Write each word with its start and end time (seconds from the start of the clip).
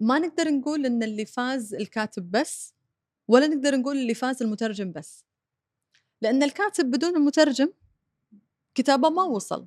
ما 0.00 0.18
نقدر 0.18 0.50
نقول 0.50 0.86
إن 0.86 1.02
اللي 1.02 1.26
فاز 1.26 1.74
الكاتب 1.74 2.30
بس 2.30 2.74
ولا 3.28 3.46
نقدر 3.46 3.76
نقول 3.76 3.96
اللي 3.96 4.14
فاز 4.14 4.42
المترجم 4.42 4.92
بس. 4.92 5.24
لأن 6.22 6.42
الكاتب 6.42 6.90
بدون 6.90 7.16
المترجم 7.16 7.72
كتابه 8.74 9.10
ما 9.10 9.22
وصل. 9.22 9.66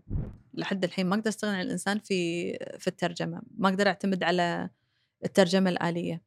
لحد 0.54 0.84
الحين 0.84 1.06
ما 1.06 1.16
أقدر 1.16 1.30
أستغنى 1.30 1.56
عن 1.56 1.62
الإنسان 1.62 2.00
في 2.00 2.52
في 2.80 2.88
الترجمة. 2.88 3.42
ما 3.58 3.70
أقدر 3.70 3.88
أعتمد 3.88 4.24
على 4.24 4.70
الترجمة 5.26 5.70
الآلية. 5.70 6.22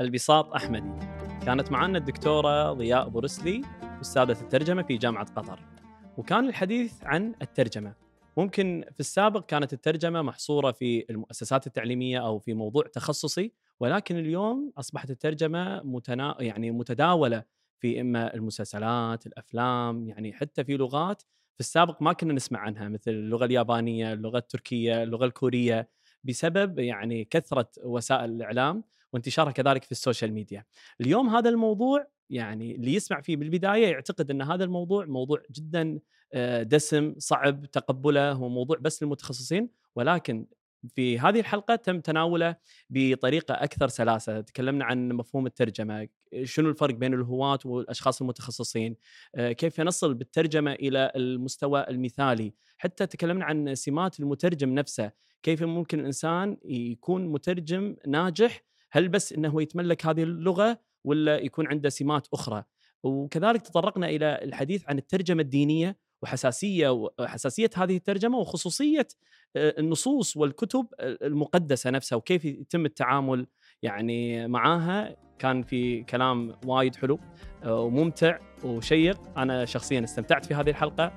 البساط 0.00 0.52
أحمدي. 0.54 1.06
كانت 1.46 1.72
معنا 1.72 1.98
الدكتورة 1.98 2.72
ضياء 2.72 3.08
بورسلي 3.08 3.62
أستاذة 4.00 4.40
الترجمة 4.40 4.82
في 4.82 4.96
جامعة 4.96 5.34
قطر. 5.34 5.73
وكان 6.18 6.48
الحديث 6.48 7.04
عن 7.04 7.34
الترجمة 7.42 7.94
ممكن 8.36 8.84
في 8.92 9.00
السابق 9.00 9.46
كانت 9.46 9.72
الترجمة 9.72 10.22
محصورة 10.22 10.72
في 10.72 11.04
المؤسسات 11.10 11.66
التعليمية 11.66 12.26
أو 12.26 12.38
في 12.38 12.54
موضوع 12.54 12.86
تخصصي 12.86 13.52
ولكن 13.80 14.16
اليوم 14.16 14.72
أصبحت 14.78 15.10
الترجمة 15.10 15.82
متنا... 15.82 16.36
يعني 16.40 16.70
متداولة 16.70 17.42
في 17.78 18.00
إما 18.00 18.34
المسلسلات، 18.34 19.26
الأفلام، 19.26 20.08
يعني 20.08 20.32
حتى 20.32 20.64
في 20.64 20.76
لغات 20.76 21.22
في 21.54 21.60
السابق 21.60 22.02
ما 22.02 22.12
كنا 22.12 22.32
نسمع 22.32 22.58
عنها 22.58 22.88
مثل 22.88 23.10
اللغة 23.10 23.44
اليابانية، 23.44 24.12
اللغة 24.12 24.38
التركية، 24.38 25.02
اللغة 25.02 25.24
الكورية 25.24 25.88
بسبب 26.24 26.78
يعني 26.78 27.24
كثرة 27.24 27.68
وسائل 27.84 28.30
الإعلام 28.30 28.84
وانتشارها 29.12 29.52
كذلك 29.52 29.84
في 29.84 29.92
السوشيال 29.92 30.32
ميديا. 30.32 30.64
اليوم 31.00 31.28
هذا 31.28 31.50
الموضوع 31.50 32.06
يعني 32.30 32.74
اللي 32.74 32.94
يسمع 32.94 33.20
فيه 33.20 33.36
بالبداية 33.36 33.86
يعتقد 33.86 34.30
إن 34.30 34.42
هذا 34.42 34.64
الموضوع 34.64 35.04
موضوع 35.04 35.42
جدا 35.50 35.98
آه، 36.32 36.62
دسم 36.62 37.14
صعب 37.18 37.66
تقبله 37.66 38.32
هو 38.32 38.48
موضوع 38.48 38.76
بس 38.80 39.02
للمتخصصين 39.02 39.68
ولكن 39.96 40.46
في 40.94 41.18
هذه 41.18 41.40
الحلقة 41.40 41.76
تم 41.76 42.00
تناوله 42.00 42.56
بطريقة 42.90 43.54
أكثر 43.54 43.88
سلاسة. 43.88 44.40
تكلمنا 44.40 44.84
عن 44.84 45.08
مفهوم 45.08 45.46
الترجمة 45.46 46.08
شنو 46.42 46.68
الفرق 46.70 46.94
بين 46.94 47.14
الهواة 47.14 47.58
والأشخاص 47.64 48.20
المتخصصين 48.20 48.96
آه، 49.34 49.52
كيف 49.52 49.80
نصل 49.80 50.14
بالترجمة 50.14 50.72
إلى 50.72 51.12
المستوى 51.16 51.86
المثالي. 51.88 52.52
حتى 52.78 53.06
تكلمنا 53.06 53.44
عن 53.44 53.74
سمات 53.74 54.20
المترجم 54.20 54.74
نفسه 54.74 55.12
كيف 55.42 55.62
ممكن 55.62 56.00
الإنسان 56.00 56.56
يكون 56.64 57.26
مترجم 57.26 57.96
ناجح 58.06 58.62
هل 58.90 59.08
بس 59.08 59.32
أنه 59.32 59.62
يتملك 59.62 60.06
هذه 60.06 60.22
اللغة 60.22 60.78
ولا 61.04 61.38
يكون 61.38 61.66
عنده 61.68 61.88
سمات 61.88 62.28
أخرى. 62.32 62.64
وكذلك 63.02 63.62
تطرقنا 63.62 64.08
إلى 64.08 64.38
الحديث 64.42 64.84
عن 64.88 64.98
الترجمة 64.98 65.42
الدينية 65.42 65.96
وحساسية 66.22 67.10
وحساسيه 67.20 67.70
هذه 67.76 67.96
الترجمة 67.96 68.38
وخصوصية 68.38 69.08
آه، 69.56 69.74
النصوص 69.78 70.36
والكتب 70.36 70.86
المقدسة 71.00 71.90
نفسها 71.90 72.16
وكيف 72.16 72.44
يتم 72.44 72.86
التعامل 72.86 73.46
يعني 73.82 74.48
معاها. 74.48 75.16
كان 75.38 75.62
في 75.62 76.02
كلام 76.02 76.56
وايد 76.66 76.96
حلو 76.96 77.18
آه، 77.64 77.80
وممتع 77.80 78.38
وشيق. 78.64 79.38
أنا 79.38 79.64
شخصيا 79.64 80.04
استمتعت 80.04 80.46
في 80.46 80.54
هذه 80.54 80.70
الحلقة 80.70 81.12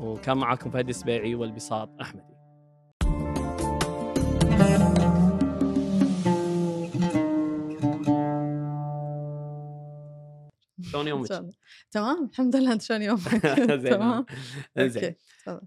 وكان 0.00 0.36
معاكم 0.36 0.70
فهد 0.70 0.88
السبيعي 0.88 1.34
والبساط 1.34 2.00
احمدي 2.00 2.31
شلون 10.92 11.08
يومك؟ 11.08 11.28
تمام 11.90 12.24
الحمد 12.32 12.56
لله. 12.56 12.72
إنت 12.72 12.82
شلون 12.82 13.02
يومك؟ 13.02 13.22
تمام. 13.92 14.26
زين. 14.78 15.14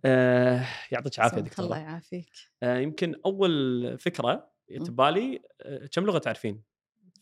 آه 0.06 0.68
يعطيك 0.92 1.18
العافية 1.18 1.42
دكتور 1.42 1.66
الله 1.66 1.78
يعافيك. 1.78 2.30
آه 2.64 2.78
يمكن 2.78 3.16
أول 3.26 3.98
فكرة 4.00 4.52
تبالي 4.86 5.42
آه 5.62 5.86
كم 5.92 6.06
لغة 6.06 6.18
تعرفين؟ 6.18 6.64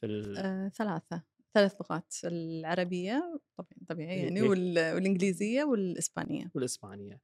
في 0.02 0.72
ثلاثة. 0.78 1.24
ثلاث 1.54 1.76
لغات 1.82 2.14
العربية 2.24 3.40
طبيعي 3.58 3.86
طبيعي 3.90 4.18
يعني 4.18 4.42
والإنجليزية 4.42 5.64
والإسبانية. 5.64 6.52
والإسبانية. 6.56 7.22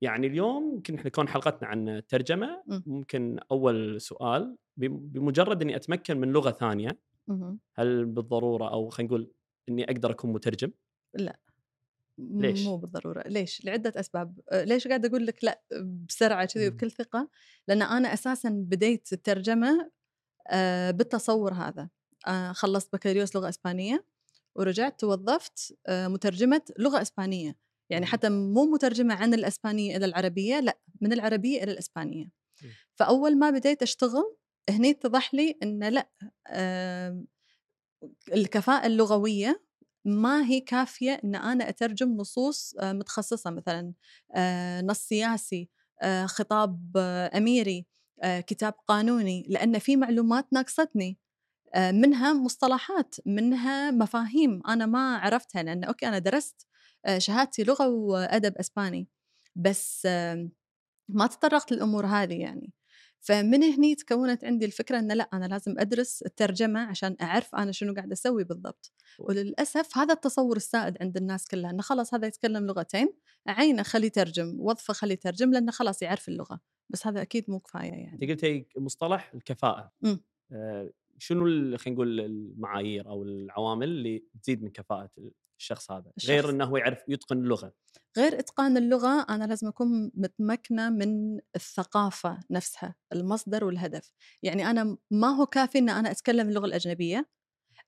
يعني 0.00 0.26
اليوم 0.26 0.74
يمكن 0.74 0.94
إحنا 0.94 1.10
كون 1.10 1.28
حلقتنا 1.28 1.68
عن 1.68 1.88
الترجمة 1.88 2.62
ممكن 2.66 3.38
أول 3.50 4.00
سؤال 4.00 4.56
بمجرد 4.76 5.62
إني 5.62 5.76
أتمكن 5.76 6.20
من 6.20 6.32
لغة 6.32 6.50
ثانية 6.50 6.98
هل 7.74 8.04
بالضرورة 8.04 8.72
أو 8.72 8.88
خلينا 8.88 9.08
نقول 9.12 9.32
إني 9.68 9.84
أقدر 9.84 10.10
أكون 10.10 10.32
مترجم؟ 10.32 10.72
لا 11.14 11.38
ليش؟ 12.18 12.64
مو 12.64 12.76
بالضرورة، 12.76 13.28
ليش؟ 13.28 13.64
لعدة 13.64 13.92
أسباب، 14.00 14.40
أه، 14.50 14.64
ليش 14.64 14.88
قاعدة 14.88 15.08
أقول 15.08 15.26
لك 15.26 15.44
لا 15.44 15.62
بسرعة 16.08 16.44
كذي 16.44 16.68
وبكل 16.68 16.90
ثقة؟ 16.90 17.28
لأن 17.68 17.82
أنا 17.82 18.12
أساسا 18.12 18.48
بديت 18.48 19.12
الترجمة 19.12 19.90
أه، 20.50 20.90
بالتصور 20.90 21.52
هذا، 21.52 21.88
أه، 22.26 22.52
خلصت 22.52 22.92
بكالوريوس 22.92 23.36
لغة 23.36 23.48
إسبانية 23.48 24.04
ورجعت 24.54 25.00
توظفت 25.00 25.78
مترجمة 25.88 26.62
لغة 26.78 27.02
إسبانية، 27.02 27.56
يعني 27.90 28.06
حتى 28.06 28.28
مو 28.28 28.64
مترجمة 28.64 29.14
عن 29.14 29.34
الإسبانية 29.34 29.96
إلى 29.96 30.06
العربية، 30.06 30.60
لا 30.60 30.78
من 31.00 31.12
العربية 31.12 31.62
إلى 31.62 31.72
الإسبانية. 31.72 32.30
فأول 32.94 33.38
ما 33.38 33.50
بديت 33.50 33.82
أشتغل 33.82 34.36
هني 34.70 34.90
اتضح 34.90 35.34
لي 35.34 35.56
ان 35.62 35.84
لا 35.84 36.08
الكفاءة 38.32 38.86
اللغوية 38.86 39.62
ما 40.04 40.44
هي 40.44 40.60
كافية 40.60 41.20
أن 41.24 41.34
أنا 41.34 41.68
أترجم 41.68 42.16
نصوص 42.16 42.74
آه، 42.80 42.92
متخصصة 42.92 43.50
مثلا 43.50 43.92
آه، 44.34 44.80
نص 44.80 44.98
سياسي 44.98 45.68
آه، 46.02 46.26
خطاب 46.26 46.96
أميري 47.36 47.86
كتاب 48.24 48.74
قانوني 48.86 49.46
لأن 49.48 49.78
في 49.78 49.96
معلومات 49.96 50.46
ناقصتني 50.52 51.18
منها 51.76 52.32
مصطلحات 52.32 53.14
منها 53.26 53.90
مفاهيم 53.90 54.62
أنا 54.68 54.86
ما 54.86 55.16
عرفتها 55.16 55.62
لأن 55.62 55.84
أوكي 55.84 56.08
أنا 56.08 56.18
درست 56.18 56.66
شهادتي 57.18 57.64
لغة 57.64 57.88
وأدب 57.88 58.56
أسباني 58.56 59.08
بس 59.56 60.06
ما 61.08 61.26
تطرقت 61.26 61.72
للأمور 61.72 62.06
هذه 62.06 62.40
يعني. 62.40 62.72
فمن 63.20 63.62
هني 63.62 63.94
تكونت 63.94 64.44
عندي 64.44 64.66
الفكرة 64.66 64.98
أن 64.98 65.12
لأ 65.12 65.28
أنا 65.32 65.44
لازم 65.44 65.74
أدرس 65.78 66.22
الترجمة 66.22 66.80
عشان 66.80 67.16
أعرف 67.22 67.54
أنا 67.54 67.72
شنو 67.72 67.94
قاعد 67.94 68.12
أسوي 68.12 68.44
بالضبط. 68.44 68.92
وللأسف 69.18 69.98
هذا 69.98 70.14
التصور 70.14 70.56
السائد 70.56 70.96
عند 71.00 71.16
الناس 71.16 71.48
كلها 71.48 71.70
أنه 71.70 71.82
خلاص 71.82 72.14
هذا 72.14 72.26
يتكلم 72.26 72.66
لغتين 72.66 73.08
عينه 73.46 73.82
خليه 73.82 74.06
يترجم 74.06 74.60
وظفه 74.60 74.94
خليه 74.94 75.14
يترجم 75.14 75.52
لأنه 75.52 75.72
خلاص 75.72 76.02
يعرف 76.02 76.28
اللغة. 76.28 76.60
بس 76.90 77.06
هذا 77.06 77.22
أكيد 77.22 77.50
مو 77.50 77.60
كفاية 77.60 77.90
يعني. 77.90 78.12
أنت 78.12 78.30
قلتي 78.30 78.66
مصطلح 78.76 79.34
الكفاءة. 79.34 79.92
آه 80.52 80.90
شنو 81.18 81.44
خلينا 81.76 81.94
نقول 81.94 82.20
المعايير 82.20 83.08
أو 83.08 83.22
العوامل 83.22 83.88
اللي 83.88 84.24
تزيد 84.42 84.62
من 84.62 84.70
كفاءة 84.70 85.10
الشخص 85.58 85.90
هذا 85.90 86.12
الشخص. 86.16 86.30
غير 86.30 86.50
إنه 86.50 86.64
هو 86.64 86.76
يعرف 86.76 86.98
يتقن 87.08 87.38
اللغة. 87.38 87.72
غير 88.16 88.38
إتقان 88.38 88.76
اللغة 88.76 89.26
أنا 89.28 89.44
لازم 89.44 89.68
أكون 89.68 90.10
متمكنة 90.14 90.90
من 90.90 91.38
الثقافة 91.56 92.40
نفسها 92.50 92.94
المصدر 93.12 93.64
والهدف. 93.64 94.12
يعني 94.42 94.70
أنا 94.70 94.96
ما 95.10 95.28
هو 95.28 95.46
كافي 95.46 95.78
إن 95.78 95.88
أنا 95.88 96.10
أتكلم 96.10 96.48
اللغة 96.48 96.66
الأجنبية. 96.66 97.28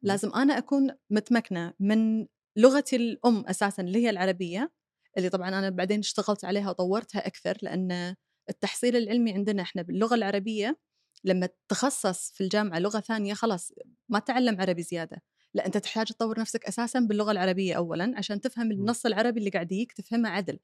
لازم 0.03 0.35
أنا 0.35 0.59
أكون 0.59 0.91
متمكنة 1.11 1.75
من 1.81 2.27
لغتي 2.57 2.97
الأم 2.97 3.45
أساسا 3.47 3.83
اللي 3.83 4.05
هي 4.05 4.11
العربية 4.11 4.73
اللي 5.17 5.29
طبعا 5.29 5.49
أنا 5.49 5.71
بعدين 5.71 5.99
اشتغلت 5.99 6.45
عليها 6.45 6.71
وطورتها 6.71 7.27
أكثر 7.27 7.59
لأن 7.63 8.17
التحصيل 8.51 8.97
العلمي 8.97 9.33
عندنا 9.33 9.63
إحنا 9.63 9.83
باللغة 9.83 10.15
العربية 10.15 10.79
لما 11.25 11.49
تخصص 11.69 12.31
في 12.33 12.45
الجامعة 12.45 12.79
لغة 12.79 13.01
ثانية 13.01 13.35
خلاص 13.35 13.73
ما 14.09 14.19
تعلم 14.19 14.61
عربي 14.61 14.83
زيادة. 14.83 15.23
لا 15.55 15.67
أنت 15.67 15.77
تحتاج 15.77 16.07
تطور 16.07 16.41
نفسك 16.41 16.65
أساسا 16.65 17.01
باللغة 17.01 17.33
العربية 17.33 17.75
اولا 17.75 18.13
عشان 18.17 18.41
تفهم 18.41 18.71
النص 18.73 19.07
العربي 19.07 19.39
اللي 19.41 19.51
قاعد 19.51 19.73
يجيك 19.73 19.93
تفهمه 19.93 20.29
عدل. 20.29 20.59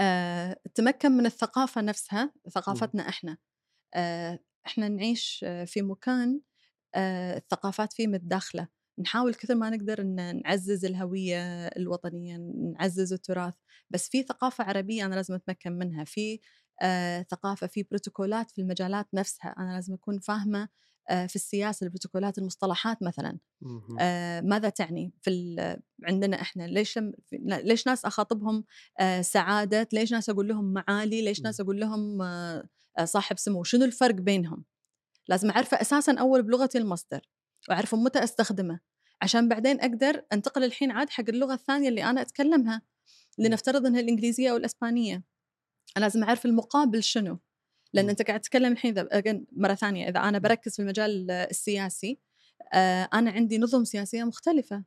أه، 0.00 0.56
تمكن 0.74 1.12
من 1.12 1.26
الثقافة 1.26 1.80
نفسها 1.80 2.32
ثقافتنا 2.50 3.08
إحنا. 3.08 3.36
أه، 3.94 4.38
إحنا 4.66 4.88
نعيش 4.88 5.44
في 5.66 5.82
مكان 5.82 6.40
أه، 6.94 7.36
الثقافات 7.38 7.92
فيه 7.92 8.06
متداخلة. 8.06 8.68
نحاول 8.98 9.34
كثر 9.34 9.54
ما 9.54 9.70
نقدر 9.70 10.00
إن 10.00 10.42
نعزز 10.44 10.84
الهوية 10.84 11.66
الوطنية 11.66 12.36
نعزز 12.78 13.12
التراث 13.12 13.54
بس 13.90 14.08
في 14.08 14.22
ثقافة 14.22 14.64
عربية 14.64 15.06
أنا 15.06 15.14
لازم 15.14 15.34
أتمكن 15.34 15.72
منها. 15.72 16.04
في 16.04 16.40
ثقافة 17.30 17.66
في 17.66 17.82
بروتوكولات 17.82 18.50
في 18.50 18.60
المجالات 18.62 19.06
نفسها 19.14 19.54
أنا 19.58 19.72
لازم 19.74 19.94
أكون 19.94 20.18
فاهمة 20.20 20.68
في 21.08 21.36
السياسة 21.36 21.84
البروتوكولات 21.84 22.38
المصطلحات 22.38 23.02
مثلا. 23.02 23.38
آه 24.00 24.40
ماذا 24.40 24.68
تعني 24.68 25.12
في 25.22 25.30
عندنا 26.04 26.40
إحنا 26.40 26.62
ليش 26.62 26.98
ليش 27.42 27.86
ناس 27.86 28.04
أخاطبهم 28.04 28.64
آه 29.00 29.20
سعادة؟ 29.22 29.88
ليش 29.92 30.12
ناس 30.12 30.30
أقول 30.30 30.48
لهم 30.48 30.72
معالي؟ 30.72 31.22
ليش 31.22 31.40
ناس 31.42 31.60
أقول 31.60 31.80
لهم 31.80 32.22
آه, 32.22 32.68
آه، 32.98 33.04
صاحب 33.04 33.38
سمو؟ 33.38 33.64
شنو 33.64 33.84
الفرق 33.84 34.14
بينهم؟ 34.14 34.64
لازم 35.28 35.50
اعرفه 35.50 35.80
أساسا 35.80 36.14
أول 36.20 36.42
بلغتي 36.42 36.78
المصدر 36.78 37.20
واعرفه 37.68 37.96
متى 37.96 38.24
أستخدمه 38.24 38.80
عشان 39.22 39.48
بعدين 39.48 39.80
أقدر 39.80 40.24
أنتقل 40.32 40.64
الحين 40.64 40.90
عاد 40.90 41.10
حق 41.10 41.24
اللغة 41.28 41.54
الثانية 41.54 41.88
اللي 41.88 42.04
أنا 42.04 42.20
أتكلمها 42.20 42.82
لنفترض 43.38 43.86
إنها 43.86 44.00
الإنجليزية 44.00 44.50
أو 44.50 44.56
الإسبانية. 44.56 45.24
أنا 45.96 46.04
لازم 46.04 46.24
أعرف 46.24 46.46
المقابل 46.46 47.02
شنو؟ 47.02 47.38
لأن 47.94 48.04
مم. 48.04 48.10
أنت 48.10 48.22
قاعد 48.22 48.40
تتكلم 48.40 48.72
الحين 48.72 49.08
again 49.08 49.44
مرة 49.52 49.74
ثانية 49.74 50.08
إذا 50.08 50.20
أنا 50.20 50.38
بركز 50.38 50.76
في 50.76 50.82
المجال 50.82 51.30
السياسي 51.30 52.18
آه، 52.74 53.08
أنا 53.14 53.30
عندي 53.30 53.58
نظم 53.58 53.84
سياسية 53.84 54.24
مختلفة. 54.24 54.84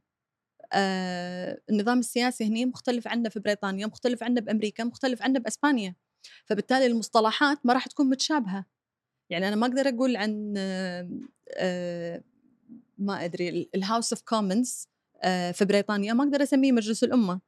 آه، 0.74 1.62
النظام 1.70 2.00
السياسي 2.00 2.46
هنا 2.46 2.66
مختلف 2.66 3.08
عنه 3.08 3.30
في 3.30 3.40
بريطانيا 3.40 3.88
مختلف 3.88 4.24
عنه 4.24 4.42
بأمريكا 4.42 4.84
مختلف 4.84 5.22
عنه 5.22 5.40
بأسبانيا. 5.40 5.96
فبالتالي 6.46 6.86
المصطلحات 6.86 7.66
ما 7.66 7.74
راح 7.74 7.88
تكون 7.88 8.10
متشابهة. 8.10 8.66
يعني 9.30 9.48
أنا 9.48 9.56
ما 9.56 9.68
أقدر 9.68 9.90
أقول 9.90 10.16
عن 10.16 10.54
آه، 10.58 12.24
ما 12.98 13.26
أدري 13.26 13.70
House 13.76 14.14
of 14.14 14.22
Commons 14.22 14.88
في 15.54 15.66
بريطانيا 15.66 16.14
ما 16.14 16.24
أقدر 16.24 16.44
أسميه 16.44 16.72
مجلس 16.72 17.04
الأمة. 17.04 17.42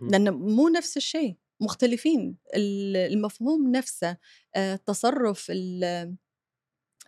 لأنه 0.00 0.30
مو 0.30 0.68
نفس 0.68 0.96
الشيء. 0.96 1.36
مختلفين 1.60 2.36
ال- 2.54 2.96
المفهوم 2.96 3.70
نفسه 3.70 4.16
آه، 4.54 4.74
التصرف 4.74 5.46
ال- 5.50 6.16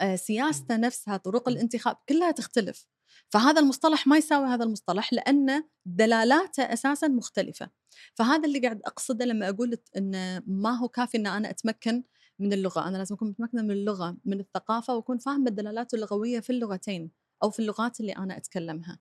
آه، 0.00 0.16
سياسته 0.16 0.76
نفسها 0.76 1.16
طرق 1.16 1.48
الانتخاب 1.48 1.96
كلها 2.08 2.30
تختلف. 2.30 2.86
فهذا 3.28 3.60
المصطلح 3.60 4.06
ما 4.06 4.16
يساوي 4.16 4.46
هذا 4.46 4.64
المصطلح 4.64 5.12
لأن 5.12 5.64
دلالاته 5.86 6.62
أساسا 6.62 7.08
مختلفة. 7.08 7.70
فهذا 8.14 8.48
اللي 8.48 8.58
قاعد 8.58 8.80
أقصده 8.86 9.24
لما 9.24 9.48
أقول 9.48 9.76
أن 9.96 10.42
ما 10.46 10.70
هو 10.70 10.88
كافي 10.88 11.18
أن 11.18 11.26
أنا 11.26 11.50
أتمكن 11.50 12.02
من 12.38 12.52
اللغة. 12.52 12.88
أنا 12.88 12.96
لازم 12.96 13.14
أكون 13.14 13.28
متمكنة 13.28 13.62
من 13.62 13.70
اللغة 13.70 14.16
من 14.24 14.40
الثقافة 14.40 14.96
وأكون 14.96 15.18
فاهمة 15.18 15.48
الدلالات 15.50 15.94
اللغوية 15.94 16.40
في 16.40 16.50
اللغتين 16.50 17.10
أو 17.42 17.50
في 17.50 17.58
اللغات 17.58 18.00
اللي 18.00 18.12
أنا 18.12 18.36
أتكلمها. 18.36 18.98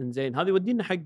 زين 0.00 0.36
هذه 0.36 0.48
يودينا 0.48 0.84
حق 0.84 1.00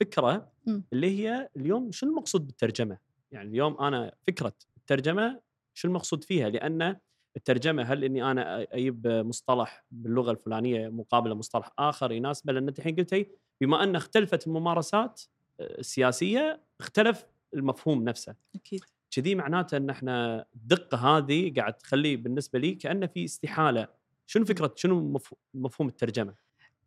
فكرة 0.00 0.52
مم. 0.66 0.84
اللي 0.92 1.18
هي 1.18 1.48
اليوم 1.56 1.92
شو 1.92 2.06
المقصود 2.06 2.46
بالترجمة؟ 2.46 2.98
يعني 3.32 3.48
اليوم 3.50 3.80
أنا 3.80 4.12
فكرة 4.26 4.52
الترجمة 4.76 5.40
شو 5.74 5.88
المقصود 5.88 6.24
فيها؟ 6.24 6.48
لأن 6.48 6.96
الترجمة 7.36 7.82
هل 7.82 8.04
إني 8.04 8.30
أنا 8.30 8.62
أجيب 8.62 9.06
مصطلح 9.06 9.84
باللغة 9.90 10.30
الفلانية 10.30 10.88
مقابل 10.88 11.34
مصطلح 11.34 11.72
آخر 11.78 12.12
يناسبه؟ 12.12 12.52
لأن 12.52 12.68
انت 12.68 12.78
الحين 12.78 12.96
قلتي 12.96 13.26
بما 13.60 13.82
أن 13.82 13.96
اختلفت 13.96 14.46
الممارسات 14.46 15.22
آه، 15.60 15.78
السياسية 15.80 16.60
اختلف 16.80 17.26
المفهوم 17.54 18.04
نفسه، 18.04 18.34
أكيد. 18.54 18.80
كذي 19.10 19.34
معناته 19.34 19.76
إن 19.76 19.90
إحنا 19.90 20.46
الدقة 20.56 20.98
هذه 20.98 21.52
قاعد 21.56 21.74
تخلي 21.74 22.16
بالنسبة 22.16 22.58
لي 22.58 22.74
كأنه 22.74 23.06
في 23.06 23.24
استحالة. 23.24 23.88
شنو 24.26 24.44
فكرة 24.44 24.72
شنو 24.76 25.00
مف- 25.12 25.34
مفهوم 25.54 25.88
الترجمة؟ 25.88 26.34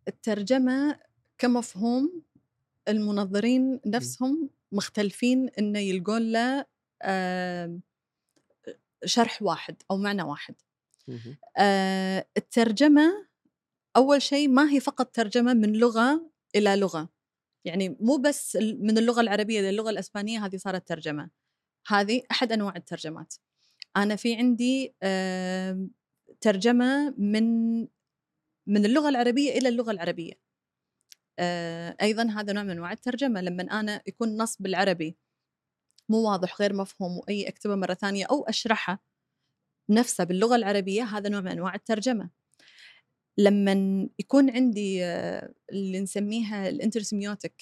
الترجمة 0.08 1.00
كمفهوم 1.38 2.22
المنظرين 2.88 3.80
نفسهم 3.86 4.50
مختلفين 4.72 5.50
إنه 5.60 5.80
يلقون 5.80 6.32
له 6.32 6.66
شرح 9.06 9.42
واحد 9.42 9.76
أو 9.92 9.98
معنى 9.98 10.24
واحد. 10.24 10.56
آه، 11.58 12.26
الترجمة 12.38 13.28
أول 13.96 14.22
شيء 14.22 14.48
ما 14.50 14.72
هي 14.72 14.80
فقط 14.80 15.16
ترجمة 15.16 15.54
من 15.54 15.74
لغة 15.74 16.32
إلى 16.56 16.76
لغة. 16.76 17.10
يعني 17.66 17.98
مو 18.00 18.18
بس 18.18 18.56
من 18.62 18.98
اللغة 18.98 19.22
العربية 19.22 19.62
للغة 19.62 19.90
الأسبانية 19.90 20.46
هذه 20.46 20.58
صارت 20.58 20.88
ترجمة. 20.88 21.30
هذه 21.88 22.22
أحد 22.32 22.52
أنواع 22.52 22.76
الترجمات. 22.76 23.34
أنا 23.98 24.16
في 24.16 24.36
عندي 24.36 24.96
آم، 25.04 25.92
ترجمة 26.42 27.16
من 27.18 27.78
من 28.68 28.86
اللغة 28.86 29.10
العربية 29.10 29.52
إلى 29.58 29.70
اللغة 29.70 29.92
العربية. 29.92 30.34
آه، 31.39 31.95
أيضا 32.01 32.24
هذا 32.24 32.54
نوع 32.54 32.63
من 32.63 32.69
أنواع 32.69 32.92
الترجمة 32.92 33.42
لما 33.42 33.63
أنا 33.63 34.01
يكون 34.07 34.38
نص 34.38 34.57
بالعربي 34.62 35.18
مو 36.10 36.18
واضح 36.18 36.62
غير 36.62 36.74
مفهوم 36.74 37.18
وأي 37.18 37.48
أكتبه 37.48 37.75
مرة 37.75 37.94
ثانية 37.94 38.25
أو 38.25 38.44
أشرحه 38.44 39.04
نفسه 39.89 40.24
باللغة 40.24 40.56
العربية 40.56 41.04
هذا 41.04 41.30
نوع 41.30 41.42
من 41.42 41.48
أنواع 41.48 41.75
الترجمة. 41.75 42.30
لما 43.38 44.10
يكون 44.19 44.50
عندي 44.50 45.06
آه، 45.06 45.54
اللي 45.72 46.00
نسميها 46.00 46.69
ال 46.69 46.76
intersemiotic 46.76 47.62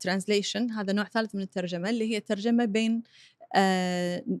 translation 0.00 0.70
هذا 0.70 0.92
نوع 0.92 1.04
ثالث 1.04 1.34
من 1.34 1.42
الترجمة 1.42 1.90
اللي 1.90 2.14
هي 2.14 2.20
ترجمة 2.20 2.64
بين 2.64 3.02
آه، 3.39 3.39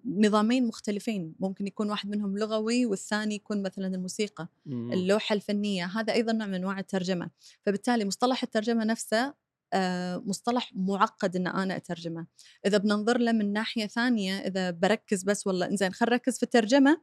نظامين 0.06 0.66
مختلفين. 0.66 1.34
ممكن 1.40 1.66
يكون 1.66 1.90
واحد 1.90 2.08
منهم 2.08 2.38
لغوي 2.38 2.86
والثاني 2.86 3.34
يكون 3.34 3.62
مثلا 3.62 3.86
الموسيقى. 3.86 4.48
اللوحة 4.92 5.34
الفنية. 5.34 5.84
هذا 5.84 6.12
أيضا 6.12 6.32
نوع 6.32 6.46
من 6.46 6.54
أنواع 6.54 6.78
الترجمة. 6.78 7.30
فبالتالي 7.66 8.04
مصطلح 8.04 8.42
الترجمة 8.42 8.84
نفسه 8.84 9.34
آه، 9.72 10.22
مصطلح 10.26 10.72
معقد 10.74 11.36
إن 11.36 11.46
أنا 11.46 11.76
أترجمه. 11.76 12.26
إذا 12.66 12.78
بننظر 12.78 13.18
له 13.18 13.32
من 13.32 13.52
ناحية 13.52 13.86
ثانية 13.86 14.38
إذا 14.38 14.70
بركز 14.70 15.22
بس 15.22 15.46
والله 15.46 15.66
إنزين 15.66 15.92
خلينا 15.92 16.14
نركز 16.16 16.36
في 16.36 16.42
الترجمة 16.42 17.00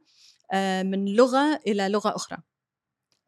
آه، 0.52 0.82
من 0.82 1.04
لغة 1.04 1.60
إلى 1.66 1.88
لغة 1.88 2.16
أخرى. 2.16 2.38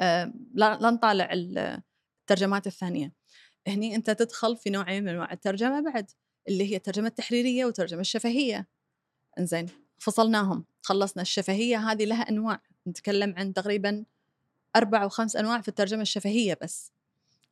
آه، 0.00 0.32
لا 0.55 0.91
نطالع 0.91 1.32
ال- 1.32 1.82
الترجمات 2.21 2.67
الثانية. 2.67 3.12
هني 3.69 3.94
أنت 3.94 4.11
تدخل 4.11 4.56
في 4.56 4.71
نوعين 4.71 5.03
من 5.03 5.09
أنواع 5.09 5.32
الترجمة 5.32 5.81
بعد. 5.81 6.11
اللي 6.49 6.71
هي 6.73 6.77
الترجمة 6.77 7.09
التحريرية 7.09 7.65
والترجمة 7.65 8.01
الشفهية. 8.01 8.69
إنزين 9.39 9.67
فصلناهم 9.99 10.65
خلصنا 10.83 11.23
الشفهية 11.23 11.91
هذه 11.91 12.05
لها 12.05 12.29
أنواع. 12.29 12.63
نتكلم 12.89 13.35
عن 13.37 13.53
تقريبا 13.53 14.05
أربع 14.77 15.03
أو 15.03 15.09
خمس 15.09 15.37
أنواع 15.37 15.61
في 15.61 15.69
الترجمة 15.69 16.03
الشفهية 16.03 16.59
بس. 16.63 16.93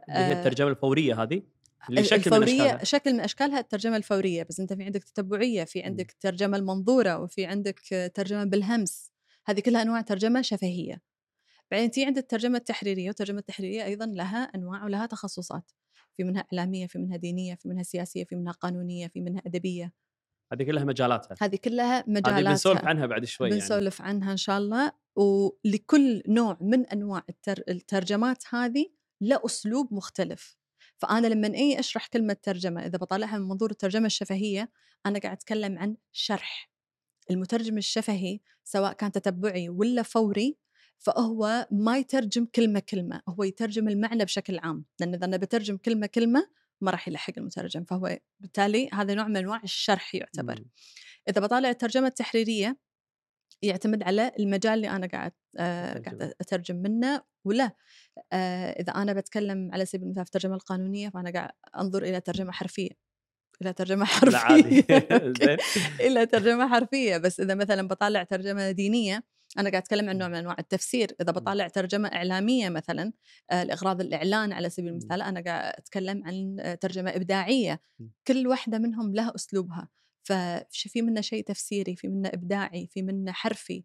اللي 0.09 0.19
هي 0.21 0.33
آه، 0.33 0.39
الترجمة 0.39 0.69
الفورية 0.69 1.23
هذه؟ 1.23 1.43
اللي 1.91 2.05
شكل 2.05 2.31
من 2.31 2.37
الفورية 2.37 2.63
أشكالها؟ 2.63 2.85
شكل 2.85 3.13
من 3.13 3.21
أشكالها 3.21 3.59
الترجمة 3.59 3.97
الفورية 3.97 4.43
بس 4.43 4.61
أنت 4.61 4.73
في 4.73 4.83
عندك 4.83 5.05
تتبعية 5.05 5.65
في 5.65 5.83
عندك 5.83 6.11
الترجمه 6.11 6.57
المنظورة 6.57 7.19
وفي 7.19 7.47
عندك 7.47 8.11
ترجمة 8.15 8.45
بالهمس. 8.45 9.13
هذه 9.47 9.61
كلها 9.61 9.83
أنواع 9.83 10.01
ترجمة 10.01 10.43
شفهية. 10.43 11.03
بعدين 11.71 11.91
تي 11.91 12.05
عند 12.05 12.19
الترجمة 12.19 12.59
التحريرية 12.59 13.07
والترجمة 13.07 13.39
التحريرية 13.39 13.85
أيضا 13.85 14.07
لها 14.07 14.43
أنواع 14.43 14.85
ولها 14.85 15.07
تخصصات. 15.07 15.71
في 16.19 16.25
منها 16.25 16.47
إعلامية 16.53 16.87
في 16.87 16.99
منها 16.99 17.17
دينية 17.17 17.55
في 17.55 17.69
منها 17.69 17.83
سياسية 17.83 18.25
في 18.25 18.37
منها 18.37 18.53
قانونية 18.53 19.07
في 19.07 19.21
منها 19.21 19.43
أدبية. 19.47 19.93
هذه 20.53 20.63
كلها 20.63 20.85
مجالاتها. 20.85 21.37
هذه 21.41 21.57
كلها 21.57 21.99
هذه 21.99 22.05
مجالاتها. 22.07 22.51
بنسولف 22.51 22.85
عنها 22.85 23.07
بعد 23.07 23.25
شوي 23.25 23.49
يعني. 23.49 23.61
بنسولف 23.61 24.03
عنها 24.03 24.33
إن 24.33 24.37
شاء 24.37 24.59
الله. 24.59 24.93
ولكل 25.17 26.23
نوع 26.29 26.59
من 26.61 26.87
أنواع 26.87 27.23
التر... 27.29 27.63
الترجمات 27.69 28.55
هذه 28.55 28.87
له 29.21 29.41
أسلوب 29.47 29.95
مختلف. 29.95 30.57
فأنا 30.97 31.27
لما 31.27 31.55
اي 31.55 31.79
أشرح 31.79 32.07
كلمة 32.07 32.37
ترجمة 32.43 32.87
إذا 32.87 32.99
بطالعها 32.99 33.39
من 33.39 33.49
منظور 33.49 33.71
الترجمة 33.71 34.07
الشفهية 34.07 34.71
أنا 35.07 35.19
قاعد 35.19 35.37
أتكلم 35.37 35.79
عن 35.79 35.97
شرح. 36.13 36.71
المترجم 37.31 37.79
الشفهي 37.79 38.41
سواء 38.65 38.93
كان 38.93 39.13
تتبعي 39.13 39.69
ولا 39.69 40.03
فوري 40.03 40.59
فهو 40.99 41.67
ما 41.71 41.99
يترجم 41.99 42.47
كلمة 42.55 42.81
كلمة 42.81 43.23
هو 43.29 43.45
يترجم 43.45 43.89
المعنى 43.89 44.25
بشكل 44.25 44.59
عام 44.59 44.85
لأن 45.01 45.15
إذا 45.15 45.25
أنا 45.25 45.37
بترجم 45.37 45.77
كلمة 45.77 46.07
كلمة 46.07 46.49
ما 46.81 46.91
راح 46.91 47.09
يلحق 47.09 47.33
المترجم 47.39 47.85
فهو 47.85 48.19
بالتالي 48.41 48.89
هذا 48.93 49.15
نوع 49.15 49.29
من 49.29 49.37
أنواع 49.37 49.61
الشرح 49.65 50.15
يعتبر 50.15 50.61
مم. 50.61 50.71
إذا 51.29 51.41
بطالع 51.41 51.71
الترجمة 51.71 52.07
التحريرية 52.07 52.79
يعتمد 53.63 54.03
على 54.03 54.33
المجال 54.39 54.73
اللي 54.73 54.91
أنا 54.91 55.07
قاعد 55.07 55.33
آه. 55.59 55.99
قاعد 55.99 56.35
أترجم 56.41 56.77
منه 56.77 57.23
ولا 57.45 57.73
آه 58.33 58.71
إذا 58.71 58.93
أنا 58.93 59.13
بتكلم 59.13 59.71
على 59.73 59.87
سبيل 59.87 60.03
المثال 60.03 60.25
في 60.25 60.29
الترجمة 60.29 60.55
القانونية 60.55 61.09
فأنا 61.09 61.31
قاعد 61.31 61.51
أنظر 61.77 62.03
إلى 62.03 62.21
ترجمة 62.21 62.53
حرفية 62.53 62.91
إلى 63.63 63.73
ترجمة 63.73 64.05
حرفية 64.15 64.85
إلى 66.07 66.27
ترجمة 66.27 66.69
حرفية 66.69 67.17
بس 67.17 67.41
إذا 67.41 67.55
مثلا 67.55 67.89
بطالع 67.89 68.23
ترجمة 68.23 68.71
دينية 68.71 69.25
أنا 69.59 69.71
قاعد 69.71 69.83
أتكلم 69.83 70.09
عن 70.09 70.19
نوع 70.19 70.29
من 70.29 70.35
أنواع 70.35 70.57
التفسير 70.59 71.09
إذا 71.21 71.33
بطالع 71.33 71.69
ترجمة 71.69 72.09
إعلامية 72.09 72.69
مثلا 72.69 73.13
آه، 73.51 73.65
لإغراض 73.65 74.01
الإعلان 74.01 74.53
على 74.53 74.71
سبيل 74.71 74.91
المثال 74.91 75.23
أنا 75.23 75.41
قاعد 75.41 75.73
أتكلم 75.79 76.23
عن 76.27 76.57
آه، 76.61 76.75
ترجمة 76.75 77.11
إبداعية. 77.11 77.81
كل 78.27 78.47
واحدة 78.47 78.79
منهم 78.79 79.15
لها 79.15 79.35
أسلوبها 79.35 79.89
ففي 80.23 81.03
منه 81.03 81.21
شيء 81.21 81.45
تفسيري 81.45 81.97
في 81.97 82.09
منه 82.09 82.29
إبداعي 82.29 82.87
في 82.87 83.03
منه 83.03 83.33
حرفي. 83.33 83.85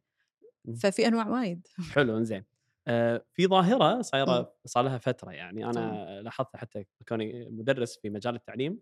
ففي 0.81 1.07
أنواع 1.07 1.27
وايد 1.29 1.67
حلو 1.93 2.17
إنزين 2.17 2.43
آه، 2.87 3.25
في 3.33 3.47
ظاهرة. 3.47 4.01
صايرة 4.01 4.53
صار 4.65 4.83
لها 4.83 4.97
فترة 4.97 5.31
يعني 5.31 5.65
أنا 5.65 6.21
لاحظتها 6.21 6.57
حتى 6.59 6.85
كوني 7.07 7.49
مدرس 7.49 7.97
في 7.97 8.09
مجال 8.09 8.35
التعليم. 8.35 8.79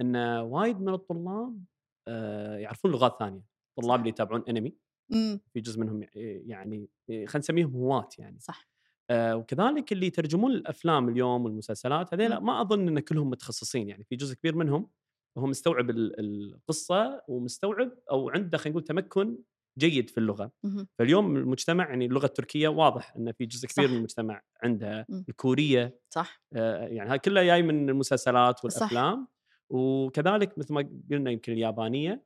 إن 0.00 0.16
وايد 0.38 0.80
من 0.80 0.94
الطلاب 0.94 1.64
آه، 2.08 2.56
يعرفون 2.56 2.90
لغات 2.90 3.18
ثانية 3.18 3.42
الطلاب. 3.78 3.98
اللي 3.98 4.08
يتابعون 4.08 4.44
أنمي 4.48 4.76
إمم 5.12 5.40
في 5.54 5.60
جزء 5.60 5.80
منهم 5.80 6.06
يعني 6.46 6.88
خلينا 7.08 7.38
نسميهم 7.38 7.72
هواة 7.76 8.08
يعني 8.18 8.40
صح 8.40 8.68
آه، 9.10 9.36
وكذلك 9.36 9.92
اللي 9.92 10.06
يترجمون 10.06 10.52
الأفلام 10.52 11.08
اليوم 11.08 11.44
والمسلسلات 11.44 12.14
هذيلا 12.14 12.40
مم. 12.40 12.46
ما 12.46 12.60
أظن 12.60 12.88
إن 12.88 13.00
كلهم 13.00 13.30
متخصصين 13.30 13.88
يعني 13.88 14.04
في 14.04 14.16
جزء 14.16 14.34
كبير 14.34 14.54
منهم 14.54 14.90
هو 15.38 15.46
مستوعب 15.46 15.90
ال- 15.90 16.20
القصة 16.20 17.22
ومستوعب 17.28 17.92
أو 18.10 18.30
عنده 18.30 18.58
خلينا 18.58 18.70
نقول 18.78 18.84
تمكن 18.84 19.38
جيد 19.78 20.10
في 20.10 20.18
اللغة 20.18 20.52
مهم. 20.64 20.88
فاليوم 20.98 21.36
المجتمع 21.36 21.88
يعني 21.88 22.06
اللغة 22.06 22.26
التركيه 22.26 22.68
واضح 22.68 23.16
ان 23.16 23.32
في 23.32 23.46
جزء 23.46 23.68
كبير 23.68 23.86
صح. 23.86 23.90
من 23.92 23.98
المجتمع 23.98 24.42
عندها 24.62 25.06
مم. 25.08 25.24
الكورية 25.28 26.00
صح 26.10 26.42
آه، 26.52 26.86
يعني 26.86 27.10
هذا 27.10 27.16
كله 27.16 27.44
جاي 27.44 27.62
من 27.62 27.90
المسلسلات 27.90 28.64
والأفلام 28.64 29.28
وكذلك 29.70 30.58
مثل 30.58 30.74
ما 30.74 30.88
قلنا 31.10 31.30
يمكن 31.30 31.52
اليابانية 31.52 32.24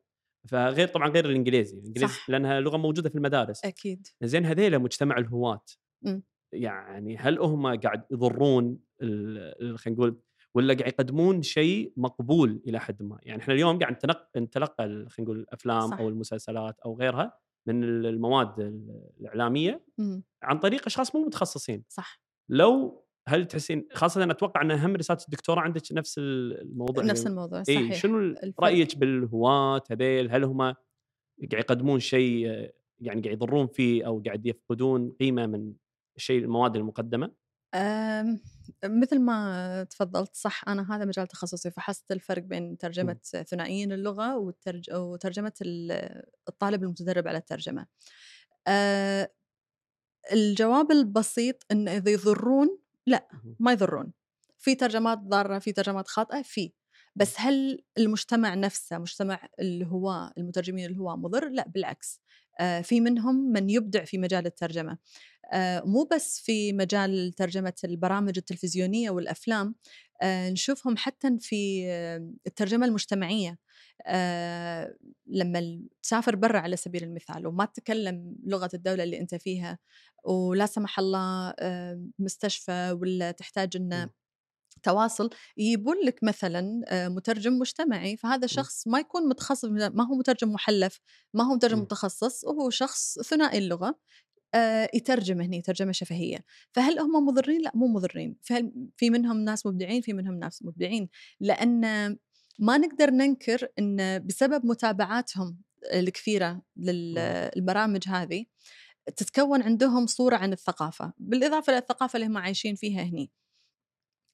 فغير 0.49 0.89
طبعا 0.89 1.09
غير 1.09 1.25
الإنجليزي 1.31 1.77
الإنجليزي 1.79 2.15
صح. 2.15 2.31
لأنها 2.31 2.61
لغة 2.61 2.77
موجودة 2.77 3.09
في 3.09 3.15
المدارس 3.17 3.65
أكيد 3.65 4.07
زين 4.23 4.47
هذيلا 4.47 4.79
مجتمع 4.79 5.19
الهواة 5.19 5.65
مم. 6.03 6.23
يعني 6.53 7.17
هل 7.17 7.39
هم 7.39 7.67
قاعد 7.81 8.05
يضرون 8.11 8.79
خلينا 9.01 9.77
نقول 9.87 10.21
ولا 10.55 10.75
قاعد 10.75 10.89
يقدمون 10.93 11.43
شيء 11.43 11.93
مقبول 11.97 12.63
إلى 12.67 12.81
حد 12.81 13.03
ما 13.03 13.19
يعني 13.23 13.43
إحنا 13.43 13.55
اليوم 13.55 13.79
قاعد 13.79 13.97
نتلقى 14.37 14.85
ال- 14.85 15.11
خلينا 15.11 15.31
نقول 15.31 15.39
الأفلام 15.41 15.91
صح. 15.91 15.99
أو 15.99 16.09
المسلسلات 16.09 16.81
أو 16.81 16.97
غيرها 16.99 17.39
من 17.67 17.85
ال- 17.85 18.07
المواد 18.07 18.61
ال- 18.61 19.11
الإعلامية 19.21 19.85
مم. 19.99 20.23
عن 20.43 20.59
طريق 20.59 20.87
أشخاص 20.87 21.15
مو 21.15 21.25
متخصصين 21.27 21.85
صح 21.89 22.21
لو 22.49 23.03
هل 23.29 23.47
تحسين 23.47 23.89
خاصة 23.93 24.23
أنا 24.23 24.33
أتوقع 24.33 24.63
أن 24.63 24.71
أهم 24.71 24.97
رسالة 24.97 25.21
الدكتوراه 25.25 25.61
عندك 25.63 25.83
نفس 25.93 26.19
ال- 26.19 26.61
الموضوع 26.61 27.05
نفس 27.05 27.21
يعني 27.21 27.31
الموضوع 27.31 27.59
اي 27.59 27.65
صحيح 27.75 27.95
شنو 27.95 28.19
الفرق. 28.19 28.61
رأيك 28.61 28.99
بالهواة 28.99 29.83
هذيل 29.91 30.31
هل 30.31 30.45
هم 30.45 30.59
قاعد 30.63 30.75
يقدمون 31.53 32.01
شيء 32.01 32.47
يعني 33.01 33.21
قاعد 33.21 33.27
يضرون 33.27 33.67
فيه 33.67 34.07
أو 34.07 34.23
قاعد 34.27 34.47
يفقدون 34.47 35.11
قيمة 35.21 35.47
من 35.47 35.73
الشيء 36.17 36.39
المواد 36.45 36.77
المقدمة؟ 36.77 37.33
مثل 38.85 39.21
ما 39.21 39.85
تفضلت 39.91 40.35
صح 40.37 40.69
أنا 40.69 40.97
هذا 40.97 41.05
مجال 41.05 41.27
تخصصي 41.27 41.71
فحصت 41.71 42.13
الفرق 42.13 42.43
بين 42.43 42.79
ترجمة 42.79 43.17
ثنائيين 43.23 43.93
اللغة 43.93 44.37
والترج... 44.39 44.91
وترجمة 44.95 45.53
ال- 45.63 46.23
الطالب 46.49 46.83
المتدرب 46.83 47.29
على 47.29 47.39
الترجمة 47.39 47.87
أه، 48.69 49.31
الجواب 50.33 50.91
البسيط 50.91 51.63
أن 51.71 51.89
إذا 51.89 52.11
يضرون 52.11 52.79
لأ 53.07 53.29
ما 53.59 53.73
يضرون. 53.73 54.13
في 54.59 54.75
ترجمات 54.75 55.19
ضارة 55.19 55.59
في 55.59 55.73
ترجمات 55.73 56.09
خاطئة 56.09 56.43
في. 56.43 56.73
بس 57.17 57.35
هل 57.39 57.83
المجتمع 57.99 58.55
نفسه 58.55 58.99
مجتمع 58.99 59.49
الهواة 59.61 60.33
المترجمين 60.39 60.91
الهواة 60.91 61.17
مضر؟ 61.17 61.49
لأ 61.49 61.69
بالعكس. 61.69 62.21
في 62.83 63.01
منهم 63.01 63.35
من 63.53 63.71
يبدع 63.71 64.05
في 64.05 64.19
مجال 64.19 64.47
الترجمة. 64.47 64.99
آه، 65.53 65.81
مو 65.87 66.09
بس 66.13 66.41
في 66.41 66.73
مجال 66.73 67.33
ترجمة 67.33 67.75
البرامج 67.85 68.39
التلفزيونية 68.39 69.11
والأفلام 69.11 69.75
آه، 70.23 70.51
نشوفهم 70.51 70.97
حتى 70.97 71.39
في 71.41 71.85
آه، 71.89 72.31
الترجمة 72.47 72.87
المجتمعية. 72.87 73.59
آه، 74.07 74.97
لما 75.27 75.81
تسافر 76.03 76.37
برا 76.37 76.59
على 76.59 76.77
سبيل 76.77 77.05
المثال 77.05 77.47
وما 77.47 77.65
تتكلم 77.65 78.37
لغة 78.45 78.71
الدولة 78.75 79.03
اللي 79.05 79.21
أنت 79.21 79.35
فيها 79.35 79.79
ولا 80.25 80.67
سمح 80.67 80.99
الله 80.99 81.55
آه، 81.59 82.03
مستشفى 82.19 82.99
ولا 83.01 83.31
تحتاج 83.31 83.77
أن 83.77 84.11
م. 84.87 84.93
تواصل 84.93 85.31
يجيبون 85.57 85.97
لك 86.05 86.25
مثلا 86.25 86.83
آه، 86.89 87.09
مترجم 87.09 87.59
مجتمعي 87.59 88.17
فهذا 88.17 88.47
شخص 88.47 88.89
ما 88.89 88.99
يكون 88.99 89.29
متخصص 89.29 89.65
ما 89.65 90.07
هو 90.07 90.15
مترجم 90.15 90.53
محلف 90.53 91.01
ما 91.35 91.45
هو 91.45 91.55
مترجم 91.55 91.79
م. 91.79 91.83
متخصص 91.83 92.45
وهو 92.45 92.71
شخص 92.71 93.19
ثنائي 93.19 93.59
اللغة 93.59 93.99
آه، 94.55 94.89
يترجم 94.95 95.41
هني 95.41 95.63
ترجمة 95.63 95.93
شفهية 95.93 96.45
فهل 96.73 96.99
هم 96.99 97.27
مضرين؟ 97.27 97.63
لا 97.63 97.73
مو 97.75 97.87
مضرين. 97.89 98.37
فهل 98.43 98.73
في 98.97 99.11
منهم 99.11 99.37
ناس 99.45 99.67
مبدعين؟ 99.67 100.01
في 100.01 100.13
منهم 100.13 100.35
ناس 100.35 100.63
مبدعين. 100.63 101.09
لأن 101.41 101.81
ما 102.59 102.79
نقدر 102.79 103.11
ننكر 103.11 103.69
أن 103.79 104.27
بسبب 104.27 104.67
متابعاتهم 104.67 105.59
الكثيرة 105.93 106.63
للبرامج 106.77 108.09
هذه 108.09 108.45
تتكون 109.17 109.63
عندهم 109.63 110.07
صورة 110.07 110.37
عن 110.37 110.53
الثقافة. 110.53 111.13
بالإضافة 111.19 111.73
للثقافة 111.73 112.17
اللي 112.17 112.27
هم 112.27 112.37
عايشين 112.37 112.75
فيها 112.75 113.03
هني. 113.03 113.31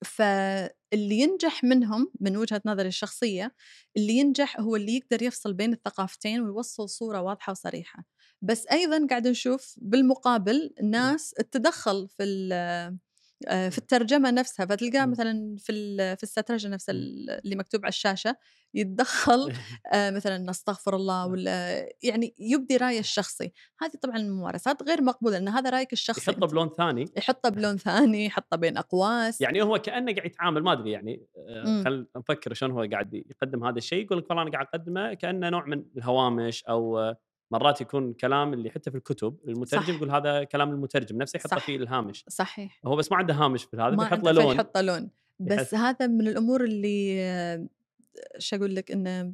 فاللي 0.04 1.18
ينجح 1.20 1.64
منهم 1.64 2.12
من 2.20 2.36
وجهة 2.36 2.62
نظري 2.66 2.88
الشخصية 2.88 3.54
اللي 3.96 4.12
ينجح 4.12 4.60
هو 4.60 4.76
اللي 4.76 4.96
يقدر 4.96 5.22
يفصل 5.22 5.54
بين 5.54 5.72
الثقافتين 5.72 6.40
ويوصل 6.40 6.88
صورة 6.88 7.20
واضحة 7.22 7.50
وصريحة. 7.50 8.04
بس 8.42 8.66
أيضا 8.66 9.06
قاعد 9.10 9.28
نشوف 9.28 9.74
بالمقابل 9.82 10.74
ناس 10.82 11.30
تتدخل 11.30 12.08
في 12.08 12.24
في 13.70 13.78
الترجمة 13.78 14.30
نفسها 14.30 14.66
فتلقاه. 14.66 15.06
مثلا 15.06 15.56
في 15.58 15.72
في 16.16 16.22
السترجة 16.22 16.68
نفسها. 16.68 16.94
اللي 16.94 17.56
مكتوب 17.56 17.84
على 17.84 17.88
الشاشة 17.88 18.36
يتدخل 18.74 19.52
آه، 19.94 20.10
مثلا 20.10 20.38
نستغفر 20.38 20.96
الله 20.96 21.26
ولا 21.26 21.88
يعني 22.02 22.34
يبدي 22.38 22.76
رأيه 22.76 23.00
الشخصي 23.00 23.52
هذه 23.80 23.92
طبعا 24.02 24.18
ممارسات 24.18 24.82
غير 24.82 25.02
مقبولة 25.02 25.38
لأن 25.38 25.48
هذا 25.48 25.70
رأيك 25.70 25.92
الشخصي 25.92 26.30
يحطه. 26.30 26.46
بلون 26.46 26.68
ثاني 26.68 27.04
يحطه 27.16 27.48
بلون 27.48 27.76
ثاني 27.76 28.26
يحطه 28.26 28.56
بين 28.56 28.76
أقواس 28.76 29.40
يعني 29.40 29.62
هو 29.62 29.78
كأنه 29.78 30.14
قاعد 30.14 30.26
يتعامل 30.26 30.62
ما 30.62 30.72
أدري 30.72 30.90
يعني 30.90 31.26
مم. 31.48 31.82
خل 31.84 32.06
نفكر 32.16 32.54
شلون 32.54 32.72
هو 32.72 32.86
قاعد 32.92 33.14
يقدم 33.14 33.64
هذا 33.64 33.78
الشيء 33.78 34.04
يقول 34.04 34.18
لك 34.18 34.30
والله 34.30 34.42
أنا 34.42 34.50
قاعد 34.50 34.66
أقدمه 34.66 35.14
كأنه 35.14 35.48
نوع 35.48 35.66
من 35.66 35.84
الهوامش 35.96 36.64
أو 36.64 36.98
آه، 36.98 37.16
مرات 37.52 37.80
يكون 37.80 38.12
كلام 38.12 38.52
اللي 38.52 38.70
حتى 38.70 38.90
في 38.90 38.96
الكتب 38.96 39.36
المترجم. 39.48 39.94
يقول 39.94 40.10
هذا 40.10 40.44
كلام 40.44 40.70
المترجم 40.70 41.16
نفسه 41.16 41.36
يحطه. 41.36 41.58
في 41.58 41.76
الهامش. 41.76 42.24
صحيح. 42.28 42.80
هو 42.86 42.96
بس 42.96 43.12
ما 43.12 43.18
عنده 43.18 43.34
هامش 43.34 43.64
في 43.64 43.76
هذا 43.76 43.90
ما 43.90 44.04
بيحط 44.04 44.24
له 44.24 44.32
لون. 44.32 44.52
فيحط 44.52 44.78
لون. 44.78 45.10
بس 45.40 45.74
هذا 45.74 46.06
من 46.06 46.28
الأمور 46.28 46.64
اللي 46.64 47.68
شو 48.38 48.56
أقول 48.56 48.74
لك 48.74 48.90
إنه 48.90 49.32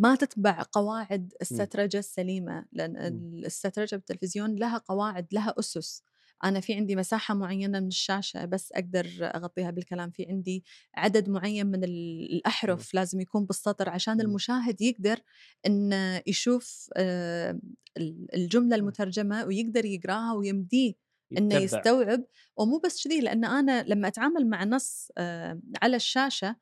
ما 0.00 0.14
تتبع 0.14 0.62
قواعد 0.72 1.34
السترجة 1.40 1.98
السليمة 1.98 2.64
لأن 2.72 3.12
مم. 3.12 3.44
السترجة 3.44 3.96
بالتلفزيون 3.96 4.56
لها 4.56 4.78
قواعد 4.78 5.26
لها 5.32 5.54
أسس. 5.58 6.02
أنا 6.44 6.60
في 6.60 6.74
عندي 6.74 6.96
مساحة 6.96 7.34
معينة 7.34 7.80
من 7.80 7.86
الشاشة 7.86 8.44
بس 8.44 8.72
أقدر 8.72 9.06
أغطيها 9.22 9.70
بالكلام 9.70 10.10
في 10.10 10.26
عندي 10.28 10.64
عدد 10.94 11.28
معين 11.28 11.66
من 11.66 11.84
ال- 11.84 12.28
الأحرف 12.32 12.94
لازم 12.94 13.20
يكون 13.20 13.44
بالسطر 13.44 13.88
عشان. 13.90 14.20
المشاهد 14.20 14.80
يقدر 14.80 15.18
أن 15.66 15.92
يشوف 16.26 16.90
آه، 16.96 17.58
ال- 17.96 18.26
الجملة 18.34 18.76
المترجمة 18.76 19.44
ويقدر 19.44 19.84
يقراها 19.84 20.32
ويمديه 20.32 20.94
إنه. 21.38 21.54
يستوعب 21.56 22.24
ومو 22.56 22.78
بس 22.84 23.04
كذي 23.04 23.20
لأن 23.20 23.44
أنا 23.44 23.82
لما 23.82 24.08
أتعامل 24.08 24.48
مع 24.48 24.64
نص 24.64 25.08
آه، 25.18 25.60
على 25.82 25.96
الشاشة 25.96 26.56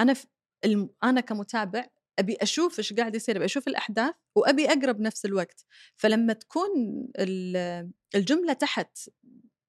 أنا 0.00 0.14
أنا 1.04 1.20
كمتابع 1.20 1.86
أبي 2.20 2.36
أشوف 2.42 2.78
إيش 2.78 2.92
قاعد 2.92 3.14
يصير 3.14 3.36
أبي 3.36 3.44
أشوف 3.44 3.68
الأحداث 3.68 4.14
وأبي 4.36 4.66
اقرا 4.66 4.92
بنفس 4.92 5.24
الوقت. 5.24 5.64
فلما 5.96 6.32
تكون 6.32 6.70
ال- 7.18 7.90
الجملة 8.14 8.52
تحت 8.52 8.98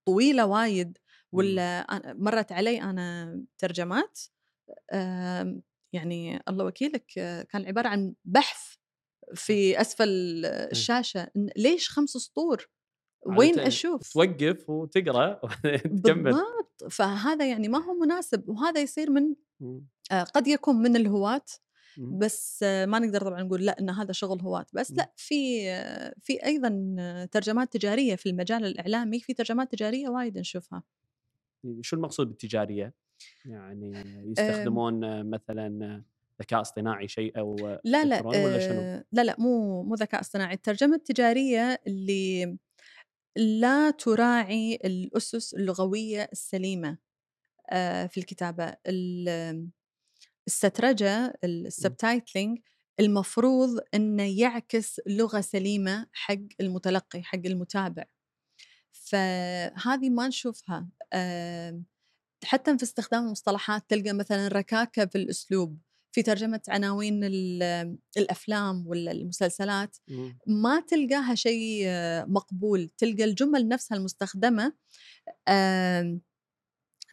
طويلة 0.07 0.45
وايد 0.45 0.97
ولا 1.31 1.87
أنا- 1.91 2.15
مرت 2.15 2.51
علي 2.51 2.81
أنا 2.81 3.39
ترجمات 3.57 4.19
آم، 4.93 5.61
يعني 5.93 6.39
الله 6.47 6.65
وكيلك 6.65 7.05
كان 7.49 7.65
عبارة 7.65 7.87
عن 7.87 8.13
بحث 8.25 8.75
في 9.35 9.81
أسفل 9.81 10.09
الشاشة 10.45 11.31
ليش 11.57 11.89
خمس 11.89 12.09
سطور؟ 12.09 12.69
وين 13.25 13.59
أشوف؟ 13.59 14.13
توقف 14.13 14.69
وتقرأ 14.69 15.39
وبعدين 15.43 16.01
تكمل. 16.01 16.23
بالضبط. 16.23 16.83
فهذا 16.91 17.49
يعني 17.49 17.67
ما 17.67 17.85
هو 17.85 17.93
مناسب 17.93 18.49
وهذا 18.49 18.81
يصير 18.81 19.09
من. 19.09 19.35
آه، 20.11 20.23
قد 20.23 20.47
يكون 20.47 20.75
من 20.75 20.95
الهواة. 20.95 21.45
بس 21.97 22.63
ما 22.63 22.99
نقدر 22.99 23.21
طبعا 23.21 23.43
نقول 23.43 23.65
لا 23.65 23.79
إن 23.79 23.89
هذا 23.89 24.11
شغل 24.11 24.41
هواة 24.41 24.65
بس. 24.73 24.91
لا 24.91 25.11
في 25.15 25.61
في 26.21 26.45
أيضا 26.45 26.69
ترجمات 27.31 27.73
تجارية 27.73 28.15
في 28.15 28.29
المجال 28.29 28.65
الإعلامي 28.65 29.19
في 29.19 29.33
ترجمات 29.33 29.71
تجارية 29.71 30.09
وايد 30.09 30.37
نشوفها 30.37 30.83
شو 31.81 31.95
المقصود 31.95 32.27
بالتجارية؟ 32.27 32.93
يعني 33.45 33.91
يستخدمون 34.31 35.29
مثلا 35.29 36.03
ذكاء 36.41 36.61
اصطناعي 36.61 37.07
شيء 37.07 37.39
أو 37.39 37.79
لا 37.83 38.05
لا 38.05 38.21
ولا 38.21 38.59
شنو؟ 38.59 38.81
آه، 38.81 39.05
لا 39.11 39.21
لا 39.23 39.35
مو 39.39 39.83
مو 39.83 39.95
ذكاء 39.95 40.21
اصطناعي 40.21 40.53
الترجمة 40.53 40.95
التجارية 40.95 41.81
اللي 41.87 42.57
لا 43.35 43.91
تراعي 43.91 44.79
الأسس 44.85 45.53
اللغوية 45.53 46.29
السليمة 46.31 46.97
آه، 47.69 48.05
في 48.07 48.19
الكتابة 48.19 48.75
ال- 48.87 49.69
السترجه 50.51 51.33
السبتايتلينج 51.43 52.59
المفروض 52.99 53.79
إنه 53.93 54.39
يعكس 54.39 55.01
لغة 55.07 55.41
سليمة 55.41 56.07
حق 56.13 56.35
المتلقي 56.61 57.23
حق 57.23 57.39
المتابع. 57.45 58.03
فهذه 58.91 60.09
ما 60.09 60.27
نشوفها. 60.27 60.89
آم، 61.13 61.85
حتى 62.43 62.77
في 62.77 62.83
استخدام 62.83 63.25
المصطلحات 63.25 63.83
تلقى 63.89 64.13
مثلا 64.13 64.47
ركاكة 64.47 65.05
في 65.05 65.17
الأسلوب 65.17 65.77
في 66.11 66.21
ترجمة 66.23 66.61
عناوين 66.67 67.23
ال- 67.23 67.97
الأفلام 68.17 68.87
ولا 68.87 69.11
المسلسلات 69.11 69.97
مم. 70.07 70.37
ما 70.47 70.79
تلقاها 70.79 71.35
شيء 71.35 71.85
مقبول. 72.27 72.89
تلقى 72.97 73.23
الجمل 73.23 73.67
نفسها 73.67 73.97
المستخدمة 73.97 74.73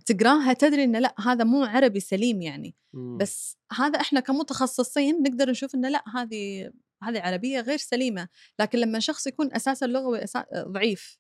تقراها 0.09 0.53
تدري 0.53 0.85
إنه 0.85 0.99
لأ 0.99 1.15
هذا 1.19 1.45
مو 1.45 1.65
عربي 1.65 2.01
سليم 2.01 2.43
يعني. 2.43 2.75
مم. 2.93 3.17
بس 3.19 3.57
هذا 3.73 4.01
إحنا 4.01 4.21
كمتخصصين 4.21 5.23
نقدر 5.23 5.51
نشوف 5.51 5.75
إنه 5.75 5.89
لأ 5.89 6.05
هذه 6.15 6.71
هذه 7.03 7.21
عربية 7.21 7.61
غير 7.61 7.79
سليمة. 7.79 8.29
لكن 8.61 8.79
لما 8.79 9.01
شخص 9.01 9.27
يكون 9.27 9.55
أساسا 9.55 9.87
لغوي 9.87 10.21
أسا- 10.21 10.55
ضعيف 10.57 11.19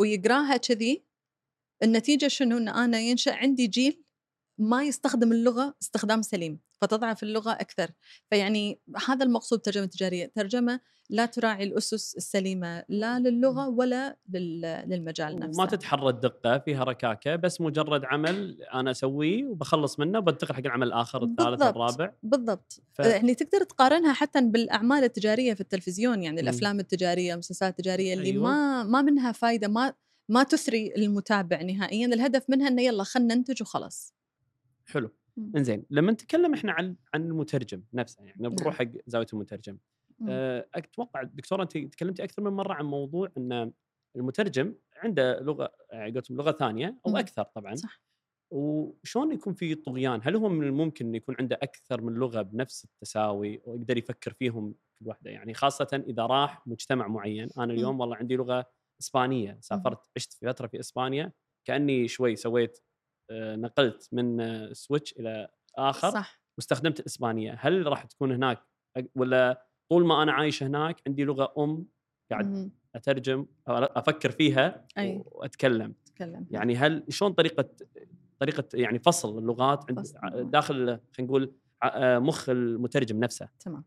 ويقراها 0.00 0.56
كذي 0.56 1.04
النتيجة 1.82 2.28
شنو؟ 2.28 2.56
إن 2.56 2.68
أنا 2.68 3.00
ينشأ 3.00 3.32
عندي 3.32 3.66
جيل 3.66 4.02
ما 4.58 4.84
يستخدم 4.84 5.32
اللغة 5.32 5.76
استخدام 5.82 6.22
سليم 6.22 6.60
فتضعف 6.80 7.22
اللغة 7.22 7.52
أكثر. 7.52 7.90
فيعني 8.30 8.80
هذا 9.08 9.24
المقصود 9.24 9.60
ترجمه 9.60 9.86
تجاريه 9.86 10.26
ترجمة 10.34 10.80
لا 11.10 11.26
تراعي 11.26 11.64
الأسس 11.64 12.16
السليمة 12.16 12.84
لا 12.88 13.18
للغة 13.18 13.68
ولا 13.68 14.16
للمجال 14.86 15.38
نفسه. 15.38 15.62
ما 15.62 15.66
تتحرى 15.68 16.08
الدقة 16.08 16.58
فيها 16.58 16.84
ركاكة 16.84 17.36
بس 17.36 17.60
مجرد 17.60 18.04
عمل 18.04 18.62
أنا 18.62 18.90
أسويه 18.90 19.44
وبخلص 19.44 19.98
منه 19.98 20.18
وبنتقل 20.18 20.54
حق 20.54 20.60
العمل 20.60 20.86
الآخر 20.86 21.24
الثالث 21.24 21.62
الرابع. 21.62 22.12
بالضبط. 22.22 22.82
ف... 22.94 22.98
يعني 22.98 23.34
تقدر 23.34 23.64
تقارنها 23.64 24.12
حتى 24.12 24.40
بالأعمال 24.40 25.04
التجارية 25.04 25.54
في 25.54 25.60
التلفزيون 25.60 26.22
يعني. 26.22 26.40
الأفلام 26.40 26.80
التجارية 26.80 27.34
المسلسلات 27.34 27.78
التجارية 27.78 28.14
اللي 28.14 28.30
أيوة. 28.30 28.44
ما 28.44 28.82
ما 28.82 29.02
منها 29.02 29.32
فايدة 29.32 29.68
ما 29.68 29.94
ما 30.28 30.42
تثري 30.42 30.94
المتابع 30.96 31.62
نهائيا. 31.62 32.06
الهدف 32.06 32.50
منها 32.50 32.68
إنه 32.68 32.82
يلا 32.82 33.04
خلينا 33.04 33.34
ننتج 33.34 33.62
وخلاص. 33.62 34.14
حلو. 34.86 35.10
إنزين 35.56 35.84
لما 35.90 36.12
نتكلم 36.12 36.54
إحنا 36.54 36.72
عن 36.72 36.96
عن 37.14 37.22
المترجم 37.22 37.82
نفسه 37.94 38.24
يعني 38.24 38.48
بنروح 38.48 38.80
نعم. 38.80 38.88
حق 38.88 38.98
زاوية 39.06 39.26
المترجم. 39.32 39.76
أتوقع 40.74 41.22
دكتورة 41.22 41.62
أنت 41.62 41.78
تكلمتي 41.78 42.24
أكثر 42.24 42.42
من 42.42 42.50
مرة 42.50 42.72
عن 42.72 42.84
موضوع 42.84 43.32
أن 43.36 43.72
المترجم 44.16 44.74
عنده 44.96 45.40
لغة 45.40 45.72
يعني 45.90 46.10
قلتم 46.10 46.36
لغة 46.36 46.52
ثانية 46.52 46.98
أو. 47.06 47.16
أكثر 47.16 47.42
طبعا. 47.42 47.74
صح. 47.74 48.00
وشلون 48.52 49.32
يكون 49.32 49.54
في 49.54 49.74
طغيان؟ 49.74 50.20
هل 50.22 50.36
هو 50.36 50.48
من 50.48 50.66
الممكن 50.66 51.06
انه 51.06 51.16
يكون 51.16 51.36
عنده 51.38 51.58
أكثر 51.62 52.00
من 52.00 52.14
لغة 52.14 52.42
بنفس 52.42 52.84
التساوي 52.84 53.62
ويقدر 53.64 53.98
يفكر 53.98 54.32
فيهم 54.32 54.74
كل 54.98 55.08
واحدة؟ 55.08 55.30
يعني 55.30 55.54
خاصة 55.54 56.04
إذا 56.08 56.26
راح 56.26 56.66
مجتمع 56.66 57.08
معين، 57.08 57.48
أنا 57.58 57.72
اليوم 57.72 58.00
والله 58.00 58.16
عندي 58.16 58.36
لغة 58.36 58.66
إسبانية، 59.00 59.58
سافرت 59.60 60.10
عشت 60.16 60.32
في 60.32 60.46
فترة 60.46 60.66
في 60.66 60.80
إسبانيا 60.80 61.32
كأني 61.64 62.08
شوي 62.08 62.36
سويت 62.36 62.78
آه، 63.30 63.56
نقلت 63.56 64.08
من 64.12 64.40
آه، 64.40 64.72
switch 64.72 65.12
إلى 65.12 65.48
آخر 65.78 66.10
صح. 66.10 66.42
واستخدمت 66.58 67.00
الاسبانيه، 67.00 67.56
هل 67.60 67.86
راح 67.86 68.04
تكون 68.04 68.32
هناك 68.32 68.62
ولا 69.14 69.65
طول 69.88 70.06
ما 70.06 70.22
أنا 70.22 70.32
عايش 70.32 70.62
هناك 70.62 71.00
عندي 71.06 71.24
لغة 71.24 71.52
أم 71.58 71.86
قاعد. 72.30 72.70
أترجم 72.94 73.46
أفكر 73.68 74.30
فيها 74.30 74.86
أي. 74.98 75.22
وأتكلم. 75.26 75.94
تكلم 76.06 76.46
يعني 76.50 76.76
هل 76.76 77.04
شلون 77.08 77.32
طريقة 77.32 77.68
طريقة 78.38 78.64
يعني 78.74 78.98
فصل 78.98 79.38
اللغات 79.38 79.84
عند 79.88 80.00
فصل. 80.00 80.50
داخل 80.50 80.74
خلينا 80.76 81.00
نقول 81.20 81.52
مخ 82.22 82.48
المترجم 82.48 83.20
نفسه؟ 83.20 83.48
تمام. 83.60 83.84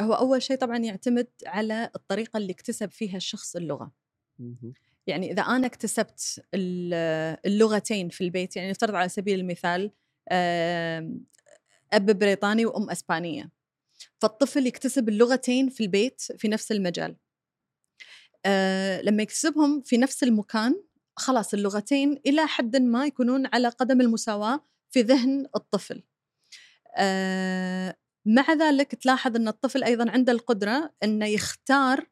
هو 0.00 0.12
أول 0.12 0.42
شيء 0.42 0.56
طبعا 0.56 0.78
يعتمد 0.78 1.28
على 1.46 1.90
الطريقة 1.96 2.36
اللي 2.36 2.52
اكتسب 2.52 2.90
فيها 2.90 3.16
الشخص 3.16 3.56
اللغة. 3.56 3.92
يعني 5.06 5.32
إذا 5.32 5.42
أنا 5.42 5.66
اكتسبت 5.66 6.44
ال- 6.54 7.38
اللغتين 7.46 8.08
في 8.08 8.24
البيت 8.24 8.56
يعني 8.56 8.70
نفترض 8.70 8.94
على 8.94 9.08
سبيل 9.08 9.40
المثال 9.40 9.90
أب 11.92 12.18
بريطاني 12.18 12.66
وأم 12.66 12.90
إسبانية. 12.90 13.50
فالطفل 14.22 14.66
يكتسب 14.66 15.08
اللغتين 15.08 15.68
في 15.68 15.82
البيت 15.82 16.20
في 16.20 16.48
نفس 16.48 16.72
المجال. 16.72 17.16
آه، 18.46 19.02
لما 19.02 19.22
يكتسبهم 19.22 19.82
في 19.82 19.96
نفس 19.96 20.22
المكان 20.22 20.82
خلاص 21.16 21.54
اللغتين 21.54 22.20
إلى 22.26 22.46
حد 22.46 22.76
ما 22.76 23.06
يكونون 23.06 23.46
على 23.46 23.68
قدم 23.68 24.00
المساواة 24.00 24.64
في 24.90 25.00
ذهن 25.00 25.46
الطفل. 25.56 26.02
آه، 26.96 27.96
مع 28.26 28.52
ذلك 28.52 28.94
تلاحظ 28.94 29.36
أن 29.36 29.48
الطفل 29.48 29.84
أيضا 29.84 30.10
عنده 30.10 30.32
القدرة 30.32 30.94
أنه 31.02 31.26
يختار 31.26 32.06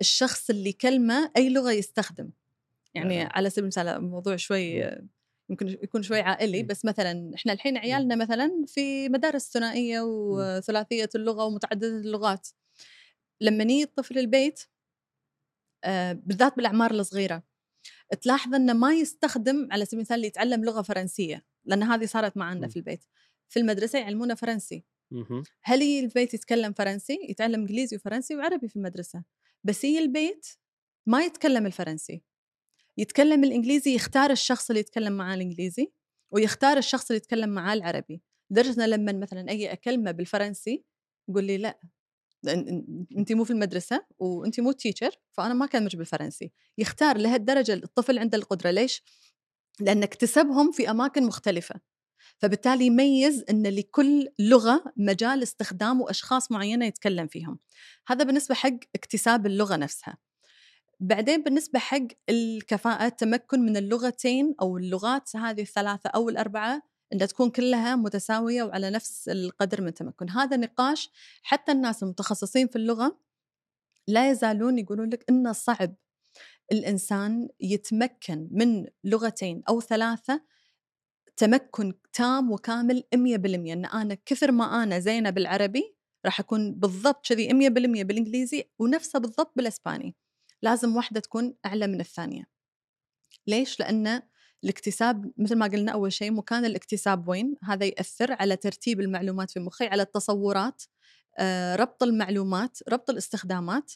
الشخص 0.00 0.50
اللي 0.50 0.68
يكلمه 0.68 1.30
أي 1.36 1.50
لغة 1.50 1.72
يستخدم. 1.72 2.30
يعني. 2.94 3.22
على 3.22 3.50
سبيل 3.50 3.64
المثال 3.64 3.88
الموضوع 3.88 4.36
شوي 4.36 4.84
يمكن 5.50 5.68
يكون 5.68 6.02
شوي 6.02 6.20
عائلي 6.20 6.62
مم. 6.62 6.66
بس 6.66 6.84
مثلا 6.84 7.34
إحنا 7.34 7.52
الحين 7.52 7.76
عيالنا 7.76 8.16
مثلا 8.16 8.64
في 8.66 9.08
مدارس 9.08 9.52
ثنائية 9.52 10.00
وثلاثية 10.00 11.08
اللغة 11.14 11.44
ومتعددة 11.44 11.88
اللغات. 11.88 12.48
لما 13.40 13.64
يجي 13.64 13.82
الطفل 13.82 14.18
البيت 14.18 14.62
آه، 15.84 16.12
بالذات 16.12 16.56
بالأعمار 16.56 16.90
الصغيرة 16.90 17.42
تلاحظ 18.20 18.54
إنه 18.54 18.72
ما 18.72 18.94
يستخدم 18.94 19.68
على 19.72 19.84
سبيل 19.84 19.98
المثال 19.98 20.16
اللي 20.16 20.26
يتعلم 20.26 20.64
لغة 20.64 20.82
فرنسية 20.82 21.44
لأن 21.64 21.82
هذه 21.82 22.04
صارت 22.06 22.36
معنا. 22.36 22.68
في 22.68 22.76
البيت. 22.76 23.04
في 23.48 23.58
المدرسة 23.60 23.98
يعلمونا 23.98 24.34
فرنسي. 24.34 24.84
هل 25.62 25.82
يجي 25.82 26.00
البيت 26.00 26.34
يتكلم 26.34 26.72
فرنسي؟ 26.72 27.18
يتعلم 27.28 27.60
إنجليزي 27.60 27.96
وفرنسي 27.96 28.36
وعربي 28.36 28.68
في 28.68 28.76
المدرسة. 28.76 29.24
بس 29.64 29.84
يجي 29.84 29.98
البيت 29.98 30.46
ما 31.06 31.24
يتكلم 31.24 31.66
الفرنسي. 31.66 32.22
يتكلم 32.98 33.44
الإنجليزي 33.44 33.94
يختار 33.94 34.30
الشخص 34.30 34.70
اللي 34.70 34.80
يتكلم 34.80 35.12
معاه 35.12 35.34
الإنجليزي 35.34 35.92
ويختار 36.30 36.76
الشخص 36.76 37.10
اللي 37.10 37.16
يتكلم 37.16 37.48
معاه 37.50 37.74
العربي. 37.74 38.22
لدرجة 38.50 38.86
لما 38.86 39.12
مثلا 39.12 39.52
أجي 39.52 39.72
أكلمه 39.72 40.10
بالفرنسي 40.10 40.84
يقول 41.28 41.44
لي 41.44 41.58
لأ 41.58 41.80
انت 43.18 43.32
مو 43.32 43.44
في 43.44 43.50
المدرسة 43.50 44.06
وانت 44.18 44.60
مو 44.60 44.72
تيتشر 44.72 45.10
فأنا 45.32 45.54
ما 45.54 45.66
كلمك 45.66 45.96
بالفرنسي. 45.96 46.52
يختار 46.78 47.18
لهالدرجة 47.18 47.74
الطفل 47.74 48.18
عنده 48.18 48.38
القدرة. 48.38 48.70
ليش؟ 48.70 49.02
لأن 49.80 50.02
اكتسبهم 50.02 50.72
في 50.72 50.90
أماكن 50.90 51.24
مختلفة. 51.24 51.80
فبالتالي 52.38 52.86
يميز 52.86 53.44
إن 53.50 53.66
لكل 53.66 54.28
لغة 54.38 54.92
مجال 54.96 55.42
استخدام 55.42 56.00
واشخاص 56.00 56.52
معينة 56.52 56.86
يتكلم 56.86 57.26
فيهم. 57.26 57.58
هذا 58.06 58.24
بالنسبة 58.24 58.54
حق 58.54 58.78
اكتساب 58.94 59.46
اللغة 59.46 59.76
نفسها. 59.76 60.18
بعدين 61.00 61.42
بالنسبة 61.42 61.78
حق 61.78 62.06
الكفاءة 62.28 63.06
التمكن 63.06 63.60
من 63.60 63.76
اللغتين 63.76 64.54
أو 64.60 64.78
اللغات 64.78 65.36
هذه 65.36 65.62
الثلاثة 65.62 66.10
أو 66.10 66.28
الأربعة 66.28 66.82
إنها 67.12 67.26
تكون 67.26 67.50
كلها 67.50 67.96
متساوية 67.96 68.62
وعلى 68.62 68.90
نفس 68.90 69.28
القدر 69.28 69.80
من 69.80 69.88
التمكن. 69.88 70.30
هذا 70.30 70.56
نقاش 70.56 71.10
حتى 71.42 71.72
الناس 71.72 72.02
المتخصصين 72.02 72.66
في 72.68 72.76
اللغة 72.76 73.18
لا 74.08 74.30
يزالون 74.30 74.78
يقولون 74.78 75.10
لك 75.10 75.24
إنه 75.30 75.52
صعب. 75.52 75.94
الإنسان 76.72 77.48
يتمكن 77.60 78.48
من 78.50 78.86
لغتين 79.04 79.62
أو 79.68 79.80
ثلاثة 79.80 80.42
تمكن 81.36 81.94
تام 82.12 82.50
وكامل 82.52 83.04
100% 83.14 83.72
إن 83.72 83.84
أنا 83.84 84.18
كثر 84.26 84.52
ما 84.52 84.82
أنا 84.82 84.98
زينة 84.98 85.30
بالعربي 85.30 85.96
راح 86.24 86.40
أكون 86.40 86.74
بالضبط 86.74 87.26
كذي 87.26 87.48
100% 87.48 88.02
بالإنجليزي 88.02 88.64
ونفسها 88.78 89.18
بالضبط 89.18 89.52
بالإسباني. 89.56 90.16
لازم 90.62 90.96
واحدة 90.96 91.20
تكون 91.20 91.54
أعلى 91.66 91.86
من 91.86 92.00
الثانية. 92.00 92.44
ليش؟ 93.46 93.80
لأن 93.80 94.22
الاكتساب 94.64 95.32
مثل 95.36 95.56
ما 95.56 95.66
قلنا 95.66 95.92
أول 95.92 96.12
شيء 96.12 96.32
مكان 96.32 96.64
الاكتساب 96.64 97.28
وين؟ 97.28 97.54
هذا 97.64 97.86
يأثر 97.86 98.32
على 98.32 98.56
ترتيب 98.56 99.00
المعلومات 99.00 99.50
في 99.50 99.60
مخي 99.60 99.86
على 99.86 100.02
التصورات 100.02 100.82
آه، 101.38 101.76
ربط 101.76 102.02
المعلومات 102.02 102.78
ربط 102.88 103.10
الاستخدامات 103.10 103.92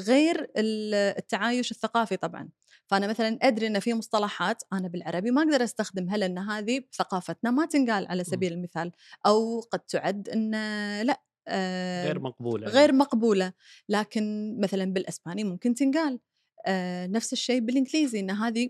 غير 0.00 0.50
ال- 0.56 0.94
التعايش 0.94 1.70
الثقافي 1.70 2.16
طبعا. 2.16 2.48
فأنا 2.86 3.06
مثلا 3.06 3.38
أدري 3.42 3.66
إن 3.66 3.80
في 3.80 3.94
مصطلحات 3.94 4.62
أنا 4.72 4.88
بالعربي 4.88 5.30
ما 5.30 5.42
أقدر 5.42 5.64
أستخدمها 5.64 6.16
لأن 6.16 6.38
هذه 6.38 6.80
بثقافتنا 6.92 7.50
ما 7.50 7.66
تنقال 7.66 8.06
على 8.06 8.24
سبيل 8.24 8.52
المثال 8.52 8.92
أو 9.26 9.60
قد 9.60 9.80
تعد 9.80 10.28
إن 10.28 10.50
لا. 11.02 11.22
آه، 11.48 12.04
غير 12.06 12.20
مقبولة 12.20 12.66
غير 12.68 12.92
مقبولة 12.92 13.52
لكن 13.88 14.56
مثلا 14.60 14.84
بالإسباني 14.84 15.44
ممكن 15.44 15.74
تنقال 15.74 16.20
آه، 16.66 17.06
نفس 17.06 17.32
الشيء 17.32 17.60
بالإنجليزي 17.60 18.20
إن 18.20 18.30
هذه 18.30 18.68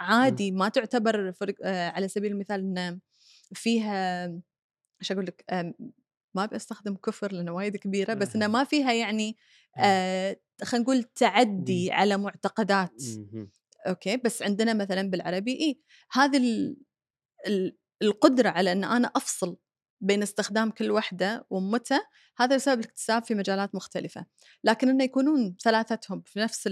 عادي 0.00 0.50
ما 0.50 0.68
تعتبر 0.68 1.32
فرق 1.32 1.54
آه، 1.62 1.88
على 1.88 2.08
سبيل 2.08 2.32
المثال 2.32 2.60
إن 2.60 3.00
فيها 3.54 4.26
إيش 5.02 5.12
أقول 5.12 5.26
لك 5.26 5.44
آم، 5.52 5.74
ما 6.34 6.44
أبي 6.44 6.56
أستخدم 6.56 6.96
كفر 6.96 7.32
لأنه 7.32 7.52
وايد 7.52 7.76
كبيرة 7.76 8.14
بس 8.14 8.36
إنه. 8.36 8.46
ما 8.46 8.64
فيها 8.64 8.92
يعني. 8.92 9.36
آه 9.78 10.36
خلينا 10.62 10.84
نقول 10.84 11.02
تعدي 11.02 11.92
على 11.92 12.16
معتقدات. 12.16 13.02
أوكي 13.86 14.16
بس 14.16 14.42
عندنا 14.42 14.74
مثلا 14.74 15.10
بالعربي 15.10 15.52
اي 15.60 15.80
هذه 16.12 16.36
ال- 16.36 16.76
ال- 17.46 17.76
القدرة 18.02 18.48
على 18.48 18.72
إن 18.72 18.84
أنا 18.84 19.10
أفصل 19.16 19.56
بين 20.04 20.22
استخدام 20.22 20.70
كل 20.70 20.90
واحدة 20.90 21.46
ومتى 21.50 21.98
هذا 22.36 22.56
بسبب 22.56 22.80
الاكتساب 22.80 23.24
في 23.24 23.34
مجالات 23.34 23.74
مختلفة. 23.74 24.26
لكن 24.64 24.88
إنه 24.88 25.04
يكونون 25.04 25.56
ثلاثتهم 25.62 26.22
في 26.26 26.38
نفس 26.40 26.68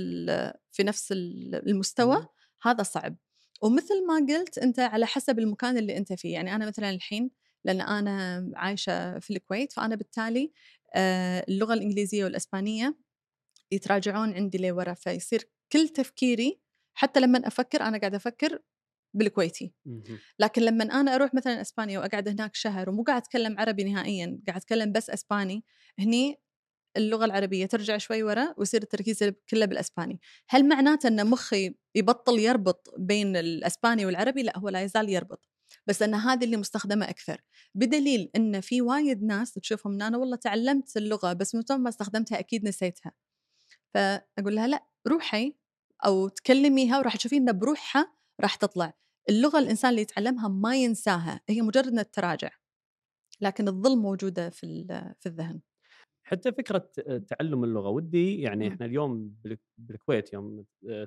في 0.72 0.82
نفس 0.82 1.12
ال- 1.12 1.68
المستوى. 1.68 2.26
هذا 2.62 2.82
صعب. 2.82 3.16
ومثل 3.62 4.06
ما 4.06 4.34
قلت 4.34 4.58
أنت 4.58 4.78
على 4.80 5.06
حسب 5.06 5.38
المكان 5.38 5.78
اللي 5.78 5.96
أنت 5.96 6.12
فيه. 6.12 6.32
يعني 6.32 6.54
أنا 6.54 6.66
مثلا 6.66 6.90
الحين 6.90 7.30
لأن 7.64 7.80
أنا 7.80 8.50
عايشة 8.56 9.18
في 9.18 9.30
الكويت 9.36 9.72
فأنا 9.72 9.94
بالتالي 9.94 10.52
آه، 10.94 11.44
اللغة 11.48 11.74
الإنجليزية 11.74 12.24
والإسبانية 12.24 12.96
يتراجعون 13.72 14.34
عندي 14.34 14.58
لورا 14.58 14.94
فيصير 14.94 15.48
كل 15.72 15.88
تفكيري 15.88 16.60
حتى 16.94 17.20
لما 17.20 17.46
أفكر 17.46 17.82
أنا 17.82 17.98
قاعدة 17.98 18.16
أفكر 18.16 18.58
بالكويتي. 19.14 19.72
لكن 20.38 20.62
لما 20.62 20.84
أنا 20.84 21.14
أروح 21.14 21.34
مثلا 21.34 21.60
إسبانيا 21.60 21.98
وأقعد 21.98 22.28
هناك 22.28 22.54
شهر 22.54 22.90
ومو 22.90 23.02
قاعد 23.02 23.22
أتكلم 23.22 23.60
عربي 23.60 23.84
نهائيا 23.84 24.40
قاعد 24.46 24.60
أتكلم 24.60 24.92
بس 24.92 25.10
إسباني 25.10 25.64
هني 25.98 26.38
اللغة 26.96 27.24
العربية 27.24 27.66
ترجع 27.66 27.98
شوي 27.98 28.22
ورا 28.22 28.54
ويصير 28.56 28.82
التركيز 28.82 29.24
كله 29.50 29.66
بالإسباني. 29.66 30.20
هل 30.48 30.68
معناته 30.68 31.06
إن 31.06 31.26
مخي 31.26 31.74
يبطل 31.94 32.38
يربط 32.38 32.94
بين 32.98 33.36
الإسباني 33.36 34.06
والعربي؟ 34.06 34.42
لا 34.42 34.58
هو 34.58 34.68
لا 34.68 34.82
يزال 34.82 35.08
يربط. 35.08 35.48
بس 35.86 36.02
أن 36.02 36.14
هذه 36.14 36.44
اللي 36.44 36.56
مستخدمة 36.56 37.08
أكثر. 37.08 37.40
بدليل 37.74 38.30
أن 38.36 38.60
في 38.60 38.82
وايد 38.82 39.22
ناس 39.22 39.52
تشوفهم 39.52 40.02
أنا 40.02 40.18
والله 40.18 40.36
تعلمت 40.36 40.96
اللغة 40.96 41.32
بس 41.32 41.54
من 41.54 41.62
ما 41.70 41.88
استخدمتها 41.88 42.38
أكيد 42.38 42.64
نسيتها. 42.68 43.12
فأقول 43.94 44.54
لها 44.54 44.66
لا 44.66 44.86
روحي 45.08 45.54
أو 46.04 46.28
تكلميها 46.28 46.98
وراح 46.98 47.16
تشوفين 47.16 47.48
أن 47.48 47.58
بروحها 47.58 48.12
راح 48.42 48.54
تطلع. 48.54 48.92
اللغة 49.28 49.58
الإنسان 49.58 49.90
اللي 49.90 50.02
يتعلمها 50.02 50.48
ما 50.48 50.76
ينساها 50.76 51.40
هي 51.48 51.62
مجرد 51.62 51.86
أنها 51.86 52.02
تراجع 52.02 52.50
لكن 53.40 53.68
الظل 53.68 53.96
موجودة 53.96 54.50
في, 54.50 54.84
في 55.20 55.26
الذهن. 55.26 55.60
حتى 56.24 56.52
فكرة 56.52 56.90
تعلم 57.28 57.64
اللغة 57.64 57.88
ودي 57.88 58.40
يعني 58.40 58.68
إحنا 58.68 58.86
اليوم 58.86 59.34
بالكويت 59.78 60.32
يوم 60.32 60.64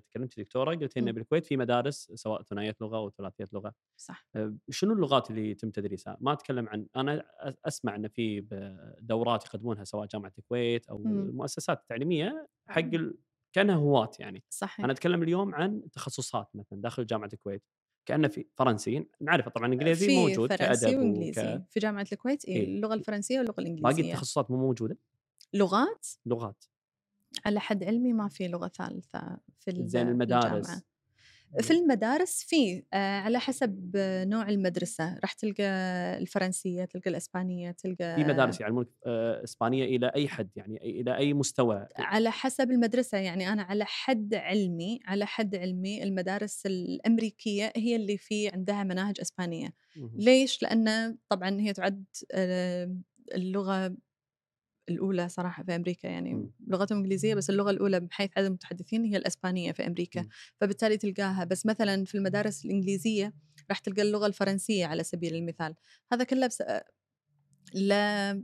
تكلمت 0.08 0.40
دكتورة 0.40 0.76
قلت 0.76 0.98
ان 0.98 1.12
بالكويت 1.12 1.46
في 1.46 1.58
مدارس 1.58 2.12
سواء 2.16 2.42
ثنائية 2.42 2.76
لغة 2.82 2.98
أو 2.98 3.10
ثلاثية 3.10 3.46
لغة. 3.54 3.74
صح. 3.98 4.28
شنو 4.70 4.94
اللغات 4.94 5.30
اللي 5.30 5.52
يتم 5.52 5.70
تدريسها؟ 5.70 6.18
ما 6.22 6.34
أتكلم 6.34 6.70
عن 6.70 6.88
أنا 6.96 7.26
أسمع 7.66 7.96
إن 7.96 8.08
في 8.08 8.42
دورات 9.00 9.46
يقدمونها 9.46 9.84
سواء 9.84 10.06
جامعة 10.06 10.34
الكويت 10.38 10.88
أو 10.88 10.98
المؤسسات 10.98 11.80
التعليمية 11.80 12.48
حق 12.68 12.90
كأنها 13.56 13.76
هواة 13.76 14.12
يعني. 14.20 14.44
صحيح. 14.50 14.80
أنا 14.86 14.94
أتكلم 14.94 15.24
اليوم 15.24 15.56
عن 15.56 15.82
تخصصات 15.92 16.50
مثلا 16.56 16.82
داخل 16.82 17.06
جامعة 17.06 17.30
الكويت 17.34 17.64
كأنه 18.06 18.28
في 18.28 18.46
فرنسي 18.56 19.08
نعرف 19.22 19.50
طبعا 19.50 19.68
إنجليزي 19.74 20.06
في 20.08 20.18
موجود 20.18 20.54
فرنسي 20.54 20.96
وإنجليزي. 20.96 21.56
وك... 21.56 21.62
في 21.70 21.80
جامعة 21.80 22.08
الكويت 22.12 22.46
إيه؟ 22.46 22.64
اللغة 22.64 22.94
الفرنسية 22.94 23.38
واللغة 23.38 23.60
الإنجليزية. 23.60 24.04
باقي 24.04 24.12
التخصصات 24.12 24.52
مو 24.52 24.58
موجودة؟ 24.58 24.98
لغات؟ 25.54 26.08
لغات. 26.26 26.66
على 27.46 27.60
حد 27.60 27.84
علمي 27.84 28.14
ما 28.14 28.28
في 28.28 28.48
لغة 28.48 28.68
ثالثة 28.68 29.38
في 29.60 29.88
زين 29.88 30.08
المدارس 30.08 30.46
الجامعة. 30.46 30.82
في 31.62 31.74
المدارس 31.74 32.44
في 32.44 32.84
آه، 32.94 33.20
على 33.20 33.40
حسب 33.40 33.92
نوع 34.28 34.50
المدرسة 34.50 35.20
راح 35.22 35.34
تلقى 35.34 35.64
الفرنسية 36.18 36.86
تلقى 36.86 37.10
الإسبانية 37.10 37.72
تلقى 37.72 38.16
في 38.16 38.24
مدارس 38.24 38.62
يعلمونك 38.62 38.88
آه، 39.06 39.44
إسبانية 39.44 39.84
إلى 39.84 40.12
أي 40.16 40.28
حد 40.28 40.50
يعني 40.56 40.78
إلى 41.02 41.18
أي 41.18 41.34
مستوى؟ 41.34 41.88
على 41.96 42.32
حسب 42.32 42.72
المدرسة 42.72 43.18
يعني 43.18 43.54
أنا 43.54 43.62
على 43.62 43.86
حد 43.86 44.36
علمي 44.36 45.00
على 45.06 45.26
حد 45.26 45.56
علمي 45.56 46.04
المدارس 46.04 46.66
الأمريكية 46.66 47.74
هي 47.76 47.96
اللي 47.96 48.18
في 48.18 48.50
عندها 48.50 48.84
مناهج 48.84 49.20
إسبانية. 49.22 49.74
ليش؟ 49.96 50.64
لأن 50.64 51.18
طبعا 51.30 51.62
هي 51.62 51.74
تعد 51.74 52.06
آه، 52.32 52.96
اللغة 54.90 54.96
الأولى 54.98 55.30
صراحة 55.30 55.64
في 55.64 55.76
أمريكا 55.76 56.08
يعني 56.08 56.34
م. 56.34 56.52
لغتهم 56.68 56.98
إنجليزية 56.98 57.36
بس 57.36 57.50
اللغة 57.50 57.72
الأولى 57.72 58.00
بحيث 58.00 58.30
عدد 58.38 58.46
المتحدثين 58.46 59.06
هي 59.06 59.18
الأسبانية 59.18 59.72
في 59.72 59.88
أمريكا 59.88 60.22
م. 60.22 60.30
فبالتالي 60.62 60.98
تلقاها. 60.98 61.44
بس 61.44 61.66
مثلا 61.66 62.06
في 62.06 62.16
المدارس 62.16 62.66
الإنجليزية 62.66 63.34
راح 63.70 63.80
تلقى 63.80 64.02
اللغة 64.02 64.28
الفرنسية 64.28 64.86
على 64.86 65.04
سبيل 65.04 65.36
المثال. 65.36 65.76
هذا 66.14 66.24
كله 66.24 66.48
بس 66.48 66.64
لا 67.74 68.44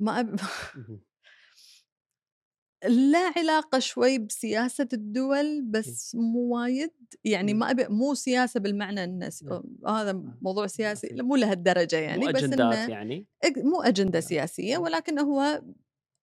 ما 0.00 0.20
أب... 0.20 0.40
لا 2.84 3.32
علاقة 3.36 3.78
شوي 3.78 4.18
بسياسة 4.18 4.88
الدول 4.92 5.62
بس 5.62 6.14
مو 6.14 6.56
وايد 6.56 6.92
يعني 7.24 7.54
ما 7.54 7.70
أبي 7.70 7.86
مو 7.88 8.14
سياسة 8.14 8.60
بالمعنى 8.60 9.04
أن 9.04 9.30
هذا 9.88 10.12
موضوع 10.42 10.66
سياسي 10.66 11.08
مو 11.12 11.36
لهالدرجة 11.36 11.96
يعني 11.96 12.26
مو 12.26 12.32
بس 12.32 12.42
أجندات 12.42 12.88
يعني. 12.88 13.26
مو 13.56 13.82
أجندة 13.82 14.20
سياسية 14.20 14.78
ولكن 14.78 15.18
هو 15.18 15.62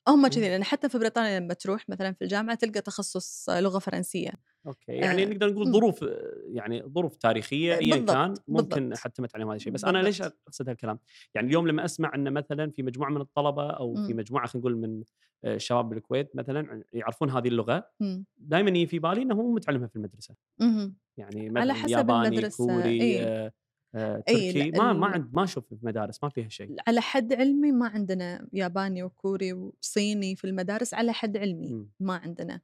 هم 0.08 0.28
كذي 0.28 0.50
لأن 0.50 0.64
حتى 0.64 0.90
في 0.90 0.98
بريطانيا 0.98 1.40
لما 1.40 1.54
تروح 1.54 1.90
مثلا 1.90 2.14
في 2.14 2.22
الجامعة 2.22 2.56
تلقى 2.56 2.82
تخصص 2.82 3.50
لغة 3.50 3.80
فرنسية. 3.80 4.32
أوكي 4.68 4.92
يعني 4.92 5.24
آه. 5.24 5.26
نقدر 5.26 5.54
نقول 5.54 5.72
ظروف 5.72 6.06
يعني 6.48 6.84
ظروف 6.84 7.16
تاريخية 7.16 7.76
ايا 7.76 7.98
كان 7.98 8.34
ممكن 8.48 8.90
بالضبط. 8.90 8.98
حتمت 8.98 9.36
عليهم 9.36 9.48
هذا 9.48 9.56
الشيء 9.56 9.74
بس 9.74 9.82
بالضبط. 9.82 9.96
أنا 9.96 10.06
ليش 10.06 10.22
أقصد 10.22 10.70
هالكلام؟ 10.70 11.00
يعني 11.36 11.48
اليوم 11.48 11.68
لما 11.68 11.86
أسمع 11.86 12.12
إن 12.16 12.34
مثلا 12.34 12.72
في 12.72 12.84
مجموعة 12.84 13.10
من 13.10 13.22
الطلبة 13.22 13.70
أو 13.70 13.94
م. 13.94 14.08
في 14.08 14.14
مجموعة 14.14 14.48
خلينا 14.48 14.68
نقول 14.68 14.78
من 14.78 15.04
الشباب 15.46 15.90
بالكويت 15.90 16.36
مثلا 16.36 16.84
يعرفون 16.94 17.30
هذه 17.30 17.48
اللغة 17.48 17.90
دائما 18.38 18.70
يجي 18.70 18.88
في 18.88 19.00
بالي 19.00 19.22
إنه 19.22 19.36
هو 19.36 19.52
متعلمها 19.52 19.88
في 19.88 19.96
المدرسة 19.96 20.36
م. 20.60 20.94
يعني 21.18 21.50
مثلا 21.50 21.62
على 21.62 21.74
حسب 21.74 21.90
ياباني 21.90 22.28
المدرسة. 22.28 22.66
كوري 22.66 23.02
إيه؟ 23.02 23.24
آه 23.24 23.54
آه 23.96 24.24
تركي 24.28 24.72
ما 24.72 24.94
ما 24.94 25.08
عند 25.08 25.30
ما 25.34 25.44
أشوف 25.44 25.68
في 25.70 25.78
مدارس 25.84 26.24
ما 26.24 26.30
فيها 26.30 26.50
شيء 26.50 26.76
على 26.88 27.02
حد 27.02 27.34
علمي 27.34 27.72
ما 27.72 27.88
عندنا 27.88 28.48
ياباني 28.54 29.04
وكوري 29.04 29.54
وصيني 29.54 30.36
في 30.36 30.48
المدارس 30.48 30.94
على 30.94 31.14
حد 31.14 31.38
علمي 31.38 31.74
م. 31.74 31.90
ما 32.00 32.16
عندنا 32.16 32.62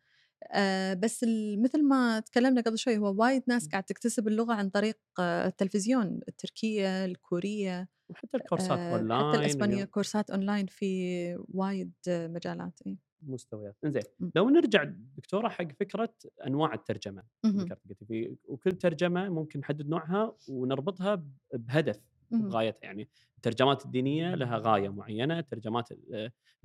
آه 0.51 0.93
بس 0.93 1.25
مثل 1.57 1.83
ما 1.83 2.19
تكلمنا 2.19 2.61
قبل 2.61 2.77
شوي 2.77 2.97
هو 2.97 3.15
وايد 3.23 3.43
ناس 3.47 3.67
قاعد 3.67 3.83
تكتسب 3.83 4.27
اللغة 4.27 4.53
عن 4.53 4.69
طريق 4.69 4.97
آه 5.19 5.47
التلفزيون 5.47 6.19
التركية 6.27 7.05
الكورية 7.05 7.89
وحتى 8.09 8.37
الكورسات 8.37 8.79
آه 8.79 8.95
أونلاين 8.95 9.29
حتى 9.29 9.39
الإسبانية 9.39 9.83
كورسات 9.85 10.31
أونلاين 10.31 10.65
في 10.65 11.35
وايد 11.53 11.93
مجالات 12.07 12.79
إيه. 12.87 12.97
مستويات. 13.21 13.75
إنزين 13.85 14.01
لو 14.35 14.49
نرجع 14.49 14.83
دكتورة 15.17 15.49
حق 15.49 15.71
فكرة 15.79 16.13
أنواع 16.47 16.73
الترجمة 16.73 17.23
ذكرت 17.45 18.03
في 18.07 18.35
وكل 18.45 18.71
ترجمة 18.71 19.29
ممكن 19.29 19.59
نحدد 19.59 19.89
نوعها 19.89 20.35
ونربطها 20.49 21.23
بهدف. 21.53 21.99
بغايتها 22.31 22.79
يعني 22.83 23.09
الترجمات 23.37 23.85
الدينية 23.85 24.35
لها 24.35 24.57
غاية 24.57 24.89
معينة 24.89 25.39
الترجمات 25.39 25.89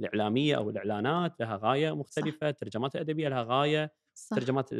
الإعلامية 0.00 0.57
أو 0.57 0.70
الإعلانات 0.70 1.40
لها 1.40 1.57
غاية 1.62 1.96
مختلفة 1.96 2.48
الترجمات 2.48 2.94
الأدبية 2.94 3.29
لها 3.29 3.42
غاية 3.42 3.92
صح. 4.14 4.37
ترجمات 4.37 4.70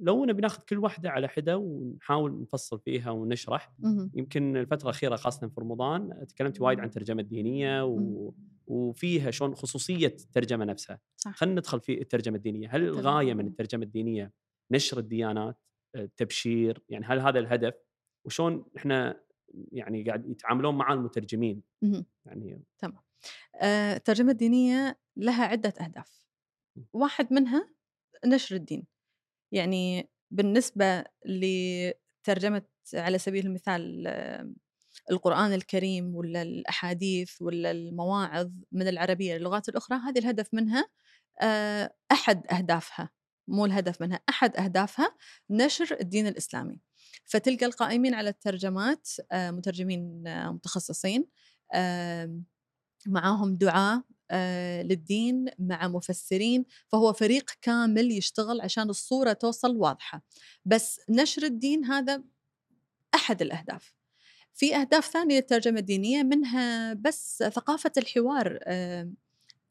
لو 0.00 0.24
نبي 0.24 0.42
ناخذ 0.42 0.62
كل 0.62 0.78
واحدة 0.78 1.10
على 1.10 1.28
حدة 1.28 1.56
ونحاول 1.58 2.40
نفصل 2.40 2.80
فيها 2.80 3.10
ونشرح 3.10 3.72
يمكن 4.14 4.56
الفترة 4.56 4.84
الأخيرة 4.84 5.16
خاصة 5.16 5.48
في 5.48 5.60
رمضان 5.60 6.26
تكلمت 6.28 6.60
وايد 6.60 6.80
عن 6.80 6.86
الترجمة 6.86 7.22
الدينية 7.22 7.84
و... 7.84 8.32
وفيها 8.66 9.30
شلون 9.30 9.54
خصوصية 9.54 10.06
الترجمة 10.06 10.64
نفسها. 10.64 11.00
خلينا 11.34 11.60
ندخل 11.60 11.80
في 11.80 12.00
الترجمة 12.00 12.36
الدينية. 12.36 12.68
هل 12.70 12.82
الغاية 12.82 13.34
من 13.34 13.46
الترجمة 13.46 13.82
الدينية 13.82 14.32
نشر 14.70 14.98
الديانات 14.98 15.58
التبشير؟ 15.96 16.82
يعني 16.88 17.04
هل 17.04 17.20
هذا 17.20 17.38
الهدف؟ 17.38 17.74
وشون 18.24 18.64
إحنا 18.76 19.20
يعني 19.72 20.04
قاعد 20.04 20.30
يتعاملون 20.30 20.74
مع 20.74 20.92
المترجمين. 20.92 21.62
يعني 22.26 22.62
تمام. 22.78 23.02
آه، 23.54 23.96
الترجمة 23.96 24.32
الدينية 24.32 24.98
لها 25.16 25.44
عدة 25.44 25.74
أهداف. 25.80 26.26
واحد 26.92 27.32
منها 27.32 27.68
نشر 28.26 28.56
الدين. 28.56 28.86
يعني 29.52 30.10
بالنسبة 30.30 31.04
لترجمة 31.26 32.62
على 32.94 33.18
سبيل 33.18 33.46
المثال 33.46 34.06
القرآن 35.10 35.52
الكريم 35.52 36.14
ولا 36.14 36.42
الأحاديث 36.42 37.42
ولا 37.42 37.70
المواعظ 37.70 38.50
من 38.72 38.88
العربية 38.88 39.36
للغات 39.36 39.68
الأخرى 39.68 39.98
هذه 39.98 40.18
الهدف 40.18 40.54
منها 40.54 40.88
آه، 41.42 41.94
أحد 42.12 42.46
أهدافها 42.46 43.10
مو 43.48 43.66
الهدف 43.66 44.00
منها 44.02 44.20
أحد 44.28 44.56
أهدافها 44.56 45.14
نشر 45.50 45.96
الدين 46.00 46.26
الإسلامي. 46.26 46.80
فتلقى 47.24 47.66
القائمين 47.66 48.14
على 48.14 48.28
الترجمات 48.30 49.08
آه، 49.32 49.50
مترجمين 49.50 50.26
آه، 50.26 50.50
متخصصين 50.50 51.26
معاهم 53.06 53.56
دعاة 53.56 54.02
آه، 54.30 54.82
للدين 54.82 55.46
مع 55.58 55.88
مفسرين 55.88 56.64
فهو 56.88 57.12
فريق 57.12 57.50
كامل 57.62 58.12
يشتغل 58.12 58.60
عشان 58.60 58.90
الصورة 58.90 59.32
توصل 59.32 59.76
واضحة. 59.76 60.22
بس 60.64 61.00
نشر 61.10 61.42
الدين 61.42 61.84
هذا 61.84 62.22
أحد 63.14 63.42
الأهداف. 63.42 63.94
في 64.54 64.76
أهداف 64.76 65.06
ثانية 65.06 65.36
للترجمة 65.36 65.78
الدينية 65.78 66.22
منها 66.22 66.92
بس 66.94 67.44
ثقافة 67.52 67.92
الحوار 67.96 68.58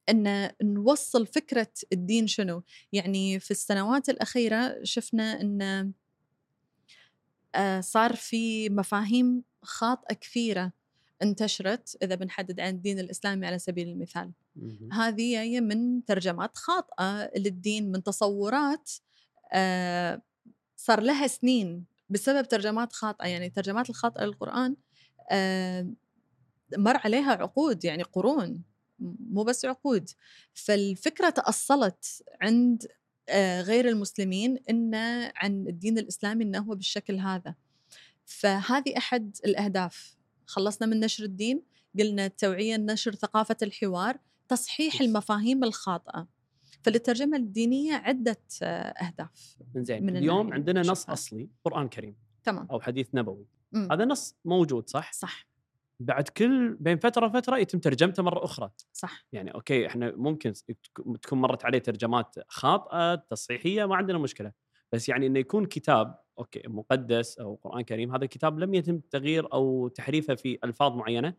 أن 0.09 0.51
نوصل 0.63 1.27
فكرة 1.27 1.71
الدين 1.93 2.27
شنو. 2.27 2.63
يعني 2.91 3.39
في 3.39 3.51
السنوات 3.51 4.09
الأخيرة 4.09 4.83
شفنا 4.83 5.41
آه، 5.61 5.91
صار 7.79 8.15
في 8.15 8.69
مفاهيم 8.69 9.43
خاطئة 9.61 10.15
كثيرة 10.15 10.71
انتشرت 11.21 11.97
إذا 12.03 12.15
بنحدد 12.15 12.59
عن 12.59 12.69
الدين 12.73 12.99
الإسلامي 12.99 13.47
على 13.47 13.59
سبيل 13.59 13.87
المثال. 13.87 14.31
هذه 14.91 15.31
جاية 15.33 15.61
من 15.61 16.05
ترجمات 16.05 16.57
خاطئة 16.57 17.31
للدين 17.37 17.91
من 17.91 18.03
تصورات 18.03 18.91
آه، 19.53 20.21
صار 20.75 21.01
لها 21.01 21.27
سنين 21.27 21.85
بسبب 22.09 22.47
ترجمات 22.47 22.93
خاطئة. 22.93 23.27
يعني 23.27 23.45
الترجمات 23.45 23.89
الخاطئة 23.89 24.23
للقرآن 24.25 24.75
آه، 25.31 25.87
مر 26.77 26.97
عليها 26.97 27.31
عقود 27.31 27.85
يعني 27.85 28.03
قرون 28.03 28.63
مو 29.29 29.43
بس 29.43 29.65
عقود. 29.65 30.09
فالفكرة 30.53 31.29
تأصلت 31.29 32.23
عند 32.41 32.83
آه، 32.83 33.02
غير 33.61 33.89
المسلمين 33.89 34.57
ان 34.69 34.95
عن 35.35 35.67
الدين 35.67 35.97
الإسلامي 35.97 36.43
إنه 36.43 36.59
هو 36.59 36.75
بالشكل 36.75 37.19
هذا. 37.19 37.55
فهذه 38.25 38.97
أحد 38.97 39.37
الأهداف. 39.45 40.17
خلصنا 40.45 40.87
من 40.87 40.99
نشر 40.99 41.23
الدين 41.23 41.63
قلنا 41.99 42.25
التوعيه 42.25 42.77
نشر 42.77 43.15
ثقافة 43.15 43.57
الحوار 43.61 44.17
تصحيح 44.47 45.01
المفاهيم 45.01 45.63
الخاطئة. 45.63 46.27
فللترجمه 46.83 47.37
الدينية 47.37 47.93
عدة 47.93 48.41
آه، 48.63 48.65
أهداف 48.65 49.57
زين 49.75 50.17
اليوم 50.17 50.53
عندنا 50.53 50.81
نص 50.81 51.09
أصلي 51.09 51.49
قرآن 51.65 51.89
كريم 51.89 52.15
تمام. 52.43 52.67
أو 52.71 52.81
حديث 52.81 53.07
نبوي. 53.13 53.45
مم. 53.71 53.91
هذا 53.91 54.05
نص 54.05 54.35
موجود 54.45 54.89
صح؟ 54.89 55.13
صح. 55.13 55.47
بعد 56.03 56.27
كل 56.27 56.73
بين 56.79 56.97
فترة 56.97 57.25
وفترة 57.25 57.57
يتم 57.57 57.79
ترجمته 57.79 58.23
مرة 58.23 58.43
أخرى. 58.45 58.69
صح. 58.93 59.25
يعني 59.33 59.53
okay 59.53 59.87
إحنا 59.87 60.13
ممكن 60.15 60.53
تك- 60.53 61.17
تكون 61.21 61.41
مرت 61.41 61.65
عليه 61.65 61.79
ترجمات 61.79 62.35
خاطئة 62.47 63.15
تصحيحية 63.15 63.85
ما 63.85 63.95
عندنا 63.95 64.17
مشكلة. 64.17 64.51
بس 64.91 65.09
يعني 65.09 65.27
إنه 65.27 65.39
يكون 65.39 65.65
كتاب 65.65 66.19
okay 66.39 66.61
مقدس 66.67 67.39
أو 67.39 67.55
قرآن 67.55 67.81
كريم 67.81 68.15
هذا 68.15 68.23
الكتاب 68.23 68.59
لم 68.59 68.73
يتم 68.73 68.99
تغيير 68.99 69.53
أو 69.53 69.87
تحريفه 69.87 70.35
في 70.35 70.59
ألفاظ 70.63 70.91
معينة 70.95 71.33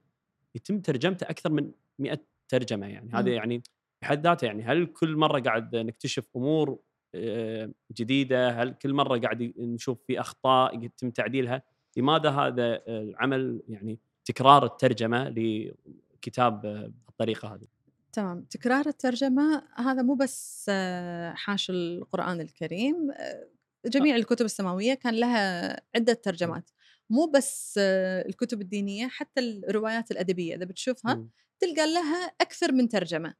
يتم 0.54 0.80
ترجمته 0.80 1.24
أكثر 1.24 1.50
من 1.52 1.70
100 1.98 2.26
ترجمة 2.48 2.86
يعني. 2.86 3.10
هذا. 3.14 3.30
يعني 3.30 3.62
بحد 4.02 4.26
ذاته 4.26 4.44
يعني 4.44 4.62
هل 4.62 4.86
كل 4.86 5.16
مرة 5.16 5.40
قاعد 5.40 5.76
نكتشف 5.76 6.28
أمور 6.36 6.78
آه، 7.14 7.70
جديدة؟ 7.92 8.50
هل 8.50 8.74
كل 8.74 8.92
مرة 8.94 9.18
قاعد 9.18 9.52
نشوف 9.58 9.98
في 10.06 10.20
أخطاء 10.20 10.84
يتم 10.84 11.10
تعديلها؟ 11.10 11.62
لماذا 11.96 12.30
هذا 12.30 12.82
العمل 12.88 13.62
يعني 13.68 14.00
تكرار 14.24 14.64
الترجمة 14.64 15.28
لكتاب 15.28 16.60
بالطريقة 17.06 17.54
هذه. 17.54 17.66
تمام. 18.12 18.44
تكرار 18.44 18.86
الترجمة 18.86 19.62
هذا 19.76 20.02
مو 20.02 20.14
بس 20.14 20.66
آه، 20.68 21.32
حاشي 21.32 21.72
القرآن 21.72 22.40
الكريم 22.40 23.10
آه، 23.10 23.48
جميع 23.86 24.16
الكتب 24.16 24.44
السماوية 24.44 24.94
كان 24.94 25.14
لها 25.14 25.80
عدة 25.94 26.12
ترجمات. 26.12 26.70
مو 27.10 27.26
بس 27.26 27.74
آه، 27.78 28.26
الكتب 28.28 28.60
الدينية 28.60 29.08
حتى 29.08 29.40
الروايات 29.40 30.10
الأدبية. 30.10 30.54
إذا 30.54 30.64
بتشوفها. 30.64 31.28
تلقى 31.60 31.94
لها 31.94 32.24
أكثر 32.40 32.72
من 32.72 32.88
ترجمة. 32.88 33.34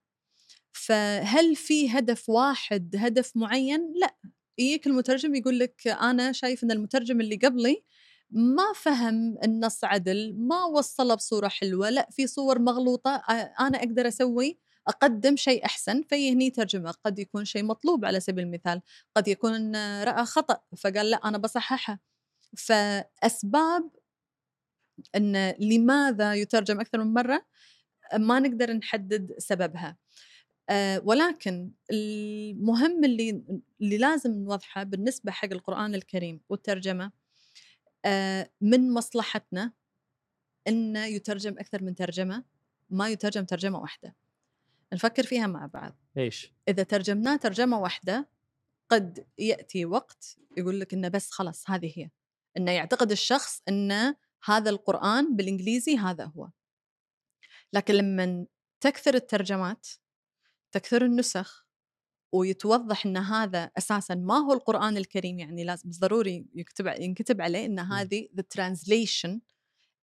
فهل 0.72 1.56
في 1.56 1.90
هدف 1.90 2.28
واحد 2.28 2.96
هدف 2.98 3.36
معين؟ 3.36 3.92
لا. 3.96 4.14
يجيك 4.58 4.86
المترجم 4.86 5.34
يقول 5.34 5.58
لك 5.58 5.88
أنا 5.88 6.32
شايف 6.32 6.64
أن 6.64 6.70
المترجم 6.70 7.20
اللي 7.20 7.36
قبلي 7.36 7.84
ما 8.30 8.72
فهم 8.74 9.38
النص 9.44 9.84
عدل 9.84 10.34
ما 10.38 10.64
وصله 10.64 11.14
بصورة 11.14 11.48
حلوة 11.48 11.90
لا 11.90 12.08
في 12.10 12.26
صور 12.26 12.58
مغلوطة 12.58 13.10
آه، 13.10 13.54
أنا 13.60 13.78
أقدر 13.78 14.08
أسوي 14.08 14.58
أقدم 14.88 15.37
شيء 15.37 15.64
أحسن 15.64 16.02
في 16.02 16.32
هني 16.32 16.50
ترجمة 16.50 16.90
قد 16.90 17.18
يكون 17.18 17.44
شيء 17.44 17.64
مطلوب 17.64 18.04
على 18.04 18.20
سبيل 18.20 18.44
المثال 18.44 18.82
قد 19.16 19.28
يكون 19.28 19.76
رأى 20.02 20.24
خطأ 20.24 20.60
فقال 20.76 21.10
لا 21.10 21.16
أنا 21.16 21.38
بصححها 21.38 22.00
فأسباب 22.56 23.90
أن 25.16 25.54
لماذا 25.60 26.34
يترجم 26.34 26.80
أكثر 26.80 27.04
من 27.04 27.14
مرة 27.14 27.46
ما 28.18 28.40
نقدر 28.40 28.72
نحدد 28.72 29.34
سببها. 29.38 29.96
آه، 30.70 31.02
ولكن 31.04 31.70
المهم 31.92 33.04
اللي 33.04 33.42
اللي 33.80 33.98
لازم 33.98 34.30
نوضحه 34.34 34.82
بالنسبة 34.82 35.32
حق 35.32 35.48
القرآن 35.52 35.94
الكريم 35.94 36.40
والترجمة 36.48 37.04
آه، 37.04 37.12
من 38.60 38.92
مصلحتنا 38.92 39.72
أنه 40.68 41.04
يترجم 41.06 41.58
أكثر 41.58 41.82
من 41.82 41.94
ترجمة 41.94 42.44
ما 42.90 43.08
يترجم 43.08 43.44
ترجمة 43.44 43.78
واحدة. 43.78 44.16
نفكر 44.92 45.22
فيها 45.22 45.46
مع 45.46 45.66
بعض. 45.66 45.96
ليش؟ 46.16 46.52
إذا 46.68 46.82
ترجمناه 46.82 47.36
ترجمة 47.36 47.78
واحدة 47.78 48.28
قد 48.88 49.26
يأتي 49.38 49.84
وقت 49.84 50.36
يقول 50.56 50.80
لك 50.80 50.94
إنه 50.94 51.08
بس 51.08 51.30
خلاص 51.30 51.70
هذه 51.70 51.92
هي. 51.96 52.10
إنه 52.56 52.70
يعتقد 52.70 53.10
الشخص 53.10 53.62
إن 53.68 54.14
هذا 54.44 54.70
القرآن 54.70 55.36
بالإنجليزي 55.36 55.96
هذا 55.96 56.24
هو. 56.24 56.48
لكن 57.72 57.94
لما 57.94 58.46
تكثر 58.80 59.14
الترجمات 59.14 59.88
تكثر 60.72 61.04
النسخ 61.04 61.63
ويتوضح 62.34 63.06
إن 63.06 63.16
هذا 63.16 63.70
أساسا 63.78 64.14
ما 64.14 64.34
هو 64.34 64.52
القرآن 64.52 64.96
الكريم 64.96 65.38
يعني 65.38 65.64
لازم 65.64 65.90
ضروري 66.00 66.46
يكتب 66.54 66.86
ينكتب 66.86 67.40
عليه 67.40 67.66
إن 67.66 67.78
هذه 67.78 68.28
the 68.36 68.42
translation 68.58 69.38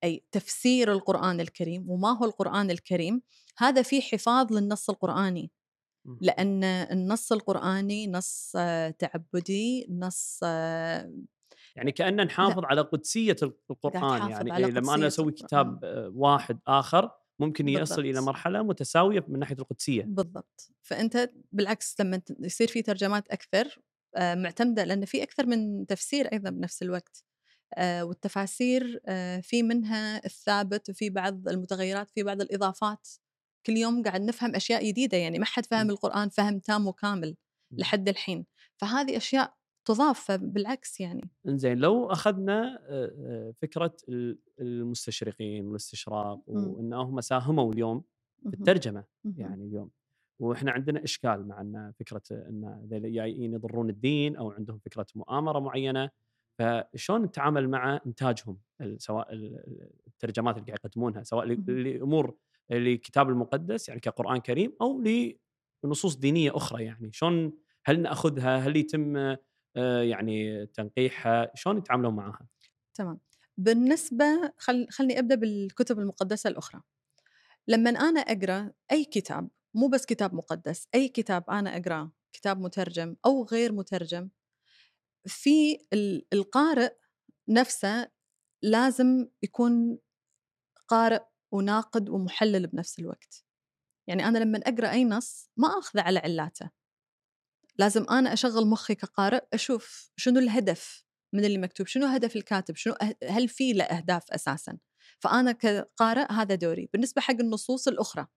أي 0.03 0.23
تفسير 0.31 0.91
القرآن 0.91 1.39
الكريم 1.39 1.89
وما 1.89 2.17
هو 2.17 2.25
القرآن 2.25 2.71
الكريم 2.71 3.21
هذا 3.57 3.81
في 3.81 4.01
حفاظ 4.01 4.53
للنص 4.53 4.89
القرآني. 4.89 5.51
لأن 6.21 6.63
النص 6.63 7.31
القرآني 7.31 8.07
نص 8.07 8.53
آه، 8.55 8.89
تعبدي 8.89 9.87
نص 9.89 10.39
آه، 10.43 11.13
يعني 11.75 11.91
كأننا 11.91 12.23
نحافظ 12.23 12.65
على 12.65 12.81
قدسية 12.81 13.35
القرآن 13.43 13.93
تحافظ 13.93 14.29
يعني 14.29 14.51
على 14.51 14.65
إيه 14.65 14.71
لما 14.71 15.07
أسوي 15.07 15.29
القرآن. 15.29 15.47
كتاب 15.47 15.79
واحد 16.15 16.59
آخر 16.67 17.11
ممكن 17.41 17.67
يصل 17.69 18.01
إلى 18.01 18.11
بالضبط. 18.11 18.27
مرحلة 18.27 18.63
متساوية 18.63 19.25
من 19.27 19.39
ناحية 19.39 19.55
القدسية 19.59 20.03
بالضبط 20.03 20.71
فأنت 20.81 21.29
بالعكس 21.51 21.95
لما 21.99 22.21
يصير 22.39 22.67
في 22.67 22.81
ترجمات 22.81 23.27
أكثر 23.27 23.81
آه، 24.15 24.35
معتمدة 24.35 24.83
لأن 24.83 25.05
في 25.05 25.23
أكثر 25.23 25.45
من 25.45 25.85
تفسير 25.85 26.27
أيضا 26.33 26.49
بنفس 26.49 26.83
الوقت 26.83 27.25
آه، 27.77 28.05
والتفاسير 28.05 29.01
آه، 29.07 29.39
في 29.39 29.63
منها 29.63 30.25
الثابت 30.25 30.89
وفي 30.89 31.09
بعض 31.09 31.47
المتغيرات 31.47 32.09
في 32.09 32.23
بعض 32.23 32.41
الإضافات 32.41 33.07
كل 33.65 33.77
يوم 33.77 34.03
قاعد 34.03 34.21
نفهم 34.21 34.55
أشياء 34.55 34.87
جديدة 34.87 35.17
يعني 35.17 35.39
ما 35.39 35.45
حد 35.45 35.65
فهم. 35.65 35.89
القرآن 35.89 36.29
فهم 36.29 36.59
تام 36.59 36.87
وكامل. 36.87 37.35
لحد 37.71 38.09
الحين 38.09 38.45
فهذه 38.77 39.17
أشياء 39.17 39.53
تضاف 39.85 40.19
فبالعكس 40.31 40.99
يعني 40.99 41.29
إنزين 41.47 41.77
لو 41.77 42.11
أخذنا 42.11 42.79
فكرة 43.61 43.95
ال- 44.09 44.37
المستشرقين 44.59 45.65
والاستشراق 45.67 46.39
مم. 46.47 46.67
وانهم 46.67 47.21
ساهموا 47.21 47.73
اليوم 47.73 48.03
في. 48.49 48.53
الترجمة. 48.53 49.03
يعني 49.37 49.63
اليوم 49.65 49.89
وإحنا 50.39 50.71
عندنا 50.71 51.03
إشكال 51.03 51.47
مع 51.47 51.61
إن 51.61 51.91
فكرة 51.99 52.21
إن 52.31 52.87
جايين 52.91 53.53
يضرون 53.53 53.89
الدين 53.89 54.35
أو 54.35 54.51
عندهم 54.51 54.77
فكرة 54.77 55.05
مؤامرة 55.15 55.59
معينة 55.59 56.09
فشلون 56.59 57.21
نتعامل 57.21 57.69
مع 57.69 57.99
إنتاجهم 58.05 58.57
سواء 58.97 59.33
ال- 59.33 59.63
الترجمات 60.07 60.55
اللي 60.57 60.65
قاعد 60.67 60.79
يقدمونها 60.85 61.23
سواء. 61.23 61.45
لأمور 61.45 62.35
لكتاب 62.69 63.29
المقدس 63.29 63.89
يعني 63.89 64.01
كقرآن 64.01 64.37
كريم 64.37 64.73
أو 64.81 65.03
لنصوص 65.83 66.15
دينية 66.15 66.55
أخرى 66.57 66.83
يعني 66.83 67.09
شلون 67.13 67.53
هل 67.85 68.01
نأخذها 68.01 68.57
هل 68.57 68.75
يتم 68.77 69.35
يعني 70.09 70.65
تنقيحها 70.65 71.51
شلون 71.55 71.77
يتعاملون 71.77 72.15
معها 72.15 72.47
تمام. 72.93 73.19
بالنسبة 73.57 74.53
خل... 74.57 74.87
خلني 74.89 75.19
أبدأ 75.19 75.35
بالكتب 75.35 75.99
المقدسة 75.99 76.49
الأخرى. 76.49 76.81
لما 77.67 77.89
أنا 77.89 78.19
أقرأ 78.19 78.71
أي 78.91 79.05
كتاب 79.05 79.49
مو 79.73 79.87
بس 79.87 80.05
كتاب 80.05 80.33
مقدس 80.33 80.87
أي 80.95 81.07
كتاب 81.07 81.49
أنا 81.49 81.77
أقرأه 81.77 82.11
كتاب 82.33 82.59
مترجم 82.59 83.15
أو 83.25 83.43
غير 83.43 83.71
مترجم 83.71 84.29
في 85.25 85.77
ال- 85.93 86.25
القارئ 86.33 86.93
نفسه 87.49 88.11
لازم 88.61 89.27
يكون 89.43 89.99
قارئ 90.87 91.23
وناقد 91.51 92.09
ومحلل 92.09 92.67
بنفس 92.67 92.99
الوقت. 92.99 93.45
يعني 94.07 94.27
أنا 94.27 94.37
لما 94.37 94.57
أقرأ 94.57 94.91
أي 94.91 95.05
نص 95.05 95.49
ما 95.57 95.67
أخذه 95.67 96.01
على 96.01 96.19
علاته. 96.19 96.69
لازم 97.79 98.05
أنا 98.09 98.33
أشغل 98.33 98.67
مخي 98.67 98.95
كقارئ 98.95 99.41
أشوف 99.53 100.11
شنو 100.17 100.39
الهدف 100.39 101.05
من 101.33 101.45
اللي 101.45 101.57
مكتوب 101.57 101.87
شنو 101.87 102.05
هدف 102.05 102.35
الكاتب 102.35 102.75
شنو 102.75 102.93
أه- 102.93 103.29
هل 103.29 103.47
في 103.49 103.73
له 103.73 103.83
أهداف 103.83 104.31
أساساً؟ 104.31 104.77
فأنا 105.19 105.51
كقارئ 105.51 106.31
هذا 106.31 106.55
دوري. 106.55 106.89
بالنسبة 106.93 107.21
حق 107.21 107.35
النصوص 107.39 107.87
الأخرى 107.87 108.27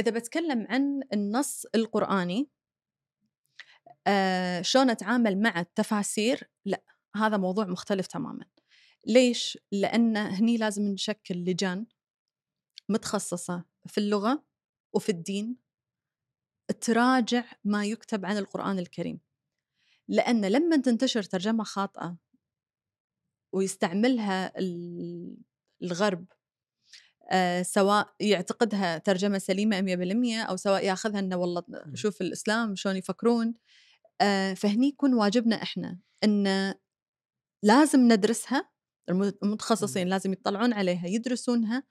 إذا 0.00 0.10
بتكلم 0.10 0.66
عن 0.70 1.00
النص 1.12 1.66
القرآني 1.74 2.50
آه 4.06 4.62
شلون 4.62 4.90
أتعامل 4.90 5.38
مع 5.42 5.60
التفاسير؟ 5.60 6.50
لا 6.64 6.82
هذا 7.16 7.36
موضوع 7.36 7.64
مختلف 7.66 8.06
تماما. 8.06 8.44
ليش؟ 9.06 9.58
لأن 9.72 10.16
هني 10.16 10.56
لازم 10.56 10.82
نشكل 10.82 11.34
لجان 11.34 11.86
متخصصة 12.88 13.64
في 13.86 13.98
اللغة 13.98 14.44
وفي 14.94 15.08
الدين 15.08 15.56
تراجع 16.80 17.44
ما 17.64 17.84
يكتب 17.84 18.24
عن 18.26 18.36
القرآن 18.38 18.78
الكريم. 18.78 19.20
لأن 20.08 20.44
لما 20.44 20.76
تنتشر 20.76 21.22
ترجمة 21.22 21.64
خاطئة 21.64 22.16
ويستعملها 23.52 24.58
ال- 24.58 25.36
الغرب 25.82 26.26
آه، 27.30 27.62
سواء 27.62 28.14
يعتقدها 28.20 28.98
ترجمة 28.98 29.38
سليمة 29.38 29.80
100% 29.80 30.42
أو 30.42 30.56
سواء 30.56 30.84
ياخذها 30.84 31.18
أنه 31.18 31.36
والله 31.36 31.62
شوف 31.94 32.20
الإسلام 32.20 32.74
شلون 32.76 32.96
يفكرون 32.96 33.54
آه، 34.20 34.54
فهني 34.54 34.86
يكون 34.88 35.14
واجبنا 35.14 35.62
إحنا 35.62 35.98
أن 36.24 36.74
لازم 37.62 38.12
ندرسها 38.12 38.70
الم- 39.08 39.32
المتخصصين 39.42 40.08
لازم 40.08 40.32
يطلعون 40.32 40.72
عليها 40.72 41.06
يدرسونها 41.06 41.82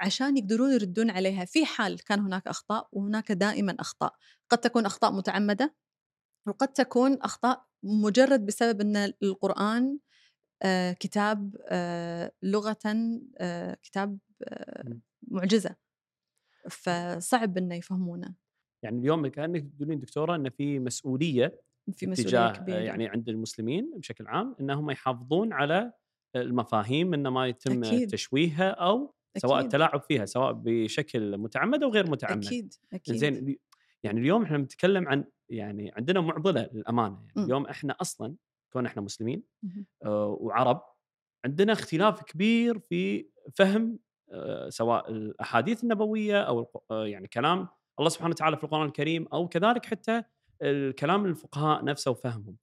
عشان 0.00 0.36
يقدرون 0.36 0.72
يردون 0.72 1.10
عليها. 1.10 1.44
في 1.44 1.66
حال 1.66 2.04
كان 2.04 2.20
هناك 2.20 2.46
أخطاء 2.46 2.88
وهناك 2.92 3.32
دائما 3.32 3.76
أخطاء. 3.80 4.14
قد 4.50 4.58
تكون 4.58 4.86
أخطاء 4.86 5.12
متعمدة 5.12 5.74
وقد 6.46 6.68
تكون 6.68 7.18
أخطاء 7.22 7.66
مجرد 7.82 8.46
بسبب 8.46 8.80
أن 8.80 8.96
القرآن 9.22 9.98
آه، 10.62 10.92
كتاب 10.92 11.56
آه، 11.68 12.32
لغة 12.42 12.76
آه، 13.38 13.78
كتاب. 13.82 14.18
معجزة. 15.28 15.76
فصعب 16.70 17.58
أنه 17.58 17.74
يفهمونه. 17.74 18.34
يعني 18.82 18.98
اليوم 18.98 19.26
كأنك 19.26 19.74
تقولين 19.76 20.00
دكتورة 20.00 20.36
إن 20.36 20.50
في 20.50 20.78
مسؤولية 20.78 21.60
في 21.92 22.06
مسؤولية 22.06 22.46
اتجاه 22.46 22.62
كبيرة. 22.62 22.78
يعني 22.78 23.08
عند 23.08 23.28
المسلمين 23.28 23.92
بشكل 23.96 24.26
عام 24.26 24.56
إنهم 24.60 24.90
يحافظون 24.90 25.52
على 25.52 25.92
المفاهيم 26.36 27.14
إنه 27.14 27.30
ما 27.30 27.46
يتم 27.46 27.84
أكيد. 27.84 28.10
تشويهها 28.10 28.70
أو 28.70 29.14
سواء 29.38 29.54
أكيد. 29.54 29.64
التلاعب 29.64 30.02
فيها 30.02 30.26
سواء 30.26 30.52
بشكل 30.52 31.38
متعمد 31.38 31.82
أو 31.82 31.90
غير 31.90 32.10
متعمد 32.10 32.46
أكيد 32.46 32.74
أكيد 32.92 33.16
زين 33.16 33.56
يعني 34.02 34.20
اليوم 34.20 34.42
إحنا 34.42 34.58
بنتكلم 34.58 35.08
عن 35.08 35.24
يعني 35.48 35.92
عندنا 35.96 36.20
معضلة 36.20 36.70
للأمانة 36.72 37.16
يعني 37.16 37.32
مم. 37.36 37.44
اليوم 37.44 37.66
إحنا 37.66 37.96
أصلا 38.00 38.34
كون 38.72 38.86
إحنا 38.86 39.02
مسلمين. 39.02 39.42
آه، 40.04 40.36
وعرب 40.40 40.82
عندنا 41.44 41.72
اختلاف 41.72 42.22
كبير 42.22 42.78
في 42.78 43.26
فهم 43.54 43.98
آه، 44.32 44.68
سواء 44.68 45.10
الأحاديث 45.10 45.84
النبوية 45.84 46.42
أو 46.42 46.82
آه، 46.90 47.06
يعني 47.06 47.28
كلام 47.28 47.68
الله 47.98 48.10
سبحانه 48.10 48.30
وتعالى 48.30 48.56
في 48.56 48.64
القرآن 48.64 48.86
الكريم 48.86 49.26
أو 49.32 49.48
كذلك 49.48 49.86
حتى 49.86 50.22
الكلام 50.62 51.24
الفقهاء 51.24 51.84
نفسه 51.84 52.10
وفهمهم. 52.10 52.56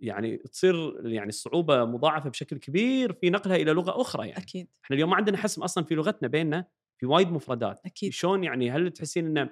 فيعني 0.00 0.36
تصير 0.36 1.06
يعني 1.06 1.28
الصعوبه 1.28 1.84
مضاعفة 1.84 2.30
بشكل 2.30 2.58
كبير 2.58 3.12
في 3.12 3.30
نقلها 3.30 3.56
إلى 3.56 3.72
لغة 3.72 4.00
أخرى 4.00 4.28
يعني. 4.28 4.42
أكيد 4.42 4.68
إحنا 4.84 4.94
اليوم 4.96 5.10
ما 5.10 5.16
عندنا 5.16 5.36
حسم 5.36 5.62
أصلا 5.62 5.84
في 5.84 5.94
لغتنا 5.94 6.28
بيننا 6.28 6.64
في 6.98 7.06
وايد 7.06 7.32
مفردات. 7.32 7.80
أكيد 7.86 8.12
شلون 8.12 8.44
يعني 8.44 8.70
هل 8.70 8.90
تحسين 8.90 9.26
إنه 9.26 9.50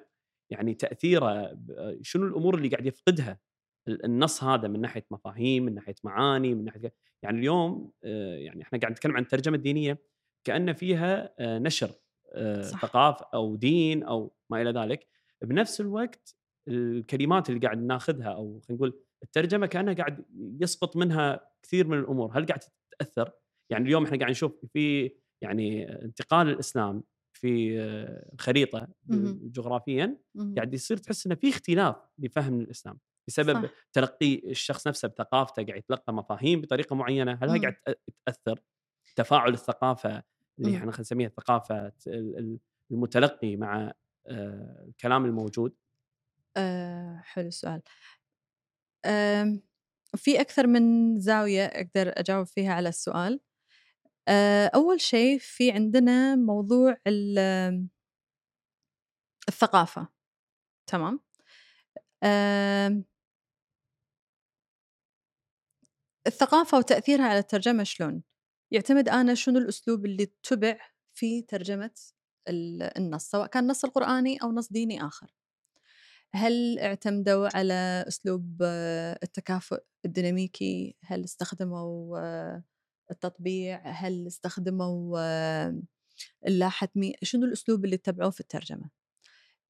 يعني 0.51 0.75
تأثيره 0.75 1.59
شنو 2.03 2.27
الأمور 2.27 2.55
اللي 2.55 2.69
قاعد 2.69 2.87
يفقدها 2.87 3.39
ال- 3.89 4.05
النص 4.05 4.45
هذا 4.45 4.69
من 4.69 4.81
ناحية 4.81 5.07
مفاهيم 5.11 5.65
من 5.65 5.75
ناحية 5.75 5.95
معاني 6.05 6.55
من 6.55 6.65
ناحية 6.65 6.95
يعني 7.23 7.39
اليوم 7.39 7.93
آه، 8.05 8.37
يعني 8.37 8.63
إحنا 8.63 8.79
قاعد 8.79 8.93
نتكلم 8.93 9.17
عن 9.17 9.23
الترجمة 9.23 9.57
الدينية 9.57 9.99
كان 10.45 10.73
فيها 10.73 11.35
آه، 11.39 11.59
نشر 11.59 11.91
آه، 12.33 12.63
صح. 12.63 12.83
ثقافه 12.83 13.27
أو 13.35 13.57
دين 13.57 14.03
أو 14.03 14.33
ما 14.51 14.63
إلى 14.63 14.71
ذلك 14.71 15.07
بنفس 15.43 15.81
الوقت 15.81 16.37
الكلمات 16.69 17.49
اللي 17.49 17.61
قاعد 17.61 17.83
ناخذها 17.83 18.29
أو 18.29 18.61
خلينا 18.61 18.77
نقول 18.77 19.01
الترجمة 19.23 19.67
كأنها 19.67 19.95
قاعد 19.95 20.25
يسقط 20.61 20.97
منها 20.97 21.51
كثير 21.63 21.87
من 21.87 21.99
الأمور 21.99 22.39
هل 22.39 22.47
قاعد 22.47 22.61
تتأثر 22.91 23.33
يعني 23.71 23.85
اليوم 23.85 24.05
إحنا 24.05 24.19
قاعد 24.19 24.31
نشوف 24.31 24.53
في 24.73 25.13
يعني 25.43 25.93
انتقال 26.05 26.49
الإسلام 26.49 27.03
في 27.33 27.81
آه، 27.81 28.31
الخريطه 28.35 28.89
مهم. 29.07 29.41
جغرافيا. 29.53 30.19
قاعد 30.57 30.75
يصير 30.75 30.97
تحس 30.97 31.27
إنه 31.27 31.35
في 31.35 31.49
اختلاف 31.49 31.97
بفهم 32.19 32.61
الإسلام 32.61 32.99
بسبب 33.29 33.67
صح. 33.67 33.73
تلقي 33.93 34.51
الشخص 34.51 34.89
نفسه 34.89 35.09
بثقافته 35.09 35.63
قاعد 35.67 35.79
يتلقى 35.79 36.13
مفاهيم 36.15 36.61
بطريقة 36.61 36.97
معينة 36.97 37.39
هل 37.43 37.49
مم. 37.51 37.61
قاعد 37.61 37.75
تاثر 38.27 38.61
تفاعل 39.17 39.53
الثقافة 39.53 40.23
اللي. 40.59 40.71
إحنا 40.77 40.93
خلينا 40.93 41.01
نسميها 41.01 41.29
الثقافة 41.29 41.87
ال- 42.07 42.39
ال- 42.39 42.59
المتلقي 42.91 43.57
مع 43.57 43.93
آه، 44.27 44.85
الكلام 44.89 45.25
الموجود 45.25 45.75
آه 46.57 47.21
حلو 47.25 47.47
السؤال 47.49 47.83
في 50.17 50.41
أكثر 50.41 50.67
من 50.67 51.19
زاوية 51.21 51.65
أقدر 51.67 52.13
أجاوب 52.17 52.47
فيها 52.47 52.73
على 52.75 52.89
السؤال. 52.89 53.41
آه، 54.29 54.67
أول 54.75 55.01
شيء 55.01 55.39
في 55.39 55.73
عندنا 55.73 56.35
موضوع 56.37 56.97
ال- 57.07 57.89
الثقافة. 59.49 60.09
تمام؟ 60.87 61.21
الثقافة 66.27 66.79
وتأثيرها 66.79 67.25
على 67.25 67.39
الترجمة 67.39 67.85
شلون؟ 67.85 68.23
يعتمد 68.73 69.09
أنا 69.09 69.35
شنو 69.35 69.59
الأسلوب 69.59 70.05
اللي 70.07 70.23
اتبع 70.23 70.79
في 71.15 71.43
ترجمة 71.43 71.91
ال- 72.49 72.83
النص 72.83 73.31
سواء 73.31 73.47
كان 73.47 73.67
نص 73.67 73.85
القرآني 73.85 74.39
أو 74.43 74.53
نص 74.53 74.73
ديني 74.73 75.05
آخر. 75.07 75.38
هل 76.35 76.79
اعتمدوا 76.79 77.49
على 77.57 78.05
أسلوب 78.09 78.59
آه، 78.62 79.19
التكافؤ 79.23 79.79
الديناميكي 80.05 80.97
هل 81.05 81.25
استخدموا 81.25 82.19
آه، 82.19 82.62
التطبيع 83.11 83.83
هل 83.85 84.27
استخدموا 84.27 85.19
آه، 85.21 85.81
اللاحتمي 86.47 87.12
شنو 87.23 87.47
الأسلوب 87.47 87.85
اللي 87.85 87.97
اتبعوه 87.97 88.31
في 88.31 88.41
الترجمة 88.41 88.91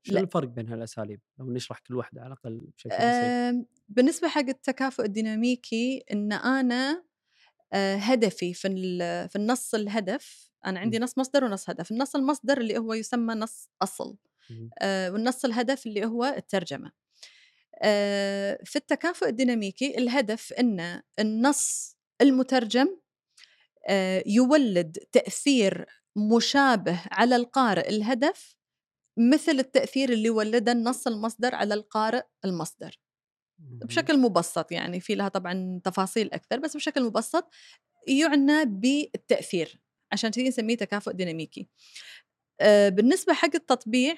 شنو 0.03 0.15
لا. 0.15 0.21
الفرق 0.21 0.49
بين 0.49 0.69
هالأساليب 0.69 1.21
لو 1.39 1.53
نشرح 1.53 1.79
كل 1.79 1.95
واحدة 1.95 2.21
على 2.21 2.33
الأقل 2.33 2.61
بشكل 2.77 2.89
بسيط 2.91 3.03
آم، 3.05 3.67
بالنسبة 3.89 4.29
حق 4.29 4.49
التكافؤ 4.49 5.05
الديناميكي 5.05 6.05
أنا 6.11 7.05
آه، 7.73 7.97
هدفي 7.97 8.55
في 8.55 8.69
في 9.29 9.37
النص 9.37 9.75
الهدف 9.75 10.51
أنا 10.67 10.81
عندي. 10.81 10.99
نص 10.99 11.19
مصدر 11.19 11.45
ونص 11.45 11.71
هدف 11.71 11.91
النص 11.91 12.17
المصدر 12.17 12.59
اللي 12.59 12.79
هو 12.79 12.95
يسمى 12.95 13.35
نص. 13.35 13.69
آه، 13.83 14.17
والنص 14.83 15.45
الهدف 15.45 15.87
اللي 15.87 16.05
هو 16.07 16.25
الترجمة. 16.25 16.93
آه، 17.83 18.59
في 18.65 18.77
التكافؤ 18.77 19.27
الديناميكي 19.27 19.99
الهدف 19.99 20.53
أن 20.53 21.03
النص 21.19 21.97
المترجم 22.21 22.99
آه، 23.89 24.23
يولد 24.27 24.99
تأثير 25.13 25.87
مشابه 26.17 27.01
على 27.11 27.37
القارئ 27.37 27.89
الهدف 27.89 28.57
مثل 29.19 29.53
التأثير 29.53 30.13
اللي 30.13 30.31
ولده 30.31 30.73
النص 30.73 31.07
المصدر 31.07 31.55
على 31.55 31.75
القارئ 31.75 32.23
المصدر. 32.45 33.01
بشكل 33.59 34.19
مبسط 34.19 34.73
يعني 34.73 35.01
في 35.01 35.15
لها 35.15 35.29
طبعا 35.29 35.81
تفاصيل 35.85 36.33
أكثر 36.33 36.59
بس 36.59 36.77
بشكل 36.77 37.03
مبسط 37.03 37.51
يعنى 38.09 38.65
بالتأثير 38.65 39.81
عشان 40.13 40.31
كذي 40.31 40.49
نسميه 40.49 40.77
تكافؤ 40.77 41.13
ديناميكي. 41.13 41.69
آه، 42.61 42.89
بالنسبة 42.89 43.33
حق 43.33 43.55
التطبيع 43.55 44.17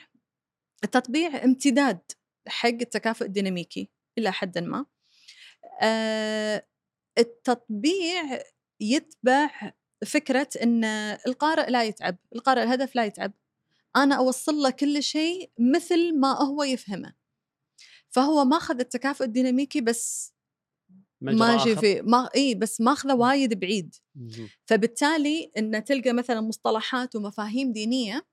التطبيع 0.85 1.45
امتداد 1.45 2.01
حق 2.49 2.69
التكافؤ 2.69 3.25
الديناميكي 3.25 3.91
إلى 4.19 4.33
حد 4.33 4.59
ما. 4.59 4.87
آه، 5.83 6.67
التطبيع 7.19 8.23
يتبع 8.81 9.73
فكرة 10.07 10.49
أن 10.63 10.85
القارئ 11.27 11.71
لا 11.71 11.85
يتعب 11.85 12.17
القارئ 12.35 12.63
الهدف 12.63 12.97
لا 12.97 13.05
يتعب. 13.05 13.33
أنا 13.97 14.15
أوصل 14.15 14.55
له 14.55 14.71
كل 14.71 15.03
شيء 15.03 15.51
مثل 15.59 16.19
ما 16.19 16.43
هو 16.43 16.63
يفهمه. 16.63 17.15
فهو 18.09 18.45
ماخذ 18.45 18.81
التكافؤ 18.81 19.25
الديناميكي 19.25 19.81
بس 19.81 20.35
ماشي. 21.21 21.77
في 21.77 22.03
ما 22.03 22.29
إي 22.37 22.55
بس 22.55 22.81
ماخذه 22.81 23.15
وايد 23.15 23.61
بعيد. 23.61 23.95
فبالتالي 24.65 25.53
إن 25.59 25.85
تلقى 25.85 26.13
مثلا 26.13 26.41
مصطلحات 26.41 27.17
ومفاهيم 27.17 27.73
دينية 27.73 28.27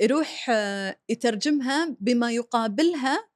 يروح 0.00 0.46
آه، 0.50 0.96
يترجمها 1.08 1.96
بما 2.00 2.32
يقابلها 2.32 3.28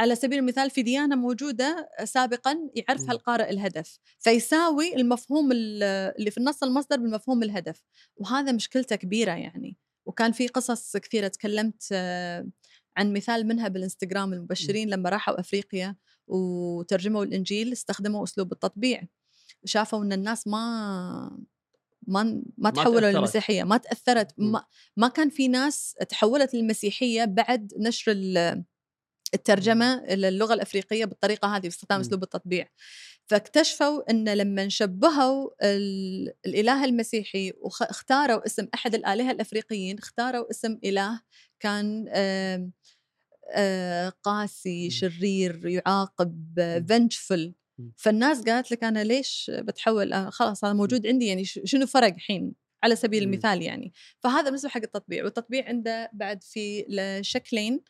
على 0.00 0.14
سبيل 0.14 0.38
المثال 0.38 0.70
في 0.70 0.82
ديانة 0.82 1.16
موجودة 1.16 1.88
سابقا 2.04 2.56
يعرفها. 2.74 3.12
القارئ 3.12 3.50
الهدف 3.50 3.98
فيساوي 4.18 4.96
المفهوم 4.96 5.52
ال- 5.52 5.82
اللي 6.18 6.30
في 6.30 6.38
النص 6.38 6.62
المصدر 6.62 6.96
بالمفهوم 6.96 7.42
الهدف 7.42 7.82
وهذا 8.16 8.52
مشكلته 8.52 8.96
كبيرة 8.96 9.32
يعني 9.32 9.76
وكان 10.06 10.32
في 10.32 10.48
قصص 10.48 10.96
كثيرة 10.96 11.28
تكلمت 11.28 11.88
آه، 11.92 12.46
عن 12.96 13.12
مثال 13.12 13.46
منها 13.46 13.68
بالإنستغرام 13.68 14.32
المبشرين 14.32 14.88
لما 14.90 15.08
راحوا 15.10 15.40
أفريقيا 15.40 15.96
وترجموا 16.26 17.24
الإنجيل 17.24 17.72
استخدموا 17.72 18.24
أسلوب 18.24 18.52
التطبيع 18.52 19.02
شافوا 19.64 20.02
إن 20.04 20.12
الناس 20.12 20.46
ما 20.46 21.38
ما 22.06 22.42
ما 22.58 22.70
تحولوا. 22.70 23.10
للمسيحية 23.10 23.62
ما 23.64 23.76
تأثرت. 23.76 24.32
ما, 24.38 24.64
ما 24.96 25.08
كان 25.08 25.30
في 25.30 25.48
ناس 25.48 25.94
تحولت 26.08 26.54
للمسيحية 26.54 27.24
بعد 27.24 27.72
نشر 27.78 28.12
ال- 28.12 28.64
الترجمة 29.34 29.94
إلى 30.04 30.28
اللغة 30.28 30.54
الأفريقية 30.54 31.04
بالطريقة 31.04 31.56
هذه 31.56 31.62
باستخدام. 31.62 32.00
أسلوب 32.00 32.22
التطبيع 32.22 32.68
فاكتشفوا 33.26 34.10
إن 34.10 34.28
لما 34.28 34.68
شبهوا 34.68 35.50
ال- 35.62 36.32
الإله 36.46 36.84
المسيحي 36.84 37.52
واختاروا 37.60 38.46
اسم 38.46 38.68
أحد 38.74 38.94
الآلهة 38.94 39.30
الأفريقيين 39.30 39.98
اختاروا 39.98 40.50
اسم 40.50 40.78
إله 40.84 41.20
كان 41.60 42.04
آه، 43.50 44.08
قاسي. 44.22 44.90
شرير 44.90 45.66
يعاقب. 45.66 46.54
فنجفل. 46.88 47.54
فالناس 47.96 48.42
قالت 48.42 48.70
لك 48.70 48.84
أنا 48.84 49.04
ليش 49.04 49.50
بتحول؟ 49.54 50.12
آه، 50.12 50.30
خلاص 50.30 50.64
هذا 50.64 50.72
موجود 50.72 51.06
عندي 51.06 51.26
يعني 51.26 51.44
شنو 51.44 51.86
فرق 51.86 52.14
الحين 52.14 52.52
على 52.82 52.96
سبيل. 52.96 53.22
المثال 53.22 53.62
يعني. 53.62 53.92
فهذا 54.20 54.44
بالنسبة 54.44 54.68
حق 54.68 54.82
التطبيع 54.82 55.24
والتطبيع 55.24 55.68
عنده 55.68 56.10
بعد 56.12 56.42
في 56.42 56.84
شكلين 57.22 57.80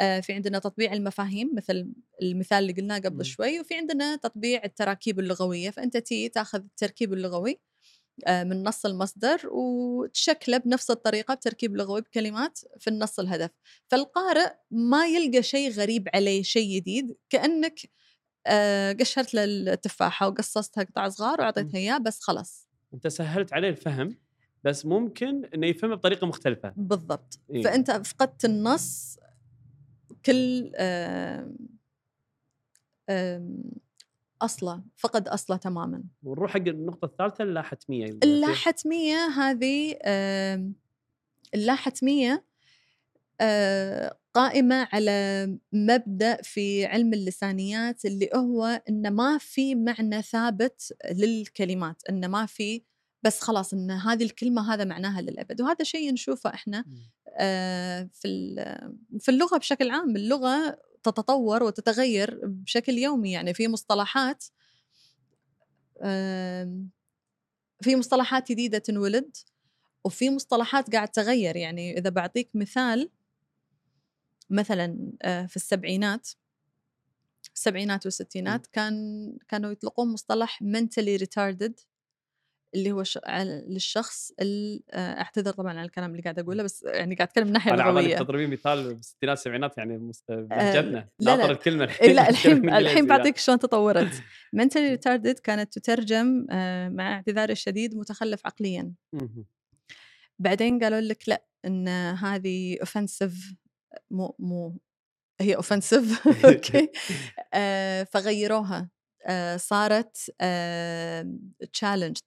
آه، 0.00 0.20
في 0.20 0.32
عندنا 0.32 0.58
تطبيع 0.58 0.92
المفاهيم 0.92 1.54
مثل 1.54 1.92
المثال 2.22 2.58
اللي 2.58 2.72
قلناه 2.72 2.98
قبل. 2.98 3.24
شوي 3.24 3.60
وفي 3.60 3.74
عندنا 3.74 4.16
تطبيع 4.16 4.64
التراكيب 4.64 5.20
اللغوية. 5.20 5.70
فأنت 5.70 5.96
تي 5.96 6.28
تاخذ 6.28 6.58
التركيب 6.58 7.12
اللغوي 7.12 7.60
آه، 8.26 8.44
من 8.44 8.62
نص 8.62 8.86
المصدر 8.86 9.40
وتشكله 9.50 10.56
بنفس 10.58 10.90
الطريقة 10.90 11.34
بتركيب 11.34 11.76
لغوي 11.76 12.00
بكلمات 12.00 12.58
في 12.78 12.90
النص 12.90 13.18
الهدف. 13.18 13.50
فالقارئ 13.88 14.50
ما 14.70 15.06
يلقى 15.06 15.42
شيء 15.42 15.70
غريب 15.70 16.08
عليه 16.14 16.42
شيء 16.42 16.76
جديد 16.76 17.16
كأنك 17.30 17.80
قشرت 19.00 19.34
له 19.34 19.44
التفاحة 19.44 20.28
وقصصتها 20.28 20.84
قطع 20.84 21.08
صغار 21.08 21.40
واعطيتها 21.40 21.78
إياه 21.78 21.98
بس 21.98 22.20
خلاص. 22.20 22.68
أنت 22.94 23.06
سهلت 23.06 23.52
عليه 23.52 23.68
الفهم 23.68 24.16
بس 24.64 24.86
ممكن 24.86 25.44
إنه 25.44 25.66
يفهمه 25.66 25.94
بطريقة 25.94 26.26
مختلفة. 26.26 26.72
بالضبط. 26.76 27.38
إيه. 27.50 27.62
فأنت 27.62 27.90
فقدت 27.90 28.44
النص 28.44 29.18
كل 30.26 30.72
آم، 30.76 31.56
آم، 33.08 33.62
أصله 34.42 34.82
فقد 34.96 35.28
أصله 35.28 35.56
تماما. 35.56 36.02
ونروح 36.22 36.50
حق 36.50 36.68
النقطة 36.68 37.04
الثالثة 37.06 37.44
اللا 37.44 37.62
حتميه 37.62 38.06
اللا 38.24 38.54
حتميه 38.54 39.16
هذه 39.26 39.98
آم، 40.04 40.74
آه، 43.40 44.18
قائمة 44.34 44.88
على 44.92 45.46
مبدأ 45.72 46.42
في 46.42 46.86
علم 46.86 47.14
اللسانيات 47.14 48.04
اللي 48.04 48.30
هو 48.34 48.82
إن 48.88 49.10
ما 49.10 49.38
في 49.38 49.74
معنى 49.74 50.22
ثابت 50.22 50.92
للكلمات 51.10 52.02
إن 52.10 52.28
ما 52.28 52.46
في 52.46 52.82
بس 53.22 53.40
خلاص 53.40 53.72
إن 53.74 53.90
هذه 53.90 54.24
الكلمة 54.24 54.74
هذا 54.74 54.84
معناها 54.84 55.20
للأبد. 55.20 55.60
وهذا 55.60 55.84
شيء 55.84 56.12
نشوفه 56.12 56.54
إحنا 56.54 56.84
آه، 57.38 58.08
في 58.12 58.28
في 59.20 59.30
اللغة 59.30 59.58
بشكل 59.58 59.90
عام. 59.90 60.16
اللغة 60.16 60.78
تتطور 61.02 61.62
وتتغير 61.62 62.40
بشكل 62.44 62.98
يومي. 62.98 63.32
يعني 63.32 63.54
في 63.54 63.68
مصطلحات 63.68 64.44
في 67.82 67.96
مصطلحات 67.96 68.52
جديدة 68.52 68.78
تنولد 68.78 69.36
وفي 70.04 70.30
مصطلحات 70.30 70.94
قاعد 70.94 71.08
تغير. 71.08 71.56
يعني 71.56 71.98
إذا 71.98 72.10
بعطيك 72.10 72.50
مثال 72.54 73.10
مثلا 74.50 75.12
آه، 75.22 75.46
في 75.46 75.56
السبعينات 75.56 76.28
السبعينات 77.54 78.06
والستينات 78.06 78.66
كان 78.66 78.94
كانوا 79.48 79.70
يطلقون 79.72 80.12
مصطلح 80.12 80.62
mentally 80.62 81.20
retarded 81.22 81.72
اللي 82.74 82.92
هو 82.92 83.02
ش... 83.02 83.18
للشخص 83.68 84.32
ال- 84.40 84.82
آه، 84.90 85.20
أعتذر 85.20 85.52
طبعا 85.52 85.70
على 85.78 85.82
الكلام 85.86 86.10
اللي 86.10 86.22
قاعد 86.22 86.38
أقوله 86.38 86.62
بس 86.62 86.82
يعني 86.82 87.14
قاعد 87.14 87.28
أتكلم 87.28 87.46
من 87.46 87.52
ناحية 87.52 87.72
لغوية. 87.72 88.16
تضربين 88.18 88.50
مثال 88.50 88.94
بالستينات 88.94 89.38
السبعينات 89.38 89.78
يعني 89.78 89.96
بلهجتنا 90.28 90.98
آه، 90.98 91.08
لا، 91.20 91.36
لا. 91.36 91.50
الكلمة 91.50 91.84
إيه 92.00 92.12
لا 92.12 92.28
الحين 92.30 92.68
الحين. 92.74 93.06
بعطيك 93.06 93.36
شلون 93.38 93.58
تطورت. 93.58 94.12
mentally 94.60 94.96
retarded 94.98 95.40
كانت 95.40 95.78
تترجم 95.78 96.46
آه، 96.50 96.88
مع 96.88 97.12
اعتذاري 97.14 97.52
الشديد 97.52 97.94
متخلف 97.96 98.46
عقليا. 98.46 98.92
بعدين 100.38 100.78
قالوا 100.84 101.00
لك 101.00 101.28
لا 101.28 101.44
إن 101.64 101.88
هذه 101.88 102.78
اوفنسيف 102.80 103.54
مو 104.10 104.36
مو 104.38 104.78
هي 105.40 105.56
offensive 105.56 106.26
okay. 106.46 106.88
آه، 107.54 108.04
فغيروها. 108.04 108.90
آه، 109.26 109.56
صارت 109.56 110.16
challenged 111.72 112.22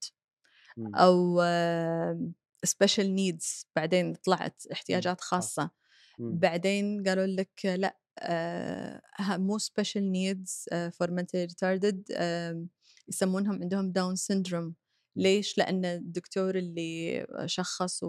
مم. 0.77 0.95
أو 0.95 1.41
special 2.63 3.15
needs 3.15 3.65
بعدين 3.75 4.13
طلعت 4.13 4.63
احتياجات. 4.71 5.21
خاصة. 5.21 5.69
بعدين 6.19 7.03
قالوا 7.07 7.25
لك 7.25 7.65
لا 7.65 7.97
آه، 8.19 9.01
مو 9.37 9.57
special 9.57 10.11
needs 10.11 10.65
for 10.93 11.07
mentally 11.07 11.47
retarded. 11.51 11.97
آم، 12.15 12.69
يسمونهم 13.07 13.61
عندهم 13.61 13.91
Down 13.91 14.15
syndrome 14.15 14.75
ليش؟ 15.15 15.57
لأن 15.57 15.85
الدكتور 15.85 16.55
اللي 16.57 17.25
شخص 17.45 18.03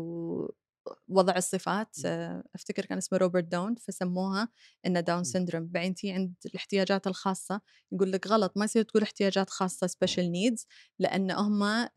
ووضع 1.08 1.36
الصفات 1.36 1.96
آه، 2.04 2.44
أفتكر 2.54 2.84
كان 2.86 2.98
اسمه 2.98 3.18
روبرت 3.18 3.44
داون 3.44 3.74
فسموها 3.74 4.48
إنه 4.86 5.00
Down 5.00 5.24
syndrome 5.24 5.66
بعدين 5.66 5.94
تي 5.94 6.12
عند 6.12 6.34
الاحتياجات 6.46 7.06
الخاصة 7.06 7.60
يقول 7.92 8.12
لك 8.12 8.26
غلط 8.26 8.52
ما 8.56 8.64
يصير 8.64 8.82
تقول 8.82 9.02
احتياجات 9.02 9.50
خاصة 9.50 9.86
special 9.86 10.32
needs 10.32 10.66
لأن 10.98 11.30
هم 11.30 11.88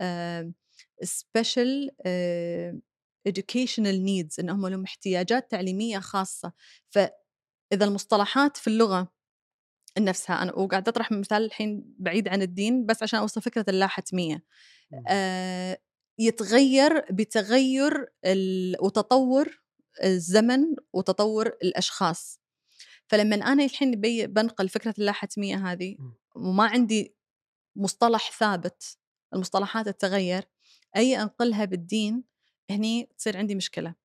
special 1.03 1.91
educational 3.29 3.97
needs 4.07 4.39
إن 4.39 4.49
هم 4.49 4.67
لهم 4.67 4.83
احتياجات 4.83 5.51
تعليمية 5.51 5.99
خاصة. 5.99 6.53
فإذا 6.89 7.85
المصطلحات 7.85 8.57
في 8.57 8.67
اللغة 8.67 9.11
نفسها 9.99 10.41
أنا 10.43 10.53
وقاعدة 10.55 10.89
أطرح 10.89 11.11
مثال 11.11 11.45
الحين 11.45 11.95
بعيد 11.99 12.27
عن 12.27 12.41
الدين 12.41 12.85
بس 12.85 13.03
عشان 13.03 13.19
اوصل 13.19 13.41
فكرة 13.41 13.65
اللا 13.69 13.87
حتمية 13.87 14.43
مم. 14.91 15.03
آه 15.07 15.77
يتغير 16.19 17.05
بتغير 17.11 18.07
وتطور 18.81 19.61
الزمن 20.03 20.75
وتطور 20.93 21.47
الأشخاص. 21.47 22.39
فلما 23.07 23.35
أنا 23.35 23.63
الحين 23.63 23.91
بنقل 24.25 24.69
فكرة 24.69 24.93
اللا 24.99 25.11
حتميه 25.11 25.71
هذه 25.71 25.95
مم. 25.99 26.13
وما 26.35 26.65
عندي 26.65 27.15
مصطلح 27.75 28.31
ثابت 28.39 28.97
المصطلحات 29.33 29.89
تتغير 29.89 30.43
أي 30.95 31.21
أنقلها 31.21 31.65
بالدين 31.65 32.23
هني 32.69 33.09
تصير 33.17 33.37
عندي 33.37 33.55
مشكلة. 33.55 33.95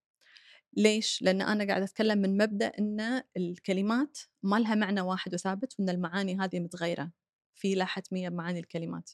ليش؟ 0.77 1.23
لأن 1.23 1.43
أنا 1.43 1.67
قاعدة 1.67 1.85
أتكلم 1.85 2.19
من 2.19 2.37
مبدأ 2.37 2.67
أن 2.79 3.23
الكلمات 3.37 4.19
ما 4.43 4.57
لها 4.57 4.75
معنى 4.75 5.01
واحد 5.01 5.35
وثابت 5.35 5.75
وأن 5.79 5.89
المعاني 5.89 6.41
هذه 6.41 6.61
متغيرة. 6.61 7.11
في 7.55 7.75
لا 7.75 7.85
حتمية 7.85 8.29
بمعاني 8.29 8.59
الكلمات. 8.61 9.11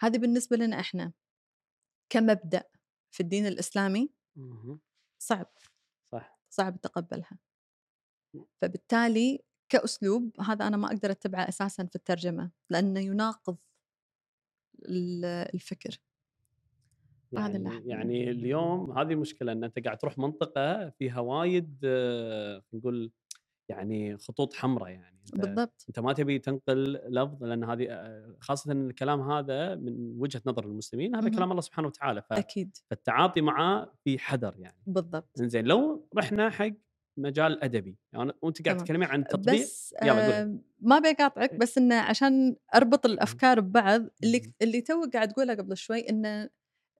هذه 0.00 0.18
بالنسبة 0.18 0.56
لنا 0.56 0.80
إحنا. 0.80 1.12
كمبدأ 2.08 2.64
في 3.10 3.20
الدين 3.22 3.46
الإسلامي. 3.46 4.10
صعب. 5.18 5.52
صح. 6.12 6.38
صعب 6.50 6.80
تقبلها. 6.80 7.38
فبالتالي 8.62 9.44
كأسلوب 9.68 10.40
هذا 10.40 10.66
أنا 10.66 10.76
ما 10.76 10.86
أقدر 10.86 11.10
أتبعه 11.10 11.48
أساسا 11.48 11.84
في 11.86 11.96
الترجمة 11.96 12.50
لأنه 12.70 13.00
يناقض 13.00 13.56
ال- 14.88 15.24
الفكر. 15.54 15.98
هذا 17.38 17.56
اللي 17.56 17.68
يعني, 17.68 17.88
يعني 17.88 18.30
اليوم 18.30 18.98
هذه 18.98 19.12
المشكلة 19.12 19.52
إن 19.52 19.64
أنت 19.64 19.78
قاعد 19.84 19.98
تروح 19.98 20.18
منطقة 20.18 20.90
فيها 20.90 21.20
وايد 21.20 21.78
آه، 21.84 22.62
نقول 22.72 23.12
يعني 23.68 24.18
خطوط 24.18 24.54
حمراء 24.54 24.88
يعني 24.90 25.20
أنت 25.34 25.40
بالضبط 25.46 25.84
أنت 25.88 25.98
ما 26.00 26.12
تبي 26.12 26.38
تنقل 26.38 26.92
لفظ 27.08 27.44
لأن 27.44 27.64
هذه 27.64 27.86
آه، 27.90 28.36
خاصة 28.40 28.72
إن 28.72 28.90
الكلام 28.90 29.30
هذا 29.30 29.74
من 29.74 30.14
وجهة 30.20 30.42
نظر 30.46 30.64
المسلمين 30.64 31.16
هذا. 31.16 31.28
كلام 31.28 31.50
الله 31.50 31.60
سبحانه 31.60 31.88
وتعالى 31.88 32.22
ف- 32.22 32.32
أكيد 32.32 32.76
فالتعاطي 32.90 33.40
معاه 33.40 33.92
في 34.04 34.18
حذر 34.18 34.54
يعني 34.58 34.82
بالضبط 34.86 35.30
زين 35.36 35.64
لو 35.64 36.08
رحنا 36.16 36.50
حق 36.50 36.70
مجال 37.16 37.64
أدبي 37.64 37.96
يعني 38.12 38.32
وأنت 38.42 38.64
قاعد. 38.64 38.76
تتكلمين 38.76 39.08
عن 39.08 39.24
تطبيق 39.24 39.62
بس. 39.62 39.94
آه 40.02 40.58
ما 40.80 40.98
بقاطعك 40.98 41.54
بس 41.54 41.78
انه 41.78 41.94
عشان 41.94 42.56
أربط 42.74 43.06
الأفكار 43.06 43.60
ببعض 43.60 44.02
اللي 44.22 44.38
مهم. 44.40 44.52
اللي 44.62 44.80
تو 44.80 45.10
قاعد 45.14 45.28
تقوله 45.28 45.54
قبل 45.54 45.76
شوي 45.76 46.08
انه 46.10 46.50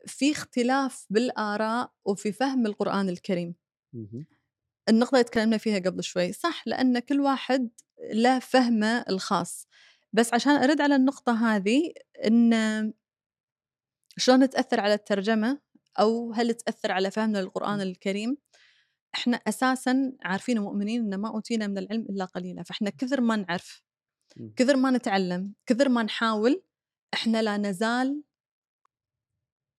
في 0.07 0.31
اختلاف 0.33 1.07
بالآراء 1.11 1.93
وفي 2.05 2.33
فهم 2.33 2.67
القرآن 2.67 3.09
الكريم 3.09 3.55
مهم. 3.93 4.27
النقطة 4.89 5.15
اللي 5.15 5.25
تكلمنا 5.25 5.59
فيها 5.59 5.79
قبل 5.79 6.05
شوي 6.05 6.33
صح 6.33 6.63
لأن 6.67 6.99
كل 6.99 7.21
واحد 7.21 7.69
له 8.13 8.39
فهمه 8.39 9.05
الخاص 9.09 9.69
بس 10.13 10.35
عشان 10.35 10.53
أرد 10.53 10.81
على 10.81 10.97
النقطة 10.97 11.57
هذه 11.57 11.93
إن 12.27 12.93
شلون 14.17 14.51
تأثر 14.51 14.81
على 14.81 14.95
الترجمة 14.95 15.61
أو 16.01 16.33
هل 16.33 16.55
تأثر 16.55 16.93
على 16.93 17.11
فهمنا 17.11 17.39
للقرآن 17.39 17.81
الكريم 17.81 18.37
إحنا 19.15 19.37
أساسا 19.37 20.13
عارفين 20.23 20.59
ومؤمنين 20.59 21.01
ان 21.01 21.21
ما 21.21 21.29
أوتينا 21.29 21.67
من 21.67 21.79
العلم 21.79 22.07
إلا 22.11 22.25
قليلا 22.25 22.63
فإحنا 22.63 22.91
كثر 22.91 23.21
ما 23.21 23.37
نعرف. 23.37 23.83
كثر 24.57 24.77
ما 24.77 24.91
نتعلم 24.91 25.53
كثر 25.67 25.89
ما 25.89 26.03
نحاول 26.03 26.63
إحنا 27.15 27.43
لا 27.43 27.57
نزال 27.57 28.23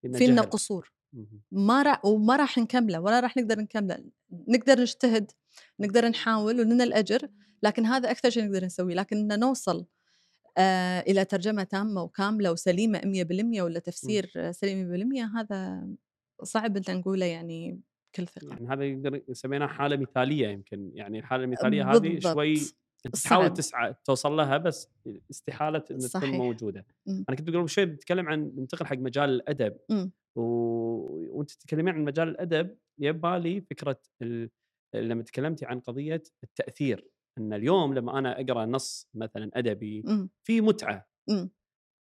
فينا. 0.02 0.42
قصور. 0.42 0.92
ما 1.52 1.82
راح 1.82 2.04
وما 2.04 2.36
راح 2.36 2.58
نكمله 2.58 3.00
ولا 3.00 3.20
راح 3.20 3.36
نقدر 3.36 3.60
نكمله 3.60 4.10
نقدر 4.48 4.80
نجتهد 4.80 5.30
نقدر 5.80 6.08
نحاول 6.08 6.60
ولنا 6.60 6.84
الأجر 6.84 7.28
لكن 7.62 7.86
هذا 7.86 8.10
أكثر 8.10 8.30
شيء 8.30 8.44
نقدر 8.44 8.64
نسويه 8.64 8.94
لكن 8.94 9.28
نوصل 9.28 9.86
آه 10.58 11.00
إلى 11.00 11.24
ترجمة 11.24 11.62
تامة 11.62 12.02
وكاملة 12.02 12.52
وسليمة 12.52 12.98
100% 12.98 13.60
ولا 13.60 13.78
تفسير 13.78 14.50
سليم 14.50 15.10
100% 15.18 15.36
هذا 15.36 15.88
صعب 16.42 16.76
إن 16.76 16.82
نقوله 16.88 17.26
يعني 17.26 17.80
بكل 18.12 18.26
ثقة. 18.26 18.48
يعني 18.48 18.68
هذا 18.68 18.84
يقدر 18.84 19.22
يسمينها 19.28 19.66
حالة 19.66 19.96
مثالية 19.96 20.48
يمكن 20.48 20.90
يعني 20.94 21.18
الحالة 21.18 21.44
المثالية 21.44 21.92
هذه. 21.92 22.18
شوي 22.18 22.54
انت 23.06 23.16
تحاول. 23.16 23.54
تسعى 23.54 23.94
توصل 24.04 24.32
لها 24.32 24.56
بس 24.56 24.88
استحالة 25.30 25.84
إن 25.90 25.98
تكون. 25.98 26.30
موجودة 26.30 26.86
مم. 27.06 27.24
أنا 27.28 27.36
كنت 27.36 27.50
قبل 27.50 27.68
شوي 27.68 27.84
بتكلم 27.86 28.28
عن 28.28 28.52
ننتقل 28.56 28.86
حق 28.86 28.96
مجال 28.96 29.30
الأدب 29.30 29.76
مم. 29.90 30.12
و... 30.36 30.42
وأنت 31.38 31.50
تتكلمين 31.50 31.94
عن 31.94 32.04
مجال 32.04 32.28
الأدب 32.28 32.76
يبالي 32.98 33.60
فكرة 33.60 34.00
ال... 34.22 34.50
لما 34.94 35.22
تكلمتي 35.22 35.66
عن 35.66 35.80
قضية 35.80 36.22
التأثير 36.44 37.08
إن 37.38 37.52
اليوم 37.52 37.94
لما 37.94 38.18
أنا 38.18 38.40
أقرأ 38.40 38.66
نص 38.66 39.08
مثلا 39.14 39.50
أدبي 39.54 40.02
مم. 40.06 40.30
في 40.42 40.60
متعة 40.60 41.06
مم. 41.28 41.50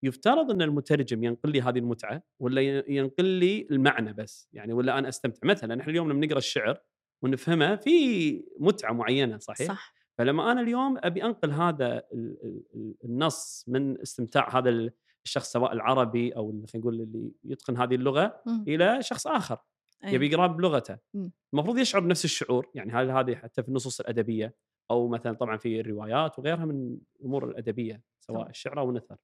يفترض 0.03 0.51
إن 0.51 0.61
المترجم 0.61 1.23
ينقل 1.23 1.51
لي 1.51 1.61
هذه 1.61 1.79
المتعة 1.79 2.23
ولا 2.39 2.61
ينقل 2.89 3.25
لي 3.25 3.67
المعنى 3.71 4.13
بس 4.13 4.49
يعني 4.53 4.73
ولا 4.73 4.99
أنا 4.99 5.09
أستمتع 5.09 5.47
مثلا 5.47 5.81
إحنا 5.81 5.91
اليوم 5.91 6.11
لما 6.11 6.25
نقرأ 6.25 6.37
الشعر 6.37 6.81
ونفهمه 7.23 7.75
في 7.75 8.45
متعة 8.59 8.93
معينة 8.93 9.37
صحيح 9.37 9.67
صح 9.67 9.93
فلما 10.17 10.51
أنا 10.51 10.61
اليوم 10.61 10.97
أبي 11.03 11.23
أنقل 11.23 11.51
هذا 11.51 11.97
ال- 11.97 12.37
ال- 12.43 12.63
ال- 12.75 12.95
النص 13.03 13.65
من 13.67 14.01
استمتاع 14.01 14.57
هذا 14.57 14.69
ال- 14.69 14.91
الشخص 15.25 15.51
سواء 15.51 15.73
العربي 15.73 16.35
أو 16.35 16.51
خلينا 16.51 16.67
نقول 16.75 17.01
اللي 17.01 17.31
يتقن 17.43 17.77
هذه 17.77 17.95
اللغة 17.95 18.41
مم. 18.45 18.65
إلى 18.67 18.97
شخص 19.03 19.27
آخر 19.27 19.57
أي. 20.05 20.13
يبي 20.13 20.27
يقراه 20.27 20.47
بلغته 20.47 20.97
مم. 21.13 21.31
المفروض 21.53 21.77
يشعر 21.77 22.01
بنفس 22.01 22.25
الشعور 22.25 22.71
يعني 22.75 22.91
هل 22.93 23.11
هذه 23.11 23.35
حتى 23.35 23.63
في 23.63 23.69
النصوص 23.69 23.99
الأدبية 23.99 24.55
أو 24.91 25.07
مثلا 25.07 25.33
طبعا 25.33 25.57
في 25.57 25.79
الروايات 25.79 26.39
وغيرها 26.39 26.65
من 26.65 26.97
الأمور 27.19 27.49
الأدبية 27.49 28.01
سواء. 28.19 28.49
الشعر 28.49 28.79
أو 28.79 28.89
النثر 28.89 29.17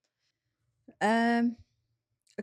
آمم، 1.03 1.55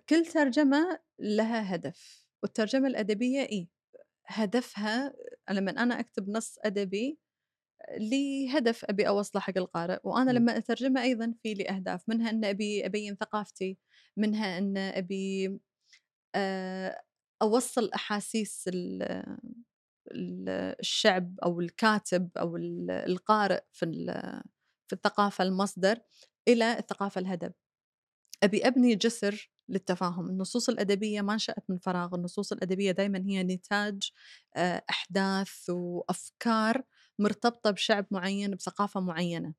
كل 0.08 0.26
ترجمة 0.26 0.98
لها 1.18 1.74
هدف، 1.74 2.26
والترجمة 2.42 2.86
الأدبية 2.88 3.40
إيه، 3.40 3.68
هدفها 4.26 5.14
لمّا 5.50 5.70
أنا 5.70 6.00
أكتب 6.00 6.28
نص 6.30 6.58
أدبي 6.64 7.18
لي 7.98 8.48
هدف 8.58 8.84
أبي 8.84 9.08
أوصله 9.08 9.40
حق 9.42 9.58
القارئ، 9.58 9.98
إمم. 10.30 10.32
لمّا 10.32 10.56
أترجمه 10.58 11.02
أيضًا 11.02 11.34
في 11.42 11.54
لي 11.54 11.68
أهداف، 11.70 12.02
منها 12.08 12.30
إن 12.30 12.44
أبي 12.44 12.86
أبيّن 12.86 13.16
ثقافتي، 13.16 13.78
منها 14.16 14.58
آآ، 16.34 17.02
أوصّل 17.42 17.90
أحاسيس 17.94 18.64
ال 18.68 19.02
ال 20.12 20.48
الشعب 20.80 21.40
أو 21.44 21.60
الكاتب 21.60 22.30
ال 22.56 22.90
القارئ 22.90 23.60
في 23.72 23.82
في 24.88 24.92
الثقافة 24.94 25.44
المصدر 25.44 25.98
إلى 26.48 26.78
الثقافة 26.78 27.18
الهدف. 27.20 27.52
أبي 28.42 28.66
أبني 28.68 28.94
جسر 28.96 29.50
للتفاهم، 29.68 30.30
النصوص 30.30 30.68
الأدبية 30.68 31.22
ما 31.22 31.34
نشأت 31.36 31.64
من 31.70 31.78
فراغ، 31.78 32.14
النصوص 32.14 32.52
الأدبية 32.52 32.92
دايمًا 32.92 33.24
هي 33.26 33.42
نتاج 33.44 34.10
آآ 34.56 34.82
أحداث 34.90 35.70
وأفكار 35.70 36.82
مرتبطة 37.18 37.70
بشعب 37.70 38.06
معين، 38.10 38.54
بثقافة 38.54 39.00
معينة. 39.00 39.54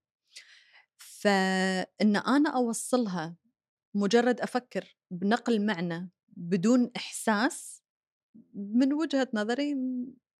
فإن 0.97 2.15
أنا 2.15 2.49
أوصّلها 2.49 3.35
مجرد 3.95 4.41
أفكر 4.41 4.97
بنقل 5.11 5.65
معنى 5.65 6.09
بدون 6.29 6.91
إحساس، 6.95 7.83
من 8.53 8.93
وجهة 8.93 9.27
نظري 9.33 9.75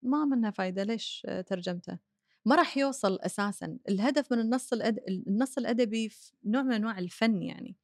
ما 0.04 0.26
منها 0.26 0.52
فايدة، 0.52 0.84
ليش 0.84 1.28
ترجمته؟ 1.48 2.00
ما 2.46 2.56
راح 2.56 2.78
يوصل 2.78 3.20
أساسًا، 3.22 3.78
الهدف 3.90 4.32
من 4.34 4.40
النص 4.40 4.74
الأد 4.74 5.00
النص 5.08 5.58
الأدبي 5.58 6.10
ف 6.10 6.34
نوع 6.46 6.64
من 6.64 6.74
أنواع 6.74 7.00
الفن 7.00 7.42
يعني. 7.42 7.76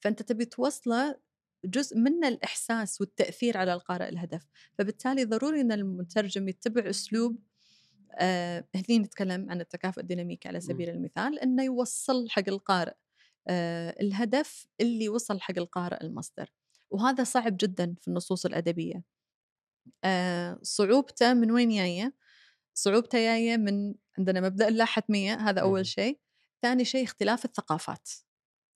فأنت 0.00 0.22
تبي 0.22 0.44
توصله 0.44 1.16
جزء 1.64 1.98
منه 1.98 2.28
الإحساس 2.28 3.00
والتأثير 3.00 3.58
على 3.58 3.72
القارئ 3.74 4.08
الهدف 4.08 4.46
فبالتالي 4.78 5.24
ضروري 5.24 5.60
أن 5.60 5.72
المترجم 5.72 6.48
يتبع 6.48 6.90
أسلوب 6.90 7.38
آه 7.38 7.55
هني 8.74 8.98
نتكلم 8.98 9.50
عن 9.50 9.60
التكافؤ 9.60 10.00
الديناميكي 10.00 10.48
على 10.48 10.60
سبيل 10.60 10.88
المثال 10.90 11.38
أنه 11.38 11.64
يوصل 11.64 12.30
حق 12.30 12.48
القارئ 12.48 12.94
آه 13.48 13.96
الهدف 14.00 14.66
اللي 14.80 15.08
وصل 15.08 15.40
حق 15.40 15.58
القارئ 15.58 16.04
المصدر 16.04 16.52
وهذا 16.90 17.24
صعب 17.24 17.56
جدا 17.56 17.94
في 18.00 18.08
النصوص 18.08 18.46
الأدبية. 18.46 19.04
آه 20.04 20.58
صعوبته 20.62 21.34
من 21.34 21.50
وين 21.50 21.70
جاية؟ 21.70 22.14
صعوبته 22.74 23.18
جاية 23.18 23.56
من 23.56 23.94
عندنا 24.18 24.40
مبدأ 24.40 24.68
اللاحتمية 24.68 25.34
هذا 25.34 25.62
مم. 25.62 25.68
أول 25.68 25.86
شيء. 25.86 26.20
ثاني 26.62 26.84
شيء 26.84 27.04
اختلاف 27.04 27.44
الثقافات. 27.44 28.10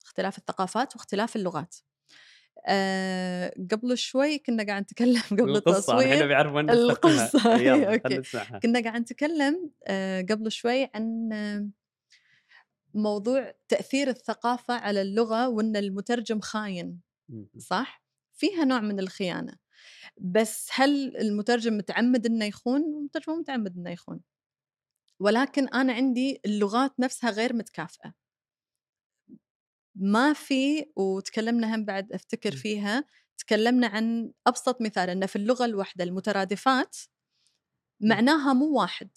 اختلاف 0.05 0.39
الثقافات 0.39 0.97
واختلاف 0.97 1.37
اللغات. 1.37 1.77
آه 2.67 3.55
قبل 3.71 3.99
شوي 3.99 4.39
كنا 4.39 4.67
قاعد 4.67 4.83
نتكلم 4.83 5.23
قبل 5.41 5.57
التصوير 5.57 6.27
بيعرف 6.27 6.53
وين 6.53 6.71
القصة 6.71 7.57
يلا 7.67 7.95
أوكي. 7.95 8.23
كنا 8.63 8.83
قاعد 8.83 9.01
نتكلم 9.01 9.71
آه 9.87 10.23
قبل 10.23 10.53
شوي 10.53 10.89
عن 10.95 11.29
موضوع 12.95 13.55
تأثير 13.69 14.09
الثقافة 14.09 14.75
على 14.75 15.03
اللغة 15.03 15.49
وأن 15.49 15.77
المترجم 15.77 16.41
خاين. 16.41 17.01
صح؟ 17.59 18.03
فيها 18.35 18.65
نوع 18.65 18.81
من 18.81 19.01
الخيانة 19.01 19.53
بس 20.19 20.69
هل 20.73 21.17
المترجم 21.17 21.77
متعمد 21.77 22.27
إنه 22.27 22.45
يخون؟ 22.45 22.81
المترجم 22.81 23.33
مو 23.33 23.39
متعمد 23.39 23.77
إنه 23.77 23.91
يخون 23.91 24.21
ولكن 25.21 25.69
أنا 25.69 25.93
عندي 25.93 26.41
اللغات 26.47 27.01
نفسها 27.01 27.31
غير 27.31 27.57
متكافئة 27.57 28.20
ما 29.95 30.33
في 30.33 30.87
وتكلمنا 30.97 31.75
هم 31.75 31.85
بعد 31.85 32.13
أفتكر 32.13 32.53
م. 32.53 32.57
فيها 32.57 33.05
تكلمنا 33.39 33.87
عن 33.87 34.33
أبسط 34.47 34.81
مثال 34.81 35.11
ان 35.11 35.27
في 35.27 35.37
اللغة 35.37 35.65
الواحدة 35.65 36.05
المترادفات 36.05 36.97
معناها 38.01 38.53
مو 38.53 38.81
واحد 38.81 39.11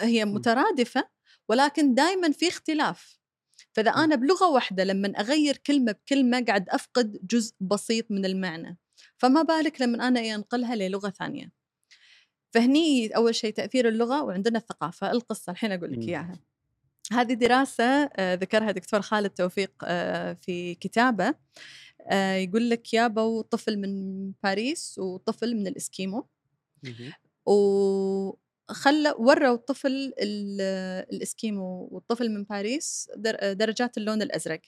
هي 0.00 0.24
مترادفة 0.24 1.08
ولكن 1.48 1.94
دائما 1.94 2.32
في 2.32 2.48
اختلاف 2.48 3.18
فإذا 3.72 3.90
م. 3.90 3.94
أنا 3.94 4.14
بلغة 4.14 4.48
واحدة 4.50 4.84
لما 4.84 5.08
أغير 5.08 5.56
كلمة 5.56 5.92
بكلمة 5.92 6.44
قاعد 6.44 6.68
أفقد 6.68 7.18
جزء 7.22 7.54
بسيط 7.60 8.10
من 8.10 8.24
المعنى 8.24 8.78
فما 9.18 9.42
بالك 9.42 9.80
لما 9.80 10.08
أنا 10.08 10.20
أنقلها 10.20 10.74
للغة 10.74 11.10
ثانية 11.10 11.52
فهني 12.54 13.16
أول 13.16 13.34
شيء 13.34 13.52
تأثير 13.52 13.88
اللغة 13.88 14.22
وعندنا 14.22 14.58
الثقافة 14.58 15.10
القصة 15.10 15.52
الحين 15.52 15.72
أقول 15.72 15.92
لك 15.92 15.98
م. 15.98 16.10
هذه 17.12 17.32
دراسة 17.34 17.84
آه، 18.16 18.34
ذكرها 18.34 18.70
دكتور 18.70 19.02
خالد 19.02 19.30
توفيق 19.30 19.72
آه، 19.84 20.32
في 20.32 20.74
كتابه 20.74 21.34
آه، 22.10 22.34
يقول 22.34 22.70
لك 22.70 22.94
يابوا 22.94 23.42
طفل 23.42 23.76
من 23.78 24.32
باريس 24.42 24.98
وطفل 24.98 25.56
من 25.56 25.66
الإسكيمو. 25.66 26.28
وخلى 27.46 29.14
وروا 29.18 29.54
الطفل 29.54 30.12
ال- 30.18 30.60
الإسكيمو 31.12 31.88
والطفل 31.92 32.30
من 32.30 32.44
باريس 32.44 33.08
در- 33.16 33.52
درجات 33.52 33.98
اللون 33.98 34.22
الأزرق. 34.22 34.60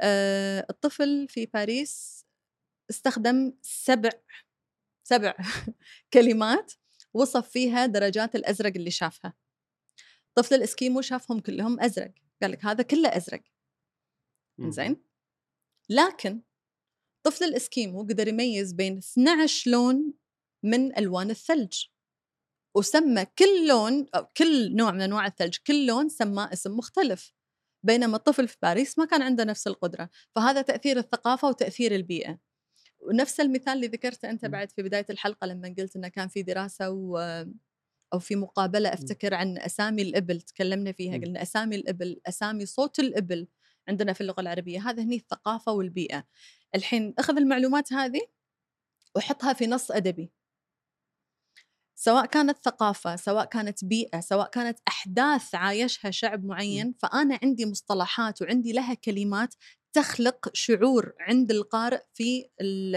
آه، 0.00 0.66
الطفل 0.70 1.26
في 1.28 1.46
باريس 1.46 2.24
استخدم 2.90 3.52
سبع 3.62 4.10
سبع 5.04 5.34
كلمات 6.14 6.72
وصف 7.14 7.48
فيها 7.50 7.86
درجات 7.86 8.34
الأزرق 8.36 8.72
اللي 8.76 8.90
شافها. 8.90 9.34
طفل 10.38 10.54
الإسكيمو 10.54 11.00
شافهم 11.00 11.40
كلهم 11.40 11.80
أزرق 11.80 12.12
قال 12.42 12.50
لك 12.50 12.64
هذا 12.64 12.82
كله 12.82 13.08
أزرق. 13.16 13.42
زين 14.60 15.02
لكن 15.90 16.42
طفل 17.26 17.44
الإسكيمو 17.44 18.02
قدر 18.02 18.28
يميز 18.28 18.72
بين 18.72 18.98
12 18.98 19.70
لون 19.70 20.12
من 20.62 20.98
ألوان 20.98 21.30
الثلج 21.30 21.84
وسمى 22.74 23.24
كل 23.24 23.68
لون 23.68 24.06
أو 24.14 24.26
كل 24.36 24.76
نوع 24.76 24.90
من 24.90 25.00
أنواع 25.00 25.26
الثلج 25.26 25.56
كل 25.66 25.86
لون 25.86 26.08
سماه 26.08 26.52
اسم 26.52 26.76
مختلف 26.76 27.32
بينما 27.82 28.16
الطفل 28.16 28.48
في 28.48 28.56
باريس 28.62 28.98
ما 28.98 29.04
كان 29.04 29.22
عنده 29.22 29.44
نفس 29.44 29.66
القدرة 29.66 30.10
فهذا 30.34 30.62
تأثير 30.62 30.98
الثقافة 30.98 31.48
وتأثير 31.48 31.94
البيئة 31.94 32.38
ونفس 33.00 33.40
المثال 33.40 33.72
اللي 33.72 33.86
ذكرته 33.86 34.30
أنت. 34.30 34.44
بعد 34.44 34.70
في 34.70 34.82
بداية 34.82 35.06
الحلقة 35.10 35.46
لما 35.46 35.74
قلت 35.78 35.96
إنه 35.96 36.08
كان 36.08 36.28
في 36.28 36.42
دراسة 36.42 36.90
و 36.90 37.44
أو 38.14 38.18
في 38.18 38.36
مقابلة 38.36 38.92
أفتكر 38.94 39.34
عن 39.34 39.58
أسامي 39.58 40.02
الإبل 40.02 40.40
تكلمنا 40.40 40.92
فيها 40.92 41.18
م. 41.18 41.24
قلنا 41.24 41.42
أسامي 41.42 41.76
الإبل 41.76 42.20
أسامي 42.26 42.66
صوت 42.66 42.98
الإبل 42.98 43.48
عندنا 43.88 44.12
في 44.12 44.20
اللغة 44.20 44.40
العربية 44.40 44.90
هذا 44.90 45.02
هني 45.02 45.16
الثقافة 45.16 45.72
والبيئة. 45.72 46.24
الحين 46.74 47.14
أخذ 47.18 47.36
المعلومات 47.36 47.92
هذه 47.92 48.20
وحطها 49.16 49.52
في 49.52 49.66
نص 49.66 49.90
أدبي. 49.90 50.32
سواء 52.00 52.26
كانت 52.26 52.58
ثقافة 52.64 53.16
سواء 53.16 53.44
كانت 53.44 53.84
بيئة 53.84 54.20
سواء 54.20 54.50
كانت 54.50 54.78
أحداث 54.88 55.54
عايشها 55.54 56.10
شعب 56.10 56.44
معين 56.44 56.94
فأنا 56.98 57.38
عندي 57.42 57.66
مصطلحات 57.66 58.42
وعندي 58.42 58.72
لها 58.72 58.94
كلمات 58.94 59.54
تخلق 59.92 60.50
شعور 60.54 61.12
عند 61.20 61.50
القارئ 61.50 62.02
في 62.14 62.48
ال 62.60 62.96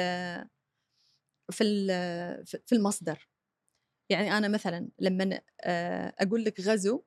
في 1.51 1.64
ال 1.64 1.88
في 2.45 2.76
المصدر. 2.76 3.28
يعني 4.12 4.38
أنا 4.38 4.47
مثلا 4.47 4.89
لما 4.99 5.41
آه، 5.62 6.14
أقول 6.20 6.43
لك 6.45 6.59
غزو 6.62 7.03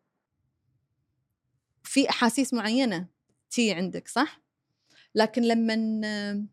في 1.82 2.10
أحاسيس 2.10 2.54
معينة 2.54 3.08
تي 3.50 3.72
عندك 3.72 4.08
صح؟ 4.08 4.42
لكن 5.14 5.42
لما 5.42 6.00
آه، 6.04 6.44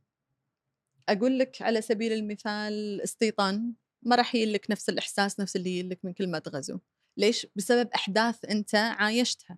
أقول 1.10 1.40
لك 1.40 1.62
على 1.62 1.82
سبيل 1.82 2.14
المثال 2.14 3.02
استيطان 3.02 3.74
ما 4.04 4.16
راح 4.16 4.36
يلك 4.36 4.72
نفس 4.72 4.90
الإحساس 4.90 5.40
نفس 5.40 5.56
اللي 5.56 5.80
يلك 5.80 6.00
من 6.04 6.14
كلمة 6.14 6.44
غزو. 6.48 6.80
ليش؟ 7.18 7.48
بسبب 7.56 7.90
أحداث 7.96 8.46
أنت 8.46 8.76
عايشتها. 8.76 9.58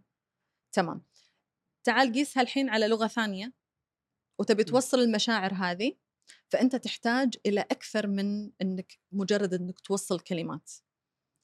تمام. 0.71 1.01
تعال 1.83 2.13
قيسها 2.13 2.43
الحين 2.43 2.69
على 2.69 2.87
لغة 2.87 3.07
ثانية 3.07 3.53
وتبي 4.39 4.63
توصل 4.63 4.99
المشاعر 4.99 5.53
هذه 5.53 5.95
فأنت 6.49 6.75
تحتاج 6.75 7.35
إلى 7.45 7.61
أكثر 7.61 8.07
من 8.07 8.51
أنك 8.61 8.99
مجرد 9.11 9.53
أنك 9.53 9.79
توصل 9.79 10.19
كلمات. 10.19 10.71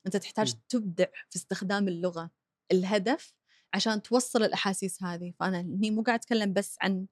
أنت 0.10 0.18
تحتاج 0.18 0.56
م. 0.56 0.60
تبدع 0.70 1.06
في 1.30 1.36
استخدام 1.36 1.88
اللغة 1.88 2.32
الهدف 2.72 3.34
عشان 3.74 4.02
توصل 4.02 4.44
الأحاسيس 4.44 5.04
هذه. 5.04 5.34
فأنا 5.40 5.60
هني 5.62 5.92
مو 5.92 6.02
قاعد 6.02 6.20
أتكلم 6.20 6.54
بس 6.54 6.78
عن 6.82 7.08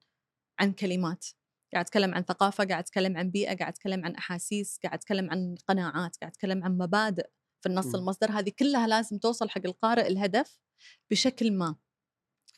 عن 0.60 0.72
كلمات 0.72 1.26
قاعد 1.72 1.84
أتكلم 1.84 2.14
عن 2.14 2.22
ثقافة 2.22 2.64
قاعد 2.64 2.82
أتكلم 2.82 3.16
عن 3.16 3.30
بيئة 3.30 3.56
قاعد 3.56 3.72
أتكلم 3.72 4.04
عن 4.04 4.14
أحاسيس 4.14 4.78
قاعد 4.84 4.94
أتكلم 4.98 5.30
عن 5.30 5.54
قناعات 5.68 6.16
قاعد 6.20 6.32
أتكلم 6.32 6.64
عن 6.64 6.78
مبادئ 6.78 7.26
في 7.60 7.68
النص 7.68 7.86
م. 7.86 7.96
المصدر. 7.98 8.30
هذه 8.30 8.52
كلها 8.58 8.86
لازم 8.86 9.18
توصل 9.18 9.50
حق 9.50 9.62
القارئ 9.66 10.06
الهدف 10.08 10.58
بشكل 11.10 11.52
ما. 11.52 11.76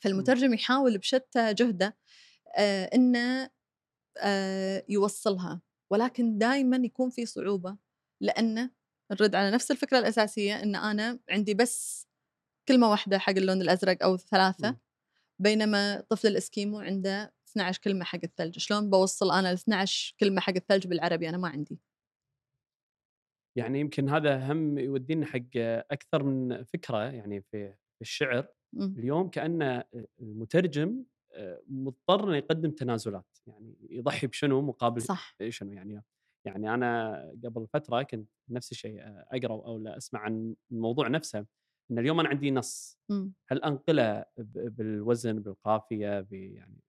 فالمترجم 0.01 0.53
يحاول 0.53 0.97
بشتى 0.97 1.53
جهده 1.53 1.97
آه 2.57 2.85
إنه 2.85 3.49
آه 4.17 4.85
يوصلها. 4.89 5.61
ولكن 5.91 6.37
دائما 6.37 6.77
يكون 6.77 7.09
في 7.09 7.25
صعوبة 7.25 7.77
لأنه 8.21 8.71
نرد 9.11 9.35
على 9.35 9.51
نفس 9.51 9.71
الفكرة 9.71 9.99
الأساسية 9.99 10.63
إن 10.63 10.75
أنا 10.75 11.19
عندي 11.29 11.53
بس 11.53 12.07
كلمة 12.67 12.89
واحدة 12.89 13.17
حق 13.17 13.33
اللون 13.33 13.61
الأزرق 13.61 14.03
أو 14.03 14.17
ثلاثة. 14.17 14.77
بينما 15.41 16.01
طفل 16.09 16.27
الإسكيمو 16.27 16.79
عنده 16.79 17.33
12 17.49 17.81
كلمة 17.83 18.05
حق 18.05 18.19
الثلج. 18.23 18.59
شلون 18.59 18.89
بوصل 18.89 19.31
أنا 19.31 19.49
ال 19.51 19.55
12 19.55 20.15
كلمة 20.19 20.41
حق 20.41 20.53
الثلج 20.55 20.87
بالعربي؟ 20.87 21.29
أنا 21.29 21.37
ما 21.37 21.47
عندي. 21.47 21.79
يعني 23.57 23.79
يمكن 23.79 24.09
هذا 24.09 24.51
هم 24.51 24.77
يودينا 24.77 25.25
حق 25.25 25.57
أكثر 25.91 26.23
من 26.23 26.63
فكرة 26.63 27.03
يعني 27.03 27.41
في 27.41 27.75
الشعر. 28.01 28.47
اليوم 28.75 29.29
كأن 29.29 29.83
المترجم 30.19 31.03
آه، 31.33 31.61
مضطر 31.67 32.23
إنه 32.23 32.37
يقدم 32.37 32.71
تنازلات. 32.71 33.37
يعني 33.47 33.75
يضحي 33.89 34.27
بشنو 34.27 34.61
مقابل 34.61 35.01
صح. 35.01 35.35
شنو 35.49 35.73
يعني. 35.73 36.03
يعني 36.45 36.73
أنا 36.73 37.21
قبل 37.43 37.67
فترة 37.67 38.01
كنت 38.01 38.29
نفس 38.49 38.71
الشيء 38.71 39.01
آه، 39.01 39.25
أقرأ 39.31 39.53
أو 39.53 39.77
لا 39.77 39.97
أسمع 39.97 40.19
عن 40.19 40.55
الموضوع 40.71 41.07
نفسه 41.07 41.45
إن 41.91 41.99
اليوم 41.99 42.19
أنا 42.19 42.29
عندي 42.29 42.51
نص. 42.51 42.99
مم. 43.09 43.33
هل 43.47 43.63
انقله 43.63 44.25
بالوزن 44.37 45.39
بالقافية 45.39 46.27
يعني 46.31 46.81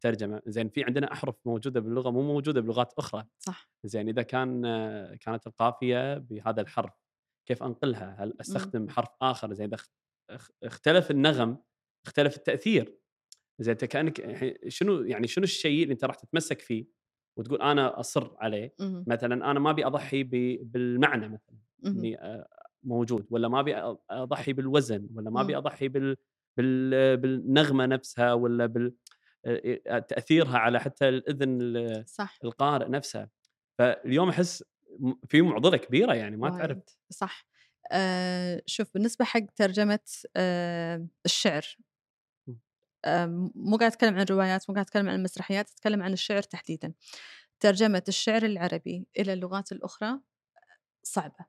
ترجمة 0.00 0.42
زين 0.46 0.68
في 0.68 0.84
عندنا 0.84 1.12
أحرف 1.12 1.34
موجودة 1.46 1.80
باللغة 1.80 2.10
مو 2.10 2.22
موجودة 2.22 2.60
بلغات 2.60 2.92
أخرى. 2.98 3.24
صح. 3.38 3.70
زين 3.84 4.08
إذا 4.08 4.22
كان 4.22 4.64
آه، 4.64 5.14
كانت 5.14 5.46
القافية 5.46 6.18
بهذا 6.18 6.60
الحرف 6.60 6.92
كيف 7.46 7.62
أنقلها؟ 7.62 8.16
هل 8.18 8.34
أستخدم 8.40 8.88
حرف 8.88 9.08
آخر؟ 9.22 9.52
زين 9.52 9.66
إذا 9.66 9.74
اخ- 9.74 9.90
اخ- 10.30 10.50
اختلف 10.62 11.10
النغم 11.10 11.58
اختلف 12.06 12.36
التأثير. 12.36 12.98
زين 13.58 13.72
أنت 13.72 13.84
كأنك 13.84 14.58
شنو 14.68 15.02
يعني 15.02 15.26
شنو 15.26 15.44
الشيء 15.44 15.82
اللي 15.82 15.92
أنت 15.92 16.04
راح 16.04 16.14
تتمسك 16.14 16.60
فيه؟ 16.60 16.86
وتقول 17.36 17.62
أنا 17.62 18.00
أصر 18.00 18.36
عليه 18.38 18.74
مم. 18.80 19.04
مثلا 19.06 19.50
أنا 19.50 19.60
ما 19.60 19.70
أبي 19.70 19.86
أضحي 19.86 20.22
بالمعنى 20.62 21.28
مثلا. 21.28 21.56
إني 21.86 22.20
آه، 22.20 22.48
موجود 22.82 23.26
ولا 23.30 23.48
ما 23.48 23.60
أبي 23.60 23.76
أضحي 24.10 24.52
بالوزن 24.52 25.08
ولا 25.14 25.30
ما 25.30 25.40
أبي. 25.40 25.56
أضحي 25.56 25.88
بال 25.88 26.16
بال 26.56 27.16
بالنغمة 27.16 27.86
نفسها 27.86 28.32
ولا 28.32 28.66
بال 28.66 28.94
آه، 29.46 29.98
تأثيرها 29.98 30.58
على 30.58 30.80
حتى 30.80 31.08
الإذن 31.08 31.60
ال- 31.62 32.04
صح 32.08 32.38
القارئ 32.44 32.88
نفسه 32.88 33.28
فاليوم 33.78 34.28
أحس 34.28 34.64
في 35.28 35.42
معضلة 35.42 35.76
كبيرة 35.76 36.14
يعني 36.14 36.36
ما 36.36 36.50
تعرف 36.50 36.76
وايد. 36.76 36.90
صح 37.10 37.46
آه 37.92 38.62
شوف 38.66 38.88
بالنسبة 38.94 39.24
حق 39.24 39.40
ترجمة 39.56 39.98
آه 40.36 41.06
الشعر. 41.24 41.62
آه 41.62 41.95
مو 43.54 43.76
قاعد 43.76 43.92
أتكلم 43.92 44.14
عن 44.14 44.22
الروايات 44.22 44.70
مو 44.70 44.74
قاعد 44.74 44.86
أتكلم 44.86 45.08
عن 45.08 45.14
المسرحيات 45.14 45.70
أتكلم 45.70 46.02
عن 46.02 46.12
الشعر 46.12 46.42
تحديدا. 46.42 46.92
ترجمة 47.60 48.02
الشعر 48.08 48.42
العربي 48.44 49.06
إلى 49.18 49.32
اللغات 49.32 49.72
الأخرى 49.72 50.20
صعبة 51.02 51.46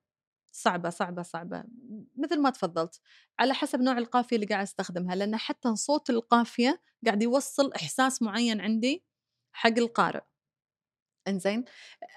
صعبة 0.51 0.89
صعبة 0.89 1.21
صعبة. 1.23 1.63
مثل 2.17 2.41
ما 2.41 2.49
تفضلت 2.49 3.01
على 3.39 3.53
حسب 3.53 3.81
نوع 3.81 3.97
القافية 3.97 4.35
اللي 4.35 4.47
قاعد 4.47 4.63
أستخدمها 4.63 5.15
لأن 5.15 5.37
حتى 5.37 5.75
صوت 5.75 6.09
القافية 6.09 6.81
قاعد 7.05 7.23
يوصل 7.23 7.73
إحساس 7.73 8.21
معين 8.21 8.61
عندي 8.61 9.03
حق 9.53 9.77
القارئ. 9.77 10.21
إنزين؟ 11.27 11.65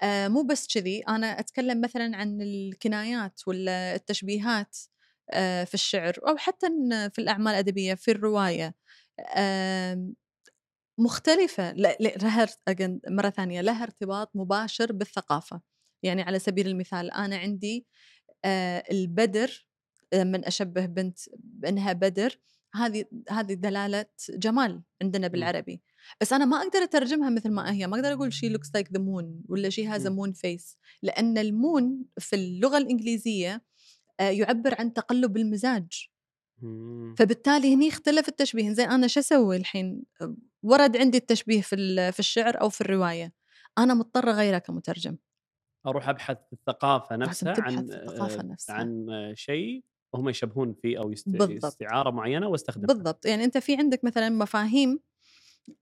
آه 0.03 0.27
مو 0.27 0.43
بس 0.43 0.67
كذي 0.67 1.01
أنا 1.01 1.39
أتكلم 1.39 1.81
مثلا 1.81 2.17
عن 2.17 2.41
الكنايات 2.41 3.41
ولا 3.47 3.95
التشبيهات 3.95 4.77
آه 5.31 5.63
في 5.63 5.73
الشعر 5.73 6.13
أو 6.27 6.37
حتى 6.37 6.67
في 7.13 7.19
الأعمال 7.21 7.53
الأدبية 7.53 7.93
في 7.95 8.11
الرواية. 8.11 8.75
لا 11.77 11.97
لا- 11.99 12.17
لها 12.17 12.47
مرة 13.09 13.29
ثانية 13.29 13.61
لها 13.61 13.83
ارتباط 13.83 14.31
مباشر 14.35 14.91
بالثقافة. 14.91 15.61
يعني 16.03 16.21
على 16.21 16.39
سبيل 16.39 16.67
المثال 16.67 17.11
أنا 17.11 17.37
عندي 17.37 17.87
آه 18.45 18.83
البدر 18.91 19.67
آه، 20.13 20.23
من 20.23 20.45
أشبه 20.45 20.85
بنت 20.85 21.19
بأنها 21.39 21.93
بدر 21.93 22.39
هذه 22.75 23.05
هذه 23.29 23.53
دلالة 23.53 24.05
جمال 24.29 24.83
عندنا 25.01 25.27
بالعربي. 25.27 25.81
بس 26.21 26.33
أنا 26.33 26.45
ما 26.45 26.57
أقدر 26.57 26.79
أترجمها 26.83 27.29
مثل 27.29 27.49
ما 27.51 27.71
هي 27.73 27.87
ما 27.87 27.95
أقدر 27.97 28.13
أقول 28.13 28.33
she 28.33 28.49
looks 28.49 28.71
like 28.73 28.91
the 28.93 28.99
moon 28.99 29.43
ولا 29.49 29.69
she 29.69 29.87
has 29.87 30.07
مم. 30.07 30.15
moon 30.15 30.33
face 30.33 30.77
لأن 31.03 31.37
ال 31.37 31.51
moon 31.51 32.05
في 32.19 32.35
اللغة 32.35 32.77
الإنجليزية 32.77 33.63
آه، 34.19 34.29
يعبر 34.29 34.75
عن 34.79 34.93
تقلب 34.93 35.37
المزاج. 35.37 36.10
فبالتالي 37.17 37.75
هني 37.75 37.87
اختلف 37.87 38.27
التشبيه. 38.27 38.71
زين 38.71 38.89
أنا 38.89 39.07
شو 39.07 39.19
أسوي 39.19 39.57
الحين؟ 39.57 40.03
ورد 40.63 40.97
عندي 40.97 41.17
التشبيه 41.17 41.61
في 41.61 42.11
في 42.11 42.19
الشعر 42.19 42.61
أو 42.61 42.69
في 42.69 42.81
الرواية. 42.81 43.33
أنا 43.77 43.93
مضطرة 43.93 44.31
اغيره 44.31 44.57
كمترجم. 44.57 45.17
أروح 45.87 46.09
أبحث 46.09 46.37
في 46.47 46.53
الثقافة 46.53 47.15
نفسها 47.15 47.55
عن 47.57 47.79
الثقافة 47.79 48.43
نفسها. 48.43 48.75
عن 48.75 49.07
شيء 49.35 49.83
هم 50.15 50.29
يشبهون 50.29 50.73
فيه 50.73 50.99
أو 50.99 51.11
يست... 51.11 51.29
بالضبط. 51.29 51.65
استعارة 51.65 52.09
معينة 52.09 52.47
واستخدمها. 52.47 52.87
بالضبط. 52.87 53.25
يعني 53.25 53.43
أنت 53.43 53.57
في 53.57 53.75
عندك 53.75 54.03
مثلا 54.03 54.29
مفاهيم 54.29 54.99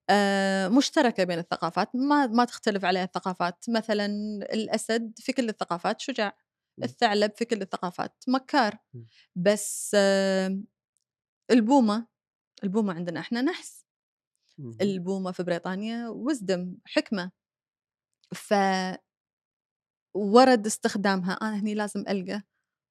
آه، 0.10 0.68
مشتركة 0.68 1.24
بين 1.24 1.40
الثقافات 1.40 1.96
ما 1.96 2.28
ما 2.28 2.46
تختلف 2.46 2.86
عليها 2.86 3.04
الثقافات. 3.04 3.66
مثلا 3.70 4.06
الأسد 4.54 5.14
في 5.18 5.34
كل 5.34 5.50
الثقافات 5.50 6.02
شجاع. 6.02 6.38
الثعلب 6.84 7.32
في 7.36 7.46
كل 7.46 7.62
الثقافات 7.62 8.24
مكار. 8.28 8.78
بس 9.36 9.92
آه، 9.96 10.60
البومة 11.52 12.08
البومة 12.64 12.94
عندنا 12.94 13.20
إحنا 13.20 13.42
نحس. 13.42 13.86
البومة 14.82 15.32
في 15.32 15.44
بريطانيا 15.44 16.08
وزدم 16.10 16.78
حكمة. 16.86 17.32
ف 18.36 18.54
ورد 20.16 20.66
استخدامها 20.66 21.34
أنا 21.34 21.60
هني 21.60 21.74
لازم 21.74 22.04
ألقى 22.10 22.44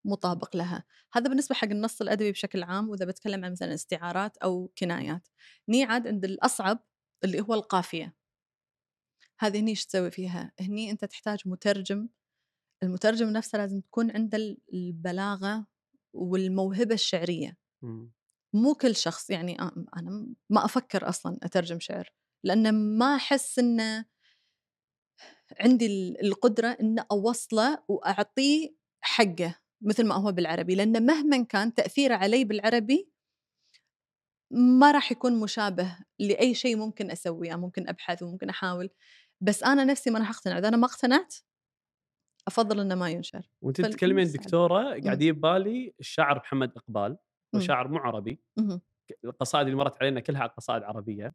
مطابق 0.04 0.56
لها. 0.56 0.84
هذا 1.12 1.28
بالنسبة 1.28 1.54
حق 1.54 1.68
النص 1.68 2.00
الأدبي 2.00 2.32
بشكل 2.32 2.62
عام 2.62 2.88
وإذا 2.88 3.04
بتكلم 3.04 3.44
عن 3.44 3.52
مثلا 3.52 3.74
استعارات 3.74 4.36
أو 4.36 4.72
كنايات. 4.78 5.28
ني 5.68 5.84
عاد 5.84 6.06
عند 6.06 6.24
الأصعب 6.24 6.84
اللي 7.24 7.40
هو 7.40 7.54
القافية. 7.54 8.14
هذه 9.40 9.60
هني 9.60 9.70
إيش 9.70 9.86
تسوي 9.86 10.10
فيها؟ 10.10 10.52
هني 10.60 10.90
أنت 10.90 11.04
تحتاج 11.04 11.38
مترجم 11.46 12.08
المترجم 12.82 13.28
نفسه 13.28 13.58
لازم 13.58 13.80
تكون 13.80 14.10
عنده 14.10 14.56
البلاغة 14.74 15.66
والموهبة 16.12 16.94
الشعرية. 16.94 17.56
مو 18.54 18.74
كل 18.74 18.96
شخص 18.96 19.30
يعني 19.30 19.60
أنا 19.96 20.26
ما 20.50 20.64
أفكر 20.64 21.08
أصلا 21.08 21.38
أترجم 21.42 21.80
شعر 21.80 22.12
لأن 22.44 22.74
ما 22.98 23.16
أحس 23.16 23.58
إنه 23.58 24.04
عندي 25.60 25.86
ال- 25.86 26.24
القدرة 26.26 26.68
إن 26.68 26.98
أوصله 26.98 27.82
وأعطيه 27.88 28.74
حقه 29.00 29.54
مثل 29.82 30.06
ما 30.06 30.14
هو 30.14 30.32
بالعربي 30.32 30.74
لأن 30.74 31.06
مهما 31.06 31.42
كان 31.44 31.74
تأثيره 31.74 32.14
علي 32.14 32.44
بالعربي 32.44 33.10
ما 34.50 34.90
راح 34.90 35.12
يكون 35.12 35.40
مشابه 35.40 35.98
لأي 36.18 36.54
شيء 36.54 36.76
ممكن 36.76 37.10
أسويه 37.10 37.54
ممكن 37.56 37.88
أبحث 37.88 38.22
وممكن 38.22 38.48
أحاول. 38.48 38.90
بس 39.40 39.62
أنا 39.62 39.84
نفسي 39.84 40.10
ما 40.10 40.18
راح 40.18 40.30
أقتنع. 40.30 40.58
إذا 40.58 40.68
أنا 40.68 40.76
ما 40.76 40.86
اقتنعت 40.86 41.34
أفضل 42.48 42.80
إنه 42.80 42.94
ما 42.94 43.10
ينشر 43.10 43.48
وأنت 43.62 43.80
تتكلمين. 43.80 44.26
دكتورة 44.32 44.82
قاعد 44.82 45.06
يجي 45.22 45.32
ببالي 45.32 45.94
الشاعر 46.00 46.36
محمد 46.38 46.72
إقبال. 46.76 47.16
وشاعر 47.54 47.88
مو 47.88 47.96
عربي. 47.98 48.40
القصائد 49.24 49.66
اللي 49.66 49.76
مرت 49.78 50.02
علينا 50.02 50.20
كلها 50.20 50.46
قصائد 50.46 50.82
عربية. 50.82 51.34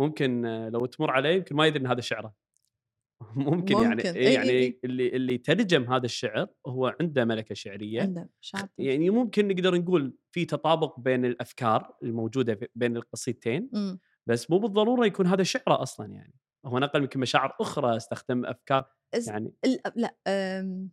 ممكن 0.00 0.44
آه، 0.46 0.68
لو 0.68 0.86
تمر 0.86 1.10
عليه 1.10 1.30
يمكن 1.30 1.56
ما 1.56 1.66
يدري 1.66 1.80
إن 1.80 1.86
هذا 1.86 2.00
شعره 2.00 2.34
ممكن, 3.36 3.74
يعني 3.74 3.94
ممكن. 3.94 4.08
إيه 4.14 4.28
إي- 4.28 4.32
يعني 4.32 4.48
إي- 4.48 4.50
إي. 4.50 4.80
اللي 4.84 5.08
اللي 5.08 5.38
ترجم 5.38 5.92
هذا 5.92 6.04
الشعر 6.04 6.48
هو 6.66 6.96
عنده 7.00 7.24
ملكة 7.24 7.54
شعرية 7.54 8.02
عنده 8.02 8.30
شاطر 8.40 8.68
يعني 8.78 9.10
ممكن 9.10 9.48
نقدر 9.48 9.74
نقول 9.74 10.16
في 10.30 10.44
تطابق 10.44 11.00
بين 11.00 11.24
الأفكار 11.24 11.94
الموجودة 12.02 12.60
بين 12.74 12.96
القصيدتين. 12.96 13.70
بس 14.26 14.50
مو 14.50 14.58
بالضرورة 14.58 15.06
يكون 15.06 15.26
هذا 15.26 15.42
شعره 15.42 15.82
أصلا 15.82 16.12
يعني 16.12 16.34
هو 16.66 16.78
نقل 16.78 17.02
يمكن 17.02 17.20
مشاعر 17.20 17.56
أخرى 17.60 17.96
أستخدم 17.96 18.46
أفكار 18.46 18.84
يعني 19.26 19.52
لأ 19.96 20.16
أم، 20.26 20.90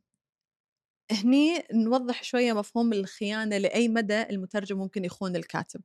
هني 1.12 1.64
نوضح 1.74 2.24
شوية 2.24 2.54
مفهوم 2.54 2.94
الخيانة 2.94 3.58
لأي 3.58 3.88
مدى 3.90 4.22
المترجم 4.24 4.78
ممكن 4.78 5.06
يخون 5.06 5.36
الكاتب. 5.36 5.82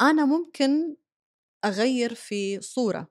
أنا 0.00 0.24
ممكن 0.26 0.96
أغير 1.64 2.14
في 2.14 2.60
صورة 2.60 3.08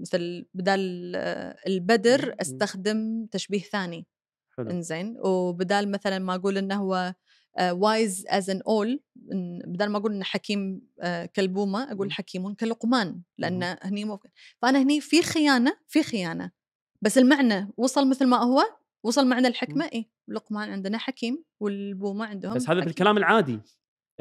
مثل 0.00 0.46
بدال 0.54 1.12
آه، 1.16 1.56
البدر. 1.66 2.34
أستخدم 2.40 3.26
تشبيه 3.30 3.60
ثاني. 3.60 4.06
حلو. 4.56 4.70
إنزين 4.70 5.16
وبدال 5.24 5.90
مثلا 5.90 6.18
ما 6.18 6.34
أقول 6.34 6.58
إنه 6.58 6.76
هو 6.76 7.14
wise 7.60 8.26
as 8.28 8.50
an 8.50 8.62
owl 8.62 9.00
بدل 9.66 9.88
ما 9.88 9.98
أقول 9.98 10.12
انه 10.12 10.24
حكيم 10.24 10.80
آه، 11.00 11.26
كالبومه 11.26 11.92
أقول. 11.92 12.12
حكيم 12.12 12.54
كلقمان 12.54 13.22
لأن 13.38 13.76
هني 13.82 14.04
ممكن 14.04 14.28
فأنا 14.62 14.82
هني 14.82 15.00
في 15.00 15.22
خيانة 15.22 15.76
في 15.88 16.02
خيانة 16.02 16.50
بس 17.02 17.18
المعنى 17.18 17.70
وصل 17.76 18.08
مثل 18.08 18.26
ما 18.26 18.36
هو 18.36 18.62
وصل 19.04 19.26
معنى 19.26 19.48
الحكمة 19.48 19.84
اي 19.94 20.10
لقمان 20.28 20.70
عندنا 20.70 20.98
حكيم 20.98 21.44
والبومة 21.60 22.26
عندهم 22.26 22.54
بس 22.54 22.62
هذا 22.62 22.70
حكيم. 22.72 22.84
بالكلام 22.84 23.16
العادي 23.16 23.60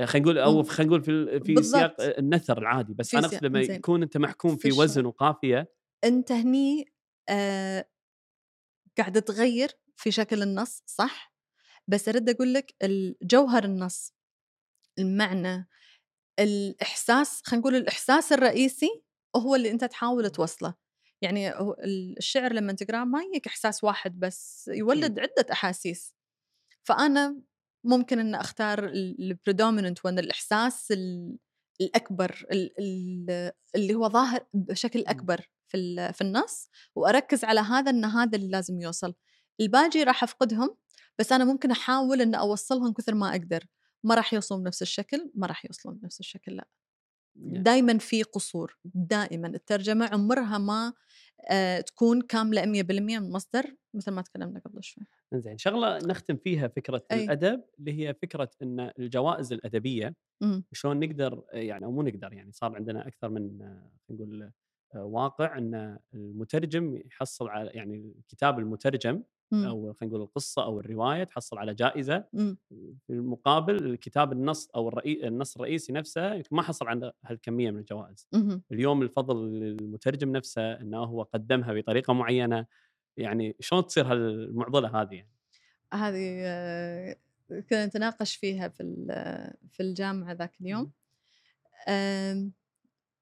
خلينا 0.05 0.25
نقول 0.25 0.37
أو. 0.37 0.63
خلينا 0.63 0.89
نقول 0.89 1.03
في 1.03 1.39
في. 1.39 1.63
سياق 1.63 1.95
النثر 1.99 2.57
العادي 2.57 2.93
بس 2.93 3.09
في 3.09 3.17
أنا 3.17 3.27
أقصد 3.27 3.45
لما. 3.45 3.59
يكون 3.61 4.03
أنت 4.03 4.17
محكوم 4.17 4.55
في 4.55 4.71
في. 4.71 4.79
وزن 4.79 5.05
وقافية 5.05 5.73
أنت 6.03 6.31
هني 6.31 6.85
آه 7.29 7.85
قاعد 8.97 9.21
تغير 9.21 9.71
في 9.95 10.11
شكل 10.11 10.43
النص 10.43 10.83
صح 10.85 11.36
بس 11.89 12.09
أرد 12.09 12.29
أقول 12.29 12.53
لك 12.53 12.75
الجوهر 12.83 13.63
النص 13.63 14.13
المعنى 14.99 15.67
الإحساس 16.39 17.41
خلينا 17.45 17.61
نقول 17.61 17.75
الإحساس 17.75 18.31
الرئيسي 18.31 19.03
هو 19.35 19.55
اللي 19.55 19.71
أنت 19.71 19.83
تحاول 19.85 20.29
توصله. 20.29 20.73
يعني 21.21 21.53
الشعر 22.17 22.53
لما 22.53 22.73
تقرأه 22.73 23.03
ما 23.03 23.23
يجيك 23.23 23.47
إحساس 23.47 23.83
واحد 23.83 24.19
بس 24.19 24.69
يولد 24.73 25.19
عدة 25.19 25.45
أحاسيس. 25.51 26.15
فأنا 26.83 27.41
ممكن 27.83 28.19
أن 28.19 28.35
أختار 28.35 28.85
البريدوميننت 28.89 30.05
وأن 30.05 30.19
الإحساس 30.19 30.93
الأكبر 31.81 32.45
اللي 33.75 33.95
هو 33.95 34.09
ظاهر 34.09 34.45
بشكل 34.53 35.05
أكبر 35.07 35.49
في 35.67 36.13
في 36.13 36.21
النص 36.21 36.69
وأركز 36.95 37.43
على 37.43 37.59
هذا 37.59 37.91
أن 37.91 38.05
هذا 38.05 38.37
اللي 38.37 38.49
لازم 38.49 38.81
يوصل. 38.81 39.13
الباقي 39.61 40.03
راح 40.03 40.23
أفقدهم 40.23 40.77
بس 41.19 41.31
أنا 41.31 41.45
ممكن 41.45 41.71
أحاول 41.71 42.21
أن 42.21 42.35
أوصلهم 42.35 42.93
كثر 42.93 43.15
ما 43.15 43.29
أقدر. 43.31 43.65
ما 44.03 44.15
راح 44.15 44.33
يوصلون 44.33 44.63
بنفس 44.63 44.81
الشكل 44.81 45.31
ما 45.35 45.47
راح 45.47 45.65
يوصلون 45.65 45.95
بنفس 45.95 46.19
الشكل 46.19 46.55
لأ. 46.55 46.67
دائما 47.35 47.97
في 47.97 48.23
قصور 48.23 48.77
دائما 48.85 49.47
الترجمة 49.47 50.05
عمرها 50.05 50.57
ما 50.57 50.93
آه 51.49 51.81
تكون 51.81 52.21
كاملة 52.21 52.65
100% 52.65 52.65
من 52.91 53.15
المصدر 53.17 53.75
مثل 53.93 54.11
ما 54.11 54.21
تكلمنا 54.21 54.59
قبل 54.59 54.83
شوي. 54.83 55.03
زين 55.33 55.57
شغلة 55.57 55.97
نختم 55.97 56.37
فيها 56.37 56.67
فكرة 56.67 57.03
أي. 57.11 57.23
الأدب 57.23 57.63
اللي 57.79 58.07
هي 58.07 58.13
فكرة 58.13 58.49
إن 58.61 58.91
الجوائز 58.99 59.53
الأدبية. 59.53 60.15
شلون 60.73 60.99
نقدر 60.99 61.43
يعني 61.53 61.85
أو 61.85 61.91
مو 61.91 62.01
نقدر 62.01 62.33
يعني 62.33 62.51
صار 62.51 62.75
عندنا 62.75 63.07
أكثر 63.07 63.29
من 63.29 63.57
نقول 64.09 64.51
واقع 64.95 65.57
إن 65.57 65.99
المترجم 66.13 67.01
يحصل 67.05 67.47
على 67.49 67.69
يعني 67.69 68.13
الكتاب 68.19 68.59
المترجم 68.59 69.23
إمم. 69.53 69.65
أو 69.65 69.93
خلينا 69.93 70.15
نقول 70.15 70.21
القصة 70.21 70.63
أو 70.63 70.79
الرواية 70.79 71.23
تحصل 71.23 71.57
على 71.57 71.73
جائزة. 71.73 72.23
في 73.07 73.09
المقابل 73.09 73.85
الكتاب 73.85 74.31
النص 74.31 74.69
أو 74.75 74.89
الرئي... 74.89 75.27
النص 75.27 75.55
الرئيسي 75.55 75.93
نفسه 75.93 76.43
ما 76.51 76.61
حصل 76.61 76.87
على 76.87 77.13
هالكمية 77.25 77.71
من 77.71 77.79
الجوائز 77.79 78.27
اليوم 78.71 79.01
الفضل 79.01 79.59
للمترجم 79.59 80.31
نفسه 80.31 80.73
إنه 80.73 81.03
هو 81.03 81.23
قدمها 81.23 81.73
بطريقة 81.73 82.13
معينة 82.13 82.65
يعني 83.17 83.55
شلون 83.59 83.85
تصير 83.85 84.05
هالمعضلة 84.05 85.01
هذه 85.01 85.13
يعني؟ 85.13 85.31
هذه 85.93 86.41
آه، 86.45 87.17
كنا 87.69 87.85
نتناقش 87.85 88.35
فيها 88.35 88.67
في 88.67 88.83
في 89.71 89.83
الجامعة 89.83 90.33
ذاك 90.33 90.61
اليوم 90.61 90.91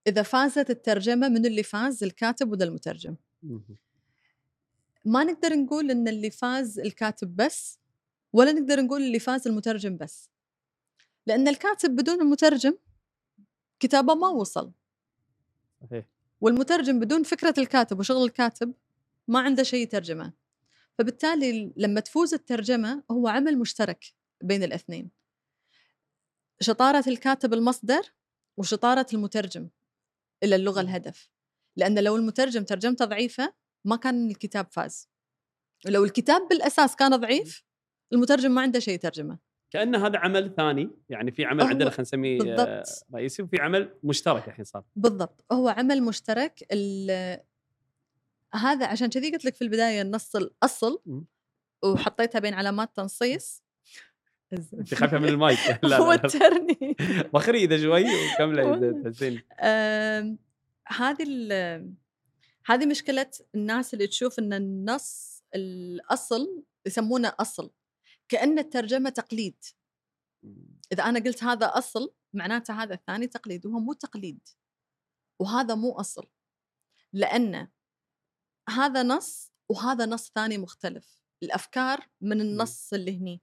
إذا 0.08 0.22
فازت 0.24 0.70
الترجمة 0.70 1.30
من 1.30 1.46
اللي 1.46 1.64
فاز 1.64 2.04
الكاتب 2.04 2.52
ولا 2.52 2.66
المترجم 2.66 3.16
ما 5.06 5.24
نقدر 5.24 5.56
نقول 5.56 5.92
إن 5.92 6.08
اللي 6.08 6.30
فاز 6.30 6.80
الكاتب 6.80 7.36
بس 7.36 7.80
ولا 8.34 8.52
نقدر 8.52 8.82
نقول 8.82 9.02
اللي 9.02 9.20
فاز 9.20 9.48
المترجم 9.48 9.98
بس. 9.98 10.30
لأن 11.28 11.48
الكاتب 11.48 11.96
بدون 11.96 12.22
المترجم 12.22 12.78
كتابه 13.80 14.16
ما 14.16 14.28
وصل. 14.28 14.72
صحيح. 15.82 16.06
والمترجم 16.42 17.00
بدون 17.00 17.24
فكرة 17.24 17.54
الكاتب 17.58 18.00
وشغل 18.00 18.24
الكاتب 18.24 18.74
ما 19.28 19.40
عنده 19.40 19.64
شيء 19.64 19.84
يترجمه. 19.84 20.34
فبالتالي 20.98 21.74
لما 21.78 22.00
تفوز 22.00 22.34
الترجمة 22.34 23.04
هو 23.12 23.28
عمل 23.28 23.58
مشترك 23.58 24.06
بين 24.42 24.64
الاثنين. 24.64 25.10
شطارة 26.60 27.04
الكاتب 27.08 27.54
المصدر 27.54 28.14
وشطارة 28.58 29.08
المترجم 29.14 29.70
إلى 30.44 30.56
اللغة 30.56 30.82
الهدف. 30.82 31.30
لأن 31.76 32.00
لو 32.00 32.16
المترجم 32.16 32.64
ترجمته 32.64 33.06
ضعيفة 33.06 33.54
ما 33.86 33.96
كان 33.96 34.30
الكتاب 34.30 34.68
فاز. 34.72 35.10
ولو 35.86 36.04
الكتاب 36.04 36.48
بالأساس 36.50 36.96
كان 36.96 37.16
ضعيف 37.16 37.64
المترجم 38.14 38.52
ما 38.52 38.62
عنده 38.62 38.80
شيء 38.80 38.94
يترجمه. 38.94 39.40
كأن 39.72 39.96
هذا 39.96 40.20
عمل 40.20 40.54
ثاني 40.58 40.90
يعني 41.10 41.32
في 41.32 41.46
عمل 41.46 41.64
عندنا 41.64 41.90
خلينا 41.90 42.02
نسميه 42.02 42.40
بالضبط. 42.40 43.06
رئيسي 43.16 43.44
وفي 43.44 43.62
عمل 43.62 43.94
مشترك 44.04 44.48
الحين 44.48 44.66
صار. 44.66 44.84
بالضبط. 44.96 45.46
هو 45.52 45.68
عمل 45.68 46.04
مشترك 46.04 46.74
هذا 48.54 48.86
عشان 48.86 49.10
كذي 49.10 49.32
قلت 49.32 49.46
لك 49.46 49.56
في 49.56 49.62
البداية 49.62 50.02
النص 50.02 50.36
الاصل 50.36 51.02
وحطيتها 51.84 52.40
بين 52.40 52.54
علامات 52.54 52.96
تنصيص. 52.96 53.64
أنت 54.54 54.94
خايفة 54.94 55.18
من 55.18 55.28
المايك؟ 55.28 55.60
لا 55.84 56.00
وترني 56.00 56.96
وخري 57.34 57.64
إذا 57.64 57.78
شوي 57.78 58.04
وكملي 58.04 58.74
إذا 58.74 59.42
هذه 60.88 61.24
هذه 62.66 62.86
مشكلة 62.86 63.32
الناس 63.56 63.94
اللي 63.94 64.08
تشوف 64.08 64.40
إن 64.40 64.54
النص 64.54 65.44
الأصل 65.56 66.64
يسمونه 66.86 67.34
أصل 67.40 67.72
كان 68.30 68.60
الترجمه 68.60 69.10
تقليد. 69.10 69.64
إذا 70.92 71.04
أنا 71.04 71.20
قلت 71.20 71.44
هذا 71.44 71.66
أصل 71.66 72.14
معناته 72.34 72.84
هذا 72.84 72.94
الثاني 72.94 73.28
تقليد 73.28 73.66
وهو 73.66 73.80
مو 73.80 73.94
تقليد 73.94 74.40
وهذا 75.40 75.76
مو 75.76 75.92
أصل. 75.92 76.30
لأن 77.14 77.68
هذا 78.70 79.04
نص 79.04 79.52
وهذا 79.70 80.06
نص 80.06 80.32
ثاني 80.36 80.58
مختلف. 80.58 81.22
الأفكار 81.44 82.10
من 82.22 82.42
النص 82.42 82.94
اللي 82.94 83.18
هني. 83.18 83.42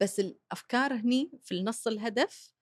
بس 0.00 0.20
الأفكار 0.20 0.94
هني 0.94 1.30
في 1.42 1.54
النص 1.54 1.86
الهدف 1.86 2.52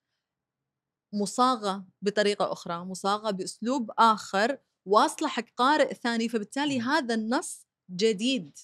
مصاغة 1.12 1.86
بطريقة 2.02 2.52
أخرى 2.52 2.84
مصاغة 2.84 3.30
بأسلوب 3.30 3.90
آخر 3.98 4.58
واصلة 4.86 5.28
حق 5.28 5.44
قارئ 5.56 5.94
ثاني 5.94 6.28
فبالتالي 6.28 6.80
هذا 6.80 7.14
النص 7.14 7.66
جديد 7.90 8.58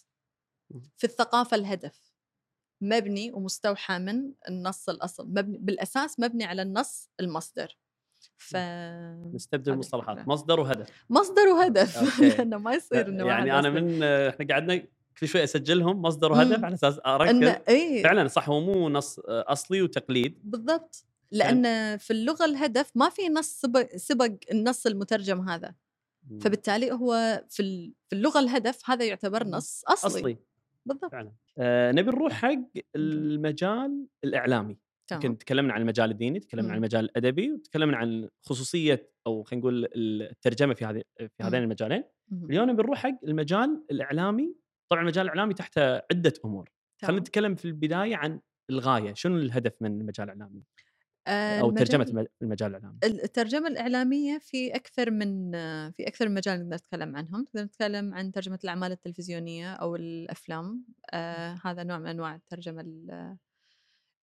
في 0.96 1.04
الثقافة 1.04 1.54
الهدف. 1.54 2.12
مبني 2.80 3.32
ومستوحى 3.32 3.98
من 3.98 4.32
النص 4.48 4.88
الأصل 4.88 5.28
مبني 5.28 5.58
بالأساس 5.58 6.20
مبني 6.20 6.44
على 6.44 6.62
النص 6.62 7.10
المصدر. 7.20 7.78
ف 8.36 8.56
نستبدل 9.34 9.72
المصطلحات 9.72 10.28
مصدر 10.28 10.60
وهدف. 10.60 10.88
مصدر 11.10 11.48
وهدف. 11.48 12.20
لأنه 12.20 12.58
ما 12.64 12.74
يصير 12.74 13.08
إنه 13.08 13.26
يعني 13.26 13.58
أنا 13.58 13.70
من 13.70 14.02
إحنا 14.02 14.46
قعدنا 14.50 14.82
كل 15.20 15.28
شوي 15.28 15.44
أسجلهم 15.44 16.02
مصدر 16.02 16.32
وهدف 16.32 16.64
على 16.64 16.74
أساس 16.74 17.00
أركز. 17.06 17.60
إيه؟ 17.68 18.02
فعلا 18.02 18.28
صح 18.28 18.48
هو 18.48 18.60
مو 18.60 18.88
نص 18.88 19.18
أصلي 19.28 19.82
وتقليد. 19.82 20.38
بالضبط. 20.44 21.04
لأن 21.30 21.96
في 21.96 22.10
اللغة 22.10 22.44
الهدف 22.44 22.92
ما 22.94 23.08
في 23.08 23.28
نص 23.28 23.60
سبق, 23.60 23.96
سبق 23.96 24.32
النص 24.50 24.86
المترجم 24.86 25.48
هذا. 25.48 25.74
فبالتالي 26.40 26.92
هو 26.92 27.42
في 27.50 27.92
في 28.08 28.16
اللغة 28.16 28.40
الهدف 28.40 28.90
هذا 28.90 29.04
يعتبر 29.04 29.46
نص 29.46 29.84
أصلي. 29.86 30.20
أصلي. 30.20 30.36
بالضبط. 30.86 31.12
فعلا. 31.12 31.32
آه 31.58 31.92
نبي 31.92 32.10
نروح 32.10 32.32
حق 32.32 32.62
المجال 32.96 34.06
الإعلامي. 34.24 34.78
يمكن 35.12 35.38
تكلمنا 35.38 35.72
عن 35.72 35.80
المجال 35.80 36.10
الديني 36.10 36.40
تكلمنا 36.40 36.70
عن 36.70 36.76
المجال 36.76 37.04
الأدبي 37.04 37.52
وتكلمنا 37.52 37.96
عن 37.96 38.28
خصوصية 38.42 39.10
أو 39.26 39.42
خلينا 39.42 39.60
نقول 39.60 39.88
الترجمة 39.94 40.74
في 40.74 40.84
هذه 40.84 41.02
في 41.18 41.42
هذين 41.42 41.62
المجالين. 41.62 42.04
اليوم 42.32 42.76
بنروح 42.76 42.98
حق 42.98 43.18
المجال 43.24 43.84
الإعلامي. 43.90 44.54
طبعا 44.88 45.02
المجال 45.02 45.24
الإعلامي 45.24 45.54
تحت 45.54 45.78
عدة 45.78 46.32
أمور. 46.44 46.70
خلينا 47.02 47.20
نتكلم 47.20 47.54
في 47.54 47.64
البداية 47.64 48.16
عن 48.16 48.40
الغاية. 48.70 49.14
شنو 49.14 49.36
الهدف 49.36 49.82
من 49.82 50.00
المجال 50.00 50.30
الاعلامي 50.30 50.62
آه، 51.26 51.60
أو 51.60 51.70
ترجمة 51.70 52.26
المجال 52.42 52.74
الإعلامي. 52.74 52.98
الترجمة 53.04 53.68
الإعلامية 53.68 54.38
في 54.38 54.74
أكثر 54.74 55.10
من 55.10 55.52
في 55.90 56.08
أكثر 56.08 56.28
من 56.28 56.34
مجال 56.34 56.60
نقدر 56.60 56.76
نتكلم 56.76 57.16
عنهم. 57.16 57.40
نقدر 57.40 57.62
نتكلم 57.64 58.14
عن 58.14 58.32
ترجمة 58.32 58.58
الأعمال 58.64 58.92
التلفزيونية 58.92 59.72
أو 59.74 59.96
الأفلام. 59.96 60.84
آه 61.10 61.58
هذا 61.64 61.82
نوع 61.82 61.98
من 61.98 62.06
أنواع 62.06 62.34
الترجمة 62.34 62.84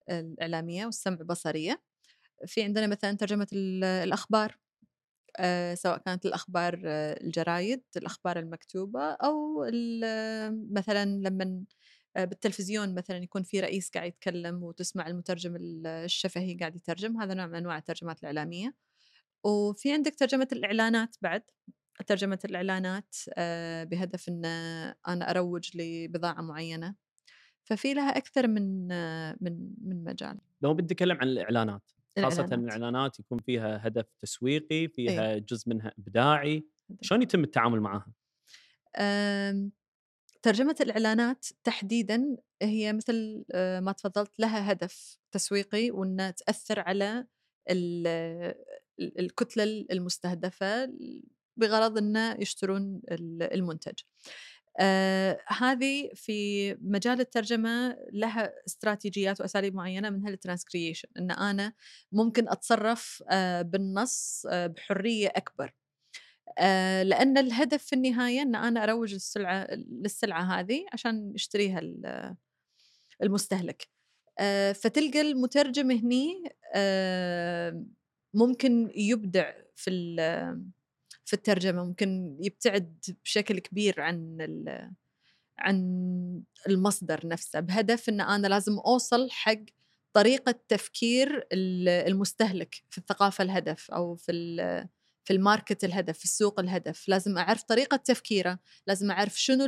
الإعلامية 0.09 0.85
والسمع 0.85 1.15
بصرية. 1.15 1.81
في 2.45 2.63
عندنا 2.63 2.87
مثلا 2.87 3.17
ترجمة 3.17 3.47
الأخبار. 3.53 4.57
آه، 5.37 5.75
سواء 5.75 5.97
كانت 5.97 6.25
الأخبار 6.25 6.81
آه، 6.85 7.23
الجرايد 7.23 7.83
الأخبار 7.97 8.39
المكتوبة 8.39 9.01
أو 9.11 9.65
مثلا 10.71 11.05
لما 11.05 11.63
بالتلفزيون 12.15 12.95
مثلا 12.95 13.17
يكون 13.17 13.43
في 13.43 13.59
رئيس 13.59 13.89
قاعد 13.89 14.07
يتكلم 14.07 14.63
وتسمع 14.63 15.07
المترجم 15.07 15.57
الشفهي 15.85 16.57
قاعد 16.57 16.75
يترجم 16.75 17.21
هذا 17.21 17.33
نوع 17.33 17.47
من 17.47 17.55
أنواع 17.55 17.77
الترجمات 17.77 18.19
الإعلامية 18.19 18.75
وفي 19.43 19.93
عندك 19.93 20.15
ترجمة 20.15 20.47
الإعلانات 20.51 21.15
بعد 21.21 21.41
ترجمة 22.07 22.39
الإعلانات 22.45 23.15
بهدف 23.89 24.29
أن 24.29 24.45
أنا 25.07 25.29
أروج 25.29 25.77
لبضاعة 25.77 26.41
معينة 26.41 26.95
ففي 27.63 27.93
لها 27.93 28.17
أكثر 28.17 28.47
من 28.47 28.87
من 29.41 29.73
من 29.81 30.03
مجال 30.03 30.39
لو 30.61 30.73
بدي 30.73 30.93
أتكلم 30.93 31.17
عن 31.17 31.27
الإعلانات 31.27 31.91
خاصة 32.19 32.43
الإعلانات. 32.43 32.75
الإعلانات 32.75 33.19
يكون 33.19 33.39
فيها 33.39 33.87
هدف 33.87 34.05
تسويقي، 34.19 34.87
فيها 34.87 35.33
أيه. 35.33 35.39
جزء 35.39 35.69
منها 35.69 35.93
إبداعي، 35.99 36.67
شلون 37.01 37.21
يتم 37.21 37.43
التعامل 37.43 37.81
معها؟ 37.81 38.13
ترجمة 40.41 40.75
الإعلانات 40.81 41.45
تحديدا 41.63 42.37
هي 42.61 42.93
مثل 42.93 43.45
آه، 43.51 43.79
ما 43.79 43.91
تفضلت 43.91 44.39
لها 44.39 44.71
هدف 44.71 45.17
تسويقي 45.31 45.91
وأنها 45.91 46.31
تأثر 46.31 46.79
على 46.79 47.25
الكتلة 48.99 49.63
المستهدفة 49.91 50.93
بغرض 51.57 51.97
أنه 51.97 52.35
يشترون 52.39 53.01
المنتج. 53.41 53.93
آه 54.79 55.39
هذه 55.47 56.09
في 56.15 56.73
مجال 56.81 57.19
الترجمة 57.19 57.97
لها 58.13 58.53
استراتيجيات 58.67 59.41
وأساليب 59.41 59.75
معينة 59.75 60.09
منها 60.09 60.29
الترانسكريشن 60.29 61.07
أن 61.17 61.31
أنا 61.31 61.73
ممكن 62.11 62.49
أتصرف 62.49 63.23
آه 63.31 63.61
بالنص 63.61 64.45
آه 64.51 64.67
بحرية 64.67 65.27
أكبر. 65.35 65.73
آه 66.57 67.03
لأن 67.03 67.37
الهدف 67.37 67.83
في 67.83 67.93
النهاية 67.93 68.41
أن 68.41 68.55
أنا 68.55 68.83
أروج 68.83 69.13
السلعة 69.13 69.67
للسلعة 69.71 70.59
هذه 70.59 70.85
عشان 70.93 71.31
يشتريها 71.35 71.81
المستهلك. 73.23 73.87
آه 74.39 74.71
فتلقى 74.71 75.21
المترجم 75.21 75.91
هني 75.91 76.43
آه 76.75 77.83
ممكن 78.33 78.91
يبدع 78.95 79.51
في 79.75 79.89
في 81.25 81.33
الترجمة 81.33 81.83
ممكن 81.83 82.37
يبتعد 82.41 83.17
بشكل 83.23 83.59
كبير 83.59 84.01
عن 84.01 84.37
عن 85.59 86.43
المصدر 86.67 87.27
نفسه 87.27 87.59
بهدف 87.59 88.09
إن 88.09 88.21
أنا 88.21 88.47
لازم 88.47 88.79
أوصل 88.79 89.31
حق 89.31 89.59
طريقة 90.13 90.59
تفكير 90.67 91.47
المستهلك 91.53 92.75
في 92.89 92.97
الثقافة 92.97 93.43
الهدف 93.43 93.91
أو 93.91 94.15
في 94.15 94.31
في 95.23 95.33
الماركت 95.33 95.83
الهدف 95.83 96.17
في 96.17 96.23
السوق 96.23 96.59
الهدف. 96.59 97.07
لازم 97.07 97.37
أعرف 97.37 97.63
طريقة 97.63 97.97
تفكيره 97.97 98.59
لازم 98.87 99.11
أعرف 99.11 99.41
شنو 99.41 99.65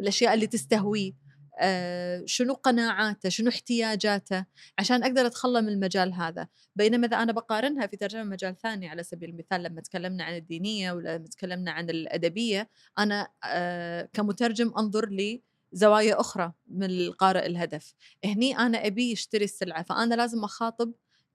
الأشياء 0.00 0.34
اللي 0.34 0.46
تستهويه 0.46 1.28
آه، 1.60 2.22
شنو 2.26 2.54
قناعاته 2.54 3.28
شنو 3.28 3.48
احتياجاته 3.48 4.44
عشان 4.78 5.04
أقدر 5.04 5.26
أتخلى 5.26 5.62
من 5.62 5.68
المجال 5.68 6.12
هذا. 6.14 6.48
بينما 6.76 7.06
إذا 7.06 7.16
أنا 7.16 7.32
بقارنها 7.32 7.86
في 7.86 7.96
ترجمة 7.96 8.24
مجال 8.24 8.56
ثاني 8.58 8.88
على 8.88 9.02
سبيل 9.02 9.30
المثال 9.30 9.62
لما 9.62 9.80
تكلمنا 9.80 10.24
عن 10.24 10.36
الدينية 10.36 10.92
ولا 10.92 11.18
تكلمنا 11.18 11.70
عن 11.70 11.90
الأدبية 11.90 12.68
أنا 12.98 13.28
آه، 13.44 14.08
كمترجم 14.12 14.72
أنظر 14.78 15.08
لي 15.08 15.42
زوايا 15.72 16.20
أخرى 16.20 16.52
من 16.66 16.90
القارئ 16.90 17.46
الهدف. 17.46 17.94
هني 18.24 18.58
أنا 18.58 18.86
أبي 18.86 19.12
يشتري 19.12 19.44
السلعة 19.44 19.82
فأنا 19.82 20.14
لازم 20.14 20.44
أخاطب 20.44 20.92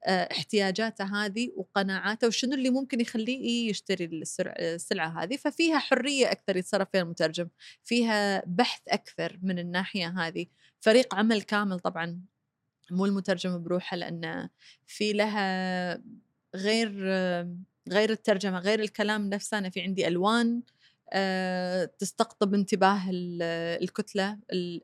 احتياجاته 0.07 1.25
هذه 1.25 1.51
وقناعاته 1.55 2.27
وشنو 2.27 2.53
اللي 2.53 2.69
ممكن 2.69 3.01
يخليه 3.01 3.69
يشتري 3.69 4.09
السلعة 4.59 5.23
هذه. 5.23 5.35
ففيها 5.37 5.79
حرية 5.79 6.31
أكثر 6.31 6.57
يتصرف 6.57 6.87
فيها 6.91 7.01
المترجم 7.01 7.47
فيها 7.83 8.43
بحث 8.45 8.81
أكثر 8.87 9.39
من 9.43 9.59
الناحية 9.59 10.07
هذه. 10.07 10.45
فريق 10.79 11.15
عمل 11.15 11.41
كامل 11.41 11.79
طبعا 11.79 12.21
مو 12.91 13.05
المترجم 13.05 13.63
بروحه 13.63 13.97
لأن 13.97 14.49
في 14.87 15.13
لها 15.13 16.01
غير 16.55 16.89
غير 17.89 18.09
الترجمة 18.09 18.59
غير 18.59 18.79
الكلام 18.79 19.29
نفسه. 19.29 19.57
أنا 19.57 19.69
في 19.69 19.81
عندي 19.81 20.07
ألوان 20.07 20.61
آه، 21.13 21.85
تستقطب 21.85 22.53
انتباه 22.53 23.01
الكتلة 23.11 24.39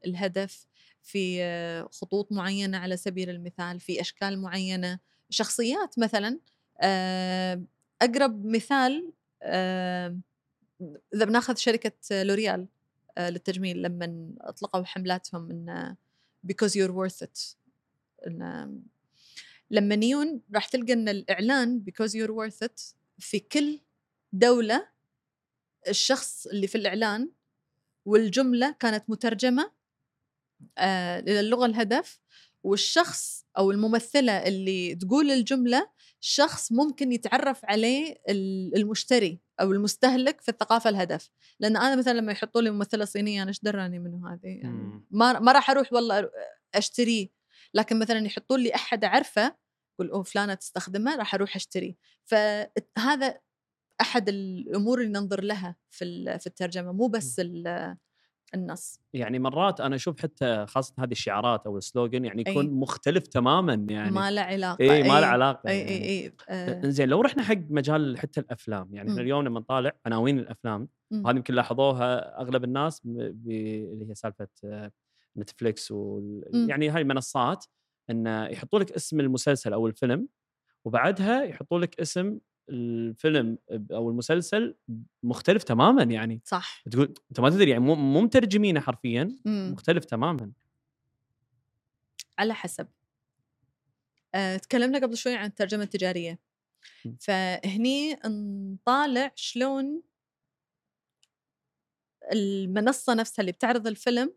الهدف. 0.06 0.70
في 1.04 1.44
خطوط 1.92 2.32
معينة 2.32 2.78
على 2.78 2.98
سبيل 2.98 3.30
المثال 3.30 3.80
في 3.80 4.02
أشكال 4.02 4.42
معينة. 4.42 5.00
شخصيات 5.30 6.00
مثلا 6.00 6.40
آه، 6.82 7.64
أقرب 8.02 8.46
مثال 8.46 9.14
آه، 9.44 10.18
إذا 11.14 11.26
بناخذ 11.26 11.56
شركة 11.56 12.24
لوريال 12.24 12.68
آه، 13.18 13.30
للتجميل 13.30 13.82
لما 13.82 14.34
أطلقوا 14.42 14.84
حملاتهم 14.84 15.42
من 15.42 15.96
because 16.48 16.72
you're 16.72 16.94
worth 16.94 17.28
it. 17.28 17.56
لما 19.72 19.96
نيون 19.96 20.42
راح 20.56 20.68
تلقى 20.68 20.94
إن 20.94 21.10
الإعلان 21.10 21.84
because 21.90 22.12
you're 22.12 22.32
worth 22.32 22.68
it 22.68 22.96
في 23.20 23.40
كل 23.40 23.80
دولة 24.34 24.88
الشخص 25.88 26.48
اللي 26.48 26.68
في 26.68 26.78
الإعلان 26.78 27.30
والجملة 28.06 28.72
كانت 28.80 29.10
مترجمة 29.10 29.72
آه 30.78 31.22
للغه 31.22 31.66
الهدف. 31.66 32.20
والشخص 32.64 33.46
أو 33.58 33.72
الممثلة 33.72 34.32
اللي 34.32 34.96
تقول 34.96 35.32
الجملة 35.32 35.90
شخص 36.20 36.72
ممكن 36.72 37.12
يتعرف 37.12 37.66
عليه 37.66 38.22
المشتري 38.76 39.40
أو 39.62 39.72
المستهلك 39.72 40.42
في 40.42 40.50
الثقافة 40.50 40.90
الهدف. 40.90 41.30
لأن 41.60 41.78
أنا 41.78 41.96
مثلا 41.96 42.14
لما 42.14 42.32
يحطوا 42.32 42.62
لي 42.62 42.72
ممثلة 42.72 43.06
صينية 43.06 43.42
أنا 43.42 43.50
إيش 43.50 43.60
دراني 43.64 44.00
منه 44.00 44.34
هذه؟ 44.34 44.40
يعني 44.44 45.06
ما 45.12 45.40
ما 45.40 45.52
راح 45.52 45.70
أروح 45.70 45.94
والله 45.94 46.30
أشتريه. 46.76 47.30
لكن 47.74 48.00
مثلا 48.00 48.26
يحطوا 48.26 48.58
لي 48.58 48.76
أحد 48.76 49.04
اعرفه 49.04 49.56
يقول 49.94 50.12
أوه 50.12 50.24
فلانة 50.24 50.54
تستخدمه 50.54 51.16
راح 51.16 51.36
أروح 51.36 51.56
اشتري 51.56 51.98
فهذا 52.26 53.40
أحد 54.02 54.30
الأمور 54.30 55.02
اللي 55.02 55.12
ننظر 55.20 55.44
لها 55.44 55.76
في 55.90 56.38
في 56.40 56.48
الترجمة. 56.48 56.92
مو 56.92 57.08
بس 57.08 57.42
النص. 58.54 59.00
يعني 59.14 59.40
مرات 59.40 59.82
أنا 59.82 59.96
أشوف 59.96 60.22
حتى 60.22 60.66
خاصة 60.68 60.94
هذه 61.00 61.12
الشعارات 61.12 61.66
أو 61.66 61.78
ال 61.78 61.85
slogan 61.85 62.26
يعني 62.26 62.44
يكون 62.48 62.66
أي. 62.66 62.72
مختلف 62.72 63.28
تماما 63.28 63.86
يعني. 63.90 64.12
ما 64.12 64.32
له 64.32 64.42
علاقة. 64.42 64.82
اي 64.82 65.04
ما 65.04 65.20
له 65.20 65.28
علاقة 65.28 65.70
إي 65.70 65.80
يعني. 65.80 65.92
إي 65.92 66.26
إي 66.26 66.34
آه. 66.50 66.90
زين 66.90 67.10
لو 67.10 67.22
رحنا 67.22 67.44
حق 67.44 67.58
مجال 67.70 68.18
حتى 68.18 68.40
الأفلام 68.40 68.96
يعني 68.96 69.10
إحنا 69.10 69.22
اليوم 69.22 69.46
لما 69.46 69.60
نطالع 69.60 69.92
عناوين 70.06 70.40
الأفلام 70.40 70.88
وهذه 71.12 71.36
يمكن 71.36 71.54
لاحظوها 71.54 72.42
أغلب 72.42 72.64
الناس 72.64 73.06
اللي 73.06 74.10
هي 74.10 74.16
سالفة 74.16 74.48
نتفليكس 75.38 75.92
و 75.92 76.22
يعني 76.54 76.90
هاي 76.90 77.02
المنصات 77.02 77.66
انه 78.10 78.46
يحطوا 78.46 78.80
لك 78.80 78.92
اسم 78.92 79.20
المسلسل 79.20 79.74
أو 79.74 79.88
الفيلم 79.88 80.28
وبعدها 80.86 81.44
يحطوا 81.44 81.80
لك 81.80 82.00
اسم 82.00 82.40
الفيلم 82.70 83.58
أو 83.72 84.10
المسلسل 84.10 84.76
مختلف 85.24 85.64
تماما 85.64 86.04
يعني. 86.04 86.42
صح. 86.46 86.84
تقول 86.92 87.14
أنت 87.30 87.40
ما 87.40 87.50
تدري 87.50 87.72
يعني 87.72 87.84
مو 87.84 88.22
مترجمينه 88.22 88.80
حرفيا 88.80 89.36
مم. 89.46 89.70
مختلف 89.74 90.06
تماما. 90.06 90.52
على 92.40 92.54
حسب. 92.54 92.88
أه، 94.36 94.58
تكلمنا 94.58 95.00
قبل 95.00 95.18
شوي 95.18 95.36
عن 95.36 95.46
الترجمة 95.46 95.84
التجارية. 95.84 96.40
فهني 97.20 98.20
نطالع 98.26 99.32
شلون 99.36 100.02
المنصة 102.34 103.14
نفسها 103.14 103.42
اللي 103.42 103.52
بتعرض 103.52 103.88
الفيلم 103.88 104.34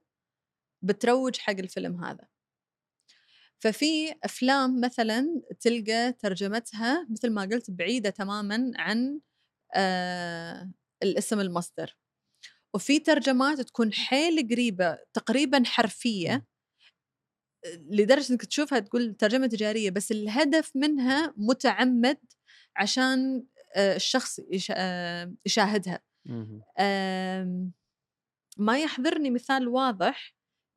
بتروج 0.83 1.37
حق 1.37 1.53
الفيلم 1.59 2.05
هذا. 2.05 2.32
ففي 3.63 4.15
أفلام 4.25 4.81
مثلا 4.81 5.43
تلقى 5.61 6.13
ترجمتها 6.13 7.07
مثل 7.11 7.31
ما 7.31 7.43
قلت 7.43 7.71
بعيدة 7.71 8.11
تماما 8.11 8.73
عن 8.77 9.21
آه 9.75 10.73
الاسم 11.03 11.41
المصدر. 11.41 11.97
وفي 12.75 12.99
ترجمات 12.99 13.61
تكون 13.61 13.93
حيل 13.93 14.49
قريبة 14.51 14.99
تقريبا 15.15 15.63
حرفية 15.67 16.47
لدرجة 17.77 18.33
إنك 18.33 18.45
تشوفها 18.45 18.79
تقول 18.79 19.15
ترجمة 19.15 19.47
تجارية 19.47 19.91
بس 19.91 20.13
الهدف 20.13 20.73
منها 20.77 21.35
متعمد 21.37 22.19
عشان 22.77 23.45
آه 23.77 23.97
الشخص 23.97 24.41
آه 24.71 25.35
يشاهدها. 25.47 26.01
ما 28.59 28.79
يحضرني 28.79 29.31
مثال 29.31 29.69
واضح 29.69 30.35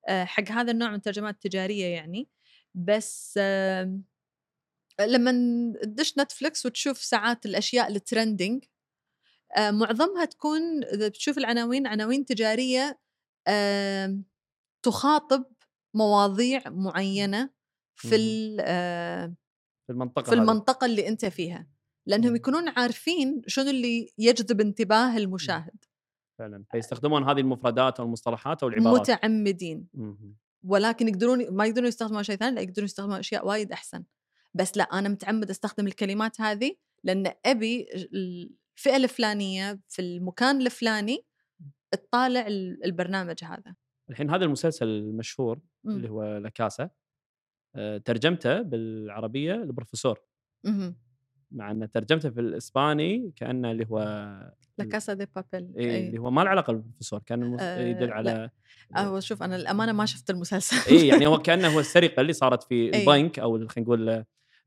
آه، 0.07 0.25
حق 0.25 0.51
هذا 0.51 0.71
النوع 0.71 0.89
من 0.89 0.95
الترجمات 0.95 1.33
التجارية 1.35 1.85
يعني. 1.85 2.29
بس 2.75 3.39
لما 5.01 5.31
تدش 5.83 6.17
نتفلكس 6.17 6.65
وتشوف 6.65 6.97
ساعات 6.97 7.45
الأشياء 7.45 7.91
الترندنج 7.91 8.63
آه، 9.57 9.71
معظمها 9.71 10.25
تكون 10.25 10.83
إذا 10.83 11.07
بتشوف 11.07 11.37
العناوين 11.37 11.87
عناوين 11.87 12.25
تجارية 12.25 12.99
تخاطب 14.85 15.45
مواضيع 15.93 16.61
معينة 16.65 17.49
في 17.95 18.09
في 19.85 19.91
المنطقة 19.91 20.23
في 20.23 20.35
المنطقة 20.35 20.85
اللي 20.85 21.07
أنت 21.07 21.25
فيها 21.25 21.67
لأنهم 22.07 22.35
يكونون 22.35 22.69
عارفين 22.69 23.41
شنو 23.47 23.69
اللي 23.69 24.13
يجذب 24.17 24.61
انتباه 24.61 25.17
المشاهد. 25.17 25.85
فعلا. 26.39 26.63
فيستخدمون 26.71 27.23
هذه 27.23 27.39
المفردات 27.39 27.99
أو 27.99 28.05
المصطلحات 28.05 28.63
أو 28.63 28.69
العبارات 28.69 29.01
متعمدين 29.01 29.87
ولكن 30.65 31.07
يقدرون 31.07 31.51
ما 31.51 31.65
يقدرون 31.65 31.87
يستخدموا 31.87 32.21
شيء 32.21 32.35
ثاني 32.35 32.55
لا 32.55 32.61
يقدرون 32.61 32.85
يستخدموا 32.85 33.19
أشياء 33.19 33.47
وايد 33.47 33.71
أحسن. 33.71 34.03
بس 34.53 34.77
لا 34.77 34.83
أنا 34.83 35.09
متعمد 35.09 35.49
أستخدم 35.49 35.87
الكلمات 35.87 36.41
هذه 36.41 36.75
لأن 37.03 37.31
أبي 37.45 37.87
الفئة 37.93 38.95
الفلانية 38.95 39.79
في 39.87 40.01
المكان 40.01 40.61
الفلاني 40.61 41.25
تطالع 41.91 42.47
البرنامج 42.85 43.43
هذا. 43.43 43.75
الحين 44.09 44.29
هذا 44.29 44.45
المسلسل 44.45 44.87
المشهور 44.87 45.59
م. 45.83 45.89
اللي 45.89 46.09
هو 46.09 46.37
لاكاسا 46.37 46.89
آه، 47.75 47.97
ترجمته 47.97 48.61
بالعربية 48.61 49.53
البروفيسور 49.53 50.19
مع 51.51 51.71
ان 51.71 51.91
ترجمته 51.91 52.29
في 52.29 52.39
الإسباني 52.39 53.33
كأنه 53.35 53.71
اللي 53.71 53.87
هو 53.91 53.99
لا 54.77 54.85
كاسا 54.85 55.13
دي 55.13 55.27
بابيل 55.35 55.73
إيه 55.77 56.07
اللي 56.07 56.19
هو 56.19 56.31
ما 56.31 56.41
له 56.41 56.49
علاقة 56.49 56.73
بالبروفيسور 56.73 57.21
كان 57.25 57.43
المس... 57.43 57.61
آه 57.61 57.87
يدل 57.87 58.11
على 58.11 58.49
هو 58.97 59.19
شوف 59.19 59.43
أنا 59.43 59.55
الأمانة 59.55 59.91
ما 59.91 60.05
شفت 60.05 60.29
المسلسل. 60.29 60.95
اي 60.95 61.07
يعني 61.07 61.27
هو 61.27 61.37
كأنه 61.45 61.67
هو 61.67 61.79
السرقة 61.79 62.21
اللي 62.21 62.33
صارت 62.33 62.63
في 62.63 62.97
البنك 62.99 63.39
أو 63.39 63.57
خلينا 63.67 63.69
نقول 63.77 64.09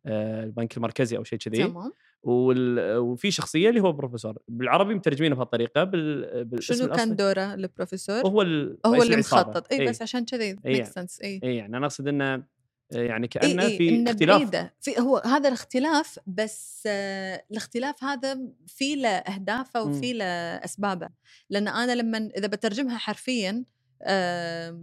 آه 0.06 0.44
البنك 0.44 0.76
المركزي 0.76 1.16
أو 1.16 1.24
شيء 1.24 1.38
كذي. 1.38 1.64
تمام. 1.64 1.92
وال... 2.22 2.96
وفي 2.96 3.30
شخصية 3.30 3.68
اللي 3.68 3.80
هو 3.80 3.92
بروفيسور. 3.92 4.38
بالعربي 4.48 4.94
مترجمينه 4.94 5.34
بهالطريقة 5.34 5.84
بال... 5.84 6.44
بالاسم 6.44 6.74
شنو 6.74 6.94
كان 6.94 7.16
دوره 7.16 7.54
البروفيسور؟ 7.54 8.26
هو 8.26 8.42
ال... 8.42 8.78
هو 8.86 9.02
اللي 9.02 9.14
العصابة. 9.14 9.50
مخطط. 9.50 9.72
اي 9.72 9.80
إيه. 9.80 9.88
بس 9.88 10.02
عشان 10.02 10.24
كذي 10.24 10.44
إيه 10.44 10.56
make. 10.64 10.84
sense 10.86 11.20
اي 11.20 11.40
يعني 11.42 11.76
أنا 11.76 11.86
أقصد 11.86 12.08
إنه 12.08 12.34
آه، 12.34 12.42
يعني 12.90 13.28
كأنه 13.28 13.62
إي 13.62 13.76
في 13.78 14.04
اختلاف 14.10 14.38
بعيدة. 14.42 14.74
في 14.80 14.98
هو 15.00 15.16
هذا 15.18 15.48
الاختلاف 15.48 16.18
بس 16.26 16.82
آه 16.86 17.44
الاختلاف 17.50 18.04
هذا 18.04 18.38
في 18.66 18.96
له 18.96 19.08
أهدافه. 19.08 19.82
وفي 19.82 20.12
له 20.12 20.24
أسبابه 20.64 21.08
لأن 21.50 21.68
أنا 21.68 21.92
لما 21.94 22.18
إذا 22.36 22.46
بترجمها 22.46 22.98
حرفيا 22.98 23.64
آه 24.02 24.80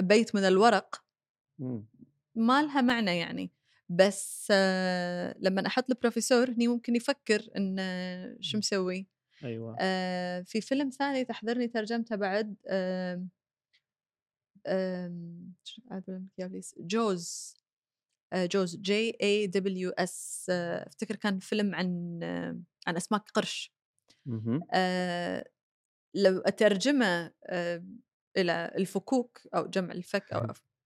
بيت 0.00 0.34
من 0.34 0.44
الورق 0.44 1.04
مم. 1.58 1.86
ما 2.34 2.62
لها 2.62 2.80
معنى 2.80 3.18
يعني 3.18 3.50
بس 3.88 4.48
آه 4.50 5.34
لما 5.40 5.66
أحط 5.66 5.90
البروفيسور 5.90 6.50
هني 6.50 6.68
ممكن 6.68 6.96
يفكر 6.96 7.48
إن 7.56 7.76
آه، 7.78 8.36
شو 8.40 8.58
مسوي 8.58 9.06
أيوه 9.44 9.76
آه 9.80 10.40
في 10.42 10.60
فيلم 10.60 10.90
ثاني 10.90 11.24
تحضرني 11.24 11.68
ترجمته 11.68 12.16
بعد 12.16 12.54
آه 12.68 13.14
آم، 13.14 13.28
شو- 13.28 13.28
أعوذ 13.28 13.28
بالله 13.28 13.28
من 13.28 14.49
الكيابليس. 14.49 14.49
جوز. 16.78 17.54
آه، 18.32 18.46
جوز 18.46 18.76
جي 18.76 19.16
اي 19.22 19.46
دبليو 19.46 19.90
اس 19.90 20.46
أفتكر 20.50 21.16
كان 21.16 21.38
فيلم 21.38 21.74
عن 21.74 22.20
عن 22.86 22.96
اسماك 22.96 23.30
قرش. 23.34 23.72
آه، 24.72 25.50
لو 26.14 26.38
أترجمه 26.38 27.32
إلى 28.36 28.72
الفكوك 28.76 29.40
أو 29.54 29.66
جمع 29.66 29.92
الفك 29.92 30.32
أو 30.32 30.40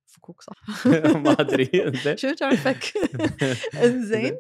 فكوك 0.07 0.43
صح؟ 0.43 0.87
ما 1.25 1.33
أدري. 1.33 1.70
شو 2.20 2.31
جمع 2.31 2.51
الفك؟ 2.51 2.85
زين 4.11 4.39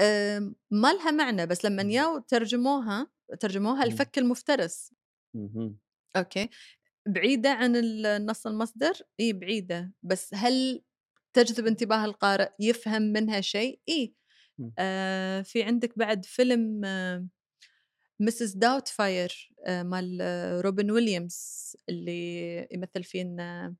آم، 0.00 0.54
ما 0.70 0.92
لها 0.92 1.10
معنى 1.10 1.46
بس 1.46 1.64
لما 1.64 1.82
ياو 1.82 2.18
ترجموها 2.18 3.10
ترجموها. 3.40 3.84
الفك 3.84 4.18
المفترس. 4.18 4.94
أوكي. 6.16 6.48
بعيدة 7.06 7.50
عن 7.50 7.76
النص 7.76 8.46
المصدر؟ 8.46 8.92
اي 9.20 9.32
بعيدة. 9.32 9.92
بس 10.02 10.34
هل 10.34 10.82
تجذب 11.34 11.66
انتباه 11.66 12.04
القارئ 12.04 12.50
يفهم 12.60 13.02
منها 13.02 13.40
شيء؟ 13.40 13.80
اي. 13.88 14.14
آه 14.78 15.42
في 15.42 15.62
عندك 15.62 15.98
بعد 15.98 16.24
فيلم 16.24 16.82
آه 16.84 17.26
Mrs. 18.20 18.52
Doubtfire 18.56 19.52
آه 19.66 19.82
مال 19.82 20.18
آه 20.22 20.60
روبن 20.60 20.90
ويليامز 20.90 21.72
اللي 21.88 22.68
يمثل 22.72 23.04
فيه 23.04 23.22
انه 23.22 23.76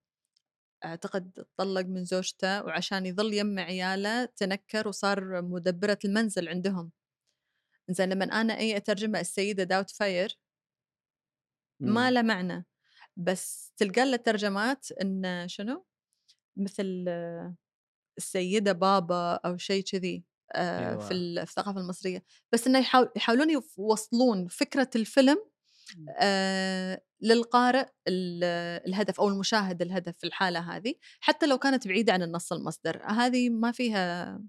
أعتقد 0.85 1.47
طلق 1.57 1.83
من 1.87 2.05
زوجته 2.05 2.64
وعشان 2.64 3.07
يظل 3.07 3.35
يم 3.35 3.59
عياله 3.59 4.25
تنكر 4.25 4.89
وصار 4.89 5.43
مدبرة 5.43 5.99
المنزل 6.05 6.49
عندهم. 6.49 6.93
زين 7.91 8.09
لما 8.11 8.25
أنا 8.25 8.59
اي 8.59 8.77
أترجمه 8.77 9.20
السيدة 9.20 9.64
داوت 9.64 9.91
فاير 9.91 10.39
ما. 11.81 12.11
له 12.11 12.22
معنى. 12.22 12.66
بس 13.17 13.73
تلقى 13.77 14.11
له 14.11 14.17
ترجمات 14.17 14.93
ان 14.93 15.49
شنو؟ 15.49 15.85
مثل 16.57 17.05
آه، 17.09 17.55
السيدة 18.19 18.73
بابا 18.73 19.35
أو 19.35 19.57
شيء 19.57 19.83
كذي 19.85 20.25
آه، 20.55 20.91
أيوة. 20.91 20.99
في 21.09 21.15
ال- 21.15 21.47
في 21.47 21.51
الثقافة 21.53 21.81
المصرية. 21.81 22.25
بس 22.53 22.67
إنه 22.67 22.79
يحاول 22.79 23.09
يحاولون 23.17 23.49
يوصلون 23.79 24.49
فكرة 24.49 24.91
الفيلم 24.97 25.37
آه، 26.21 27.03
للقارئ 27.21 27.87
ال- 28.09 28.45
الهدف 28.89 29.21
أو 29.21 29.29
المشاهد 29.29 29.83
الهدف 29.83 30.15
في 30.19 30.27
الحالة 30.27 30.61
هذه 30.77 30.95
حتى 31.21 31.47
لو 31.47 31.59
كانت 31.59 31.89
بعيدة 31.89 32.12
عن 32.12 32.23
النص 32.23 32.53
المصدر. 32.53 33.03
هذه 33.05 33.51
ما 33.51 33.73
فيها 33.73 34.41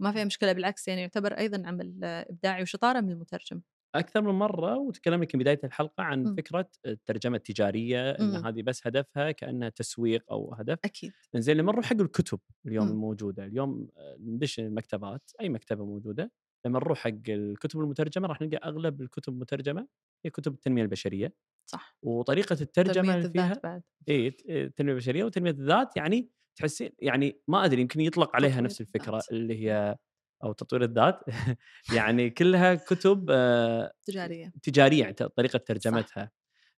ما 0.00 0.12
فيها 0.12 0.24
مشكلة 0.24 0.52
بالعكس 0.52 0.88
يعني 0.88 1.00
يعتبر 1.00 1.32
أيضا 1.38 1.62
عمل 1.66 2.04
إبداعي 2.04 2.62
وشطارة 2.62 3.00
من 3.00 3.10
المترجم. 3.10 3.60
أكثر 3.94 4.22
من 4.22 4.34
مرة 4.34 4.76
وتكلمنا 4.78 5.22
يمكن 5.22 5.38
بداية 5.38 5.60
الحلقة 5.64 6.02
عن 6.02 6.24
مم. 6.24 6.34
فكرة 6.36 6.68
الترجمة 6.86 7.36
التجارية 7.36 8.10
إن 8.10 8.38
مم. 8.38 8.46
هذه 8.46 8.62
بس 8.62 8.86
هدفها 8.86 9.30
كأنها 9.30 9.68
تسويق 9.68 10.24
أو 10.30 10.54
هدف 10.54 10.78
أكيد 10.84 11.12
زين 11.36 11.56
لما 11.56 11.72
نروح 11.72 11.84
حق 11.84 12.00
الكتب 12.00 12.40
اليوم 12.66 12.86
مم. 12.86 12.92
الموجودة 12.92 13.44
اليوم 13.44 13.88
آه، 13.96 14.16
ندش 14.20 14.60
المكتبات 14.60 15.30
أي 15.40 15.48
مكتبة 15.48 15.84
موجودة 15.84 16.32
لما 16.66 16.78
نروح 16.78 16.98
حق 16.98 17.10
الكتب 17.28 17.80
المترجمة 17.80 18.28
راح 18.28 18.40
نلقى 18.42 18.56
أغلب 18.56 19.00
الكتب 19.02 19.32
المترجمة 19.32 19.86
هي 20.24 20.30
كتب 20.30 20.54
التنمية 20.54 20.82
البشرية 20.82 21.34
صح 21.66 21.96
وطريقة 22.02 22.56
الترجمة 22.60 23.14
اللي 23.14 23.30
فيها 23.30 23.60
بعد 23.64 23.82
إي 24.08 24.36
التنميه 24.48 24.92
البشريه 24.92 25.24
وتنمية 25.24 25.50
الذات 25.50 25.96
يعني 25.96 26.30
تحسين 26.56 26.90
يعني 26.98 27.40
ما 27.48 27.64
أدري 27.64 27.80
يمكن 27.80 28.00
يطلق 28.00 28.36
عليها 28.36 28.60
نفس 28.60 28.80
الفكرة. 28.80 29.22
اللي 29.32 29.64
هي 29.64 29.96
أو 30.44 30.52
تطوير 30.52 30.82
الذات 30.82 31.20
يعني 31.96 32.30
كلها 32.30 32.74
كتب 32.74 33.26
آه، 33.30 33.92
تجارية 34.04 34.52
تجارية 34.62 35.00
يعني 35.00 35.14
طريقة 35.14 35.56
ترجمتها 35.56 36.30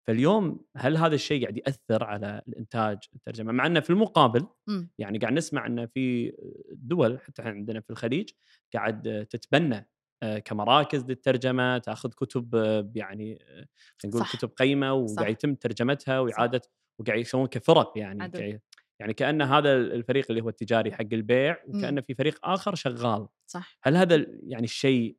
فاليوم 0.06 0.64
هل 0.76 0.96
هذا 0.96 1.14
الشيء 1.14 1.42
قاعد 1.42 1.56
يأثر 1.56 2.04
على 2.04 2.42
الإنتاج 2.48 2.98
الترجمة 3.14 3.52
مع 3.52 3.66
إنه 3.66 3.80
في 3.80 3.90
المقابل 3.90 4.46
مم. 4.66 4.90
يعني 4.98 5.18
قاعد 5.18 5.32
نسمع 5.32 5.66
إنه 5.66 5.86
في 5.86 6.32
دول 6.72 7.20
حتى 7.20 7.42
عندنا 7.42 7.80
في 7.80 7.90
الخليج 7.90 8.30
قاعد 8.74 9.26
تتبنى 9.30 9.88
آه، 10.22 10.38
كمراكز 10.38 11.04
للترجمة 11.04 11.78
تأخذ 11.78 12.10
كتب 12.10 12.54
آه، 12.54 12.92
يعني 12.94 13.38
خلينا 13.98 14.16
نقول 14.16 14.26
صح. 14.26 14.36
كتب 14.36 14.48
قيمة 14.48 14.92
وقاعد 14.92 15.18
صح. 15.18 15.26
يتم 15.26 15.54
ترجمتها 15.54 16.20
وإعادة 16.20 16.62
وقاعد 16.98 17.18
يسوون 17.18 17.46
كفرق 17.46 17.92
يعني 17.96 18.60
يعني 19.02 19.14
كأن 19.14 19.42
هذا 19.42 19.74
الفريق 19.74 20.26
اللي 20.30 20.42
هو 20.42 20.48
التجاري 20.48 20.92
حق 20.92 21.06
البيع 21.12 21.62
مم. 21.68 21.78
وكأنه 21.78 22.00
في 22.00 22.14
فريق 22.14 22.38
آخر 22.44 22.74
شغال. 22.74 23.28
صح. 23.46 23.78
هل 23.82 23.96
هذا 23.96 24.26
يعني 24.42 24.64
الشيء 24.64 25.16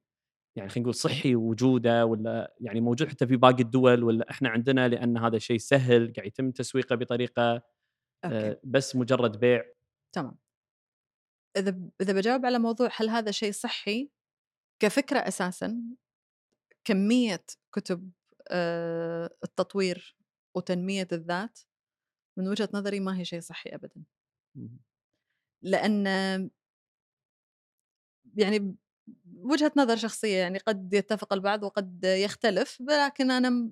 يعني 0.55 0.69
خلينا 0.69 0.83
نقول 0.83 0.95
صحي 0.95 1.35
وجوده 1.35 2.05
ولا 2.05 2.53
يعني 2.59 2.81
موجود 2.81 3.07
حتى 3.07 3.27
في 3.27 3.35
باقي 3.35 3.63
الدول 3.63 4.03
ولا 4.03 4.29
إحنا 4.31 4.49
عندنا 4.49 4.87
لأن 4.87 5.17
هذا 5.17 5.35
الشيء 5.35 5.57
سهل 5.57 6.13
قاعد 6.15 6.27
يتم 6.27 6.51
تسويقه 6.51 6.95
بطريقة 6.95 7.53
أوكي. 8.25 8.35
آه، 8.35 8.59
بس 8.63 8.95
مجرد 8.95 9.39
بيع؟ 9.39 9.63
تمام. 10.11 10.37
إذا 11.57 11.79
إذا 12.01 12.13
بجاوب 12.13 12.45
على 12.45 12.59
موضوع 12.59 12.89
هل 12.95 13.09
هذا 13.09 13.31
شيء 13.31 13.51
صحي 13.51 14.09
كفكرة 14.79 15.19
أساسا 15.19 15.81
كمية 16.83 17.45
كتب 17.71 18.11
آه، 18.47 19.29
التطوير 19.43 20.17
وتنمية 20.55 21.07
الذات 21.11 21.59
من 22.37 22.47
وجهة 22.47 22.69
نظري 22.73 22.99
ما 22.99 23.17
هي 23.19 23.25
شيء 23.25 23.39
صحي 23.39 23.69
ابدا. 23.69 24.03
لأن 25.61 26.07
يعني 28.35 28.75
وجهة 29.35 29.71
نظر 29.77 29.95
شخصية 29.95 30.37
يعني 30.37 30.57
قد 30.57 30.93
يتفق 30.93 31.33
البعض 31.33 31.63
وقد 31.63 32.03
يختلف 32.03 32.81
لكن 32.81 33.31
أنا 33.31 33.71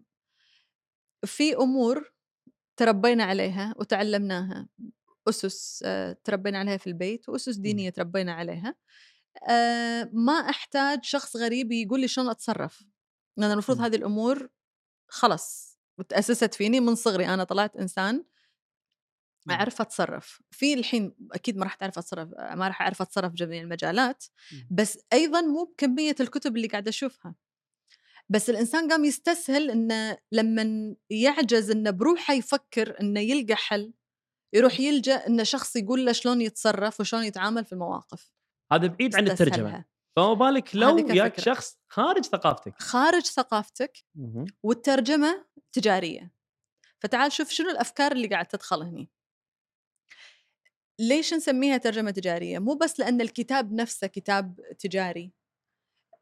في 1.25 1.55
أمور 1.55 2.13
تربينا 2.77 3.23
عليها 3.23 3.75
وتعلمناها 3.77 4.69
أسس 5.29 5.83
آه، 5.85 6.17
تربينا 6.23 6.59
عليها 6.59 6.77
في 6.77 6.87
البيت 6.87 7.29
وأسس 7.29 7.55
دينية 7.55 7.89
تربينا 7.89 8.33
عليها. 8.33 8.75
آه، 9.49 10.09
ما 10.13 10.33
أحتاج 10.33 11.03
شخص 11.03 11.35
غريب 11.35 11.71
يقول 11.71 11.99
لي 11.99 12.07
شلون 12.07 12.29
أتصرف. 12.29 12.83
لأن 13.37 13.51
المفروض. 13.51 13.81
هذه 13.81 13.95
الأمور 13.95 14.49
خلاص 15.07 15.77
تاسست 16.09 16.53
فيني 16.53 16.79
من 16.79 16.95
صغري. 16.95 17.27
أنا 17.27 17.43
طلعت 17.43 17.77
إنسان 17.77 18.23
مم. 19.45 19.53
أعرف 19.53 19.81
أتصرف 19.81 20.41
في 20.51 20.73
الحين 20.73 21.15
أكيد 21.31 21.57
ما 21.57 21.63
راح 21.63 21.73
تعرف 21.73 21.97
أتصرف 21.97 22.29
ما 22.29 22.67
راح 22.67 22.81
أعرف 22.81 23.01
أتصرف 23.01 23.31
بجميع 23.31 23.61
المجالات 23.61 24.23
مم. 24.51 24.67
بس 24.71 24.99
أيضا 25.13 25.41
مو 25.41 25.63
بكمية 25.63 26.15
الكتب 26.19 26.55
اللي 26.55 26.67
قاعدة 26.67 26.89
أشوفها 26.89 27.35
بس 28.29 28.49
الإنسان 28.49 28.91
قام 28.91 29.05
يستسهل 29.05 29.71
إنه 29.71 30.17
لما 30.31 30.95
يعجز 31.09 31.71
إنه 31.71 31.91
بروحه 31.91 32.33
يفكر 32.33 32.99
إنه 33.01 33.19
يلقى 33.19 33.55
حل 33.55 33.93
يروح 34.53 34.79
يلجأ 34.79 35.27
إنه 35.27 35.43
شخص 35.43 35.75
يقول 35.75 36.05
له 36.05 36.11
شلون 36.11 36.41
يتصرف 36.41 36.99
وشلون 36.99 37.23
يتعامل 37.23 37.65
في 37.65 37.73
المواقف 37.73 38.33
هذا 38.71 38.87
بعيد 38.87 39.15
عن 39.15 39.27
الترجمة. 39.27 39.85
فما 40.15 40.33
بالك 40.33 40.75
لو 40.75 40.97
ياك. 40.97 41.39
شخص 41.39 41.77
خارج 41.89 42.25
ثقافتك 42.25 42.81
خارج 42.81 43.23
ثقافتك. 43.23 43.97
والترجمة 44.63 45.45
تجارية 45.71 46.31
فتعال 46.99 47.31
شوف 47.31 47.49
شنو 47.49 47.69
الأفكار 47.69 48.11
اللي 48.11 48.27
قاعد 48.27 48.45
تدخل 48.45 48.81
هني 48.81 49.09
ليش 51.01 51.33
نسميها 51.33 51.77
ترجمة 51.77 52.11
تجارية؟ 52.11 52.59
مو 52.59 52.73
بس 52.73 52.99
لأن 52.99 53.21
الكتاب 53.21 53.73
نفسه 53.73 54.07
كتاب 54.07 54.59
تجاري. 54.79 55.31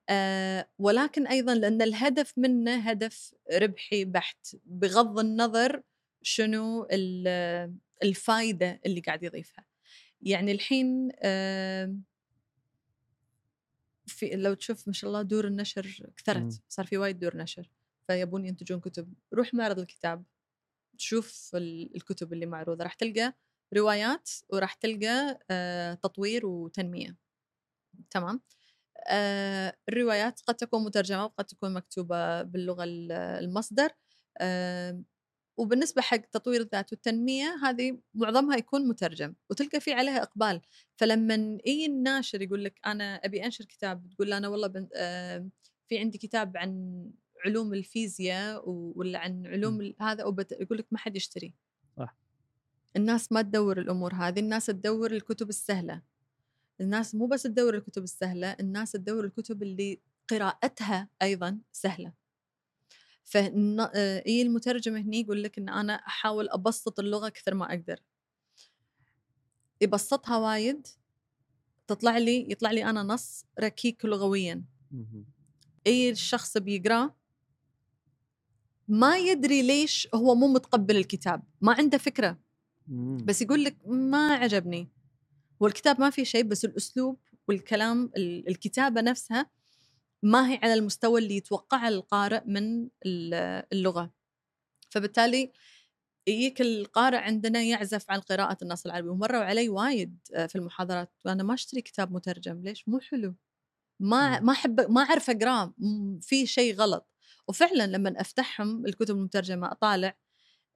آه 0.09 0.69
ولكن 0.79 1.27
أيضا 1.27 1.55
لأن 1.55 1.81
الهدف 1.81 2.33
منه 2.37 2.75
هدف 2.89 3.33
ربحي 3.53 4.05
بحت. 4.05 4.55
بغض 4.65 5.19
النظر 5.19 5.81
شنو 6.21 6.87
ال- 6.91 7.73
الفائده 8.03 8.81
اللي 8.85 9.01
قاعد 9.01 9.23
يضيفها. 9.23 9.65
يعني 10.21 10.51
الحين 10.51 11.09
آه 11.21 11.95
في 14.05 14.29
لو 14.35 14.53
تشوف 14.53 14.87
ما 14.87 14.93
شاء 14.93 15.09
الله 15.09 15.21
دور 15.21 15.47
النشر. 15.47 16.11
كثرت. 16.17 16.61
صار 16.69 16.85
في 16.85 16.97
وايد 16.97 17.19
دور 17.19 17.37
نشر. 17.37 17.69
فيبون 18.07 18.45
ينتجون 18.45 18.79
كتب. 18.79 19.13
روح 19.33 19.53
معرض 19.53 19.79
الكتاب. 19.79 20.23
شوف 20.97 21.51
ال- 21.55 21.95
الكتب 21.95 22.33
اللي 22.33 22.45
معروضة. 22.45 22.83
راح 22.83 22.93
تلقى 22.93 23.33
روايات 23.77 24.29
وراح 24.49 24.73
تلقى 24.73 25.39
آه، 25.51 25.93
تطوير 25.93 26.45
وتنمية. 26.45 27.17
تمام؟ 28.09 28.41
آه 29.09 29.75
الروايات 29.89 30.41
قد 30.47 30.55
تكون 30.55 30.83
مترجمة 30.83 31.23
وقد 31.25 31.45
تكون 31.45 31.73
مكتوبة 31.73 32.41
باللغة 32.41 32.83
ال- 32.83 33.11
المصدر. 33.11 33.89
آه 34.37 35.03
وبالنسبة 35.57 36.01
حق 36.01 36.17
تطوير 36.17 36.61
الذات 36.61 36.91
والتنمية 36.93 37.55
هذه 37.63 37.99
معظمها 38.13 38.57
يكون 38.57 38.87
مترجم 38.87 39.33
وتلقى 39.49 39.79
في 39.79 39.93
عليها 39.93 40.21
إقبال. 40.23 40.61
فلما 40.97 41.57
اي 41.67 41.85
الناشر 41.85 42.41
يقول 42.41 42.63
لك 42.63 42.79
أنا 42.85 43.15
أبي 43.15 43.45
أنشر 43.45 43.65
كتاب 43.65 44.09
تقول 44.09 44.29
له 44.29 44.37
أنا 44.37 44.47
والله 44.47 44.67
بن... 44.67 44.89
آه 44.95 45.49
في 45.87 45.97
عندي 45.99 46.17
كتاب 46.17 46.57
عن 46.57 47.03
علوم 47.45 47.73
الفيزياء 47.73 48.69
ولا 48.69 49.19
عن 49.19 49.47
علوم 49.47 49.93
هذا 50.01 50.25
وبت... 50.25 50.51
يقول 50.51 50.77
لك 50.77 50.87
ما 50.91 50.97
حد 50.97 51.15
يشتري 51.15 51.53
صح. 51.97 52.15
الناس 52.99 53.31
ما 53.31 53.41
تدور 53.41 53.79
الأمور 53.79 54.13
هذه 54.13 54.39
الناس 54.39 54.65
تدور 54.65 55.11
الكتب 55.11 55.49
السهلة 55.49 56.01
الناس 56.81 57.15
مو 57.15 57.27
بس 57.27 57.43
تدور 57.43 57.75
الكتب 57.75 58.03
السهلة 58.03 58.51
الناس 58.59 58.91
تدور 58.91 59.25
الكتب 59.25 59.63
اللي 59.63 59.99
قراءتها 60.29 61.09
أيضا 61.21 61.59
سهلة 61.71 62.13
فإي 63.23 64.41
المترجم 64.41 64.95
هني 64.95 65.21
يقول 65.21 65.43
لك 65.43 65.57
إن 65.57 65.69
أنا 65.69 65.93
أحاول 65.93 66.49
أبسط 66.49 66.99
اللغة 66.99 67.29
كثر 67.29 67.53
ما 67.53 67.69
أقدر 67.73 67.99
يبسطها 69.81 70.37
وايد 70.37 70.87
تطلع 71.87 72.17
لي 72.17 72.51
يطلع 72.51 72.71
لي 72.71 72.85
أنا 72.85 73.03
نص 73.03 73.45
ركيك 73.59 74.05
لغويا. 74.05 74.63
أي 75.87 76.09
الشخص 76.09 76.57
بيقراه 76.57 77.15
ما 78.87 79.17
يدري 79.17 79.61
ليش 79.61 80.07
هو 80.15 80.35
مو 80.35 80.47
متقبل 80.47 80.97
الكتاب 80.97 81.43
ما 81.61 81.73
عنده 81.73 81.97
فكرة 81.97 82.29
مم. 82.29 82.39
بس 83.25 83.41
يقول 83.41 83.63
لك 83.63 83.77
ما 83.87 84.33
عجبني. 84.33 84.87
والكتاب 85.59 85.99
ما 86.01 86.09
فيه 86.09 86.23
شيء 86.23 86.43
بس 86.43 86.65
الأسلوب 86.65 87.19
والكلام 87.47 88.11
ال- 88.17 88.47
الكتابة 88.49 89.01
نفسها 89.01 89.49
ما 90.23 90.51
هي 90.51 90.59
على 90.63 90.73
المستوى 90.73 91.21
اللي 91.21 91.35
يتوقعه 91.37 91.87
القارئ 91.87 92.41
من 92.45 92.83
ال- 93.05 93.63
اللغة. 93.73 94.13
فبالتالي 94.89 95.51
يجيك 96.27 96.61
القارئ 96.61 97.17
عندنا 97.17 97.61
يعزف 97.61 98.11
عن 98.11 98.19
قراءة 98.19 98.57
النص 98.61 98.85
العربي. 98.85 99.09
ومروا 99.09 99.41
علي 99.41 99.69
وايد 99.69 100.17
في 100.47 100.55
المحاضرات. 100.55 101.11
وأنا 101.25 101.43
ما 101.43 101.53
أشتري 101.53 101.81
كتاب 101.81 102.11
مترجم. 102.11 102.61
ليش؟ 102.61 102.89
مو 102.89 102.99
حلو. 102.99 103.35
ما. 103.99 104.39
ما 104.39 104.51
أحب 104.53 104.91
ما 104.91 105.01
أعرف 105.01 105.29
أقرأه. 105.29 105.73
في 106.21 106.45
شيء 106.45 106.75
غلط. 106.75 107.07
وفعلا 107.47 107.87
لما 107.87 108.21
أفتحهم 108.21 108.85
الكتب 108.85 109.15
المترجمة 109.15 109.71
أطالع 109.71 110.15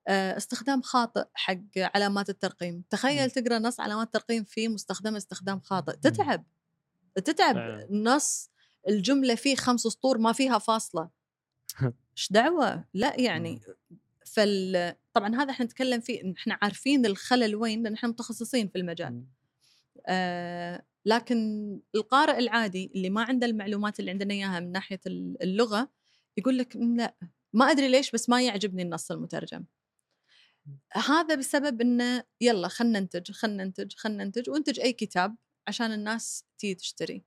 استخدام 0.08 0.82
خاطئ 0.82 1.24
حق 1.34 1.58
علامات 1.78 2.30
الترقيم. 2.30 2.84
تخيل 2.90 3.32
تقرأ 3.32 3.60
نص 3.60 3.80
علامات 3.80 4.14
ترقيم 4.14 4.44
فيه 4.44 4.68
مستخدم 4.68 5.16
استخدام 5.16 5.60
خاطئ. 5.60 5.96
تتعب 5.96 6.46
تتعب. 7.16 7.88
نص 7.92 8.50
الجملة 8.90 9.36
فيه 9.36 9.56
خمس 9.56 9.82
سطور 9.82 10.18
ما 10.18 10.34
فيها 10.34 10.58
فاصلة. 10.60 11.10
إيش 12.18 12.32
دعوة؟ 12.32 12.86
لا 12.94 13.20
يعني 13.20 13.62
فال 14.26 14.96
طبعا 15.14 15.36
هذا 15.36 15.52
إحنا 15.52 15.66
نتكلم 15.66 16.00
فيه 16.02 16.34
إحنا 16.38 16.58
عارفين 16.62 17.06
الخلل 17.06 17.56
وين 17.56 17.84
لأن 17.84 17.94
إحنا 17.94 18.10
متخصصين 18.10 18.68
في 18.68 18.78
المجال. 18.78 19.24
آه 20.08 20.86
لكن 21.06 21.80
القارئ 21.96 22.40
العادي 22.40 22.92
اللي 22.96 23.10
ما 23.10 23.24
عنده 23.24 23.48
المعلومات 23.48 24.00
اللي 24.00 24.12
عندنا 24.12 24.34
إياها 24.34 24.60
من 24.60 24.72
ناحية 24.72 25.00
اللغة 25.08 25.90
يقول 26.38 26.58
لك 26.58 26.76
"م، 26.78 26.96
لا 26.98 27.16
ما 27.54 27.72
أدري 27.72 27.88
ليش 27.88 28.12
بس 28.12 28.30
ما 28.30 28.42
يعجبني 28.42 28.82
النص 28.82 29.12
المترجم. 29.12 29.64
هذا 30.94 31.36
بسبب 31.36 31.82
إنه 31.82 32.24
يلا 32.42 32.68
خلنا 32.68 33.00
ننتج 33.00 33.32
خلنا 33.32 33.64
ننتج 33.64 33.94
خلنا 33.96 34.24
ننتج 34.24 34.50
وانتج 34.50 34.80
أي 34.80 34.94
كتاب 34.94 35.36
عشان 35.68 35.92
الناس 35.92 36.46
تيجي 36.58 36.76
تشتري 36.76 37.24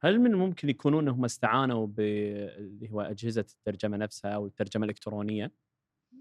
هل 0.00 0.20
من 0.20 0.30
الممكن 0.30 0.68
يكونون 0.68 1.08
هم 1.08 1.24
استعانوا 1.24 1.86
باللي 1.86 2.90
هو 2.90 3.00
أجهزة 3.00 3.44
الترجمة 3.58 3.96
نفسها 3.96 4.30
أو 4.30 4.46
الترجمة 4.46 4.84
الإلكترونية؟ 4.84 5.52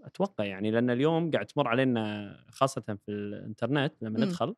أتوقع 0.03 0.45
يعني 0.45 0.71
لأن 0.71 0.89
اليوم 0.89 1.31
قاعد 1.31 1.45
تمر 1.45 1.67
علينا 1.67 2.45
خاصة 2.49 2.81
في 2.81 3.11
الإنترنت 3.11 3.93
لما 4.01 4.19
مم. 4.19 4.23
ندخل 4.23 4.55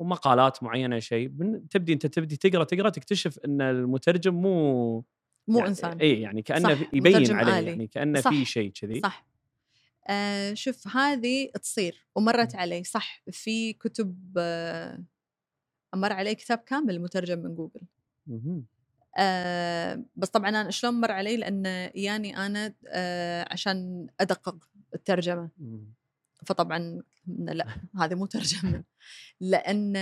ومقالات 0.00 0.62
معينة 0.62 0.98
شيء 0.98 1.28
تبدي 1.70 1.92
أنت 1.92 2.06
تبدي 2.06 2.36
تقرأ 2.36 2.64
تقرأ 2.64 2.90
تكتشف 2.90 3.38
إن 3.38 3.60
المترجم 3.60 4.34
مو 4.34 5.04
مو 5.48 5.58
يعني 5.58 5.68
إنسان 5.68 5.98
اي 5.98 6.20
يعني 6.20 6.42
كأنه 6.42 6.74
صح، 6.74 6.94
يبين 6.94 7.32
عليه 7.32 7.58
آلي. 7.58 7.66
يعني 7.66 7.86
كأنه 7.86 8.20
في 8.20 8.44
شيء 8.44 8.70
كذي 8.70 9.00
صح 9.00 9.26
آه 10.08 10.54
شوف 10.54 10.96
هذه 10.96 11.50
تصير 11.62 12.06
ومرت 12.16 12.54
علي 12.54 12.84
صح؟ 12.84 13.22
في 13.30 13.72
كتب 13.72 14.34
آه 14.38 15.04
مر 15.94 16.12
علي 16.12 16.34
كتاب 16.34 16.58
كامل 16.58 17.00
مترجم 17.00 17.38
من 17.38 17.54
جوجل. 17.54 17.80
آه 19.18 20.04
بس 20.16 20.28
طبعا 20.28 20.48
أنا 20.48 20.70
شلون 20.70 20.94
مر 21.00 21.12
علي؟ 21.12 21.36
لأن 21.36 21.64
يعني 21.94 22.36
أنا 22.46 22.74
آه 22.88 23.46
عشان 23.50 24.06
أدقق 24.20 24.56
الترجمة. 24.94 25.50
فطبعا 26.46 27.02
لا 27.26 27.66
هذه 28.00 28.14
مو 28.14 28.26
ترجمة. 28.26 28.84
لأن 29.40 29.96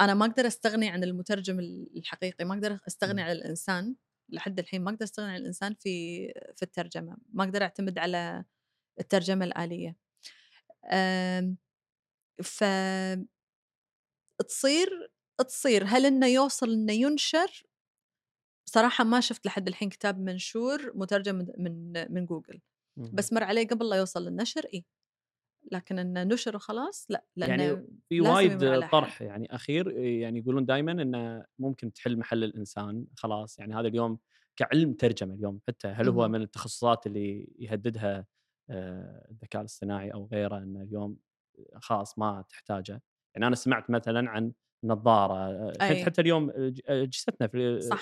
أنا 0.00 0.14
ما 0.14 0.26
أقدر 0.26 0.46
أستغني 0.46 0.88
عن 0.88 1.04
المترجم 1.04 1.60
الحقيقي 1.96 2.44
ما 2.44 2.54
أقدر 2.54 2.78
أستغني 2.88 3.22
عن 3.22 3.32
الإنسان. 3.32 3.94
لحد 4.28 4.58
الحين 4.58 4.82
ما 4.84 4.90
أقدر 4.90 5.04
أستغني 5.04 5.30
عن 5.30 5.36
الإنسان 5.36 5.74
في 5.74 6.26
في 6.56 6.62
الترجمة. 6.62 7.16
ما 7.32 7.44
أقدر 7.44 7.62
أعتمد 7.62 7.98
على 7.98 8.44
الترجمة 9.00 9.44
الآلية. 9.44 9.96
آم، 10.92 11.56
ف 12.42 12.64
تصير 14.48 15.10
تصير. 15.48 15.84
هل 15.86 16.06
إنه 16.06 16.26
يوصل 16.26 16.70
إنه 16.70 16.92
ينشر؟ 16.92 17.62
صراحة 18.68 19.04
ما 19.04 19.20
شفت 19.20 19.46
لحد 19.46 19.68
الحين 19.68 19.88
كتاب 19.88 20.18
منشور 20.20 20.92
مترجم 20.94 21.46
من 21.58 22.12
من, 22.12 22.26
جوجل. 22.26 22.60
بس 22.96 23.32
مر 23.32 23.44
علي 23.44 23.64
قبل 23.64 23.88
لا 23.88 23.96
يوصل 23.96 24.24
للنشر 24.24 24.66
إي. 24.74 24.84
لكن 25.72 25.98
إنه 25.98 26.22
نشر 26.22 26.56
وخلاص 26.56 27.06
لا. 27.10 27.24
لأنه 27.36 27.62
يعني 27.62 27.86
في 28.08 28.20
وايد 28.20 28.88
طرح 28.90 29.22
يعني 29.22 29.54
أخير 29.54 29.90
يعني 29.98 30.38
يقولون 30.38 30.66
دائما 30.66 30.92
إنه 30.92 31.44
ممكن 31.58 31.92
تحل 31.92 32.18
محل 32.18 32.44
الإنسان 32.44 33.06
خلاص. 33.16 33.58
يعني 33.58 33.74
هذا 33.74 33.88
اليوم 33.88 34.18
كعلم 34.56 34.92
ترجمة 34.92 35.34
اليوم 35.34 35.60
حتى. 35.68 35.88
هل 35.88 36.08
هو. 36.08 36.28
من 36.28 36.42
التخصصات 36.42 37.06
اللي 37.06 37.48
يهددها 37.58 38.26
الذكاء 38.70 39.60
الاصطناعي 39.60 40.12
أو 40.12 40.28
غيره 40.32 40.58
إنه 40.58 40.82
اليوم 40.82 41.16
خلاص 41.74 42.18
ما 42.18 42.44
تحتاجه 42.48 43.02
يعني 43.34 43.46
أنا 43.46 43.56
سمعت 43.56 43.90
مثلا 43.90 44.30
عن 44.30 44.52
نظارة 44.84 45.34
آه، 45.34 45.72
حتى 45.80 45.94
أي. 45.94 46.04
حتى 46.04 46.20
اليوم 46.20 46.52
جستنا 46.88 47.48
في 47.48 47.80
صح. 47.80 48.00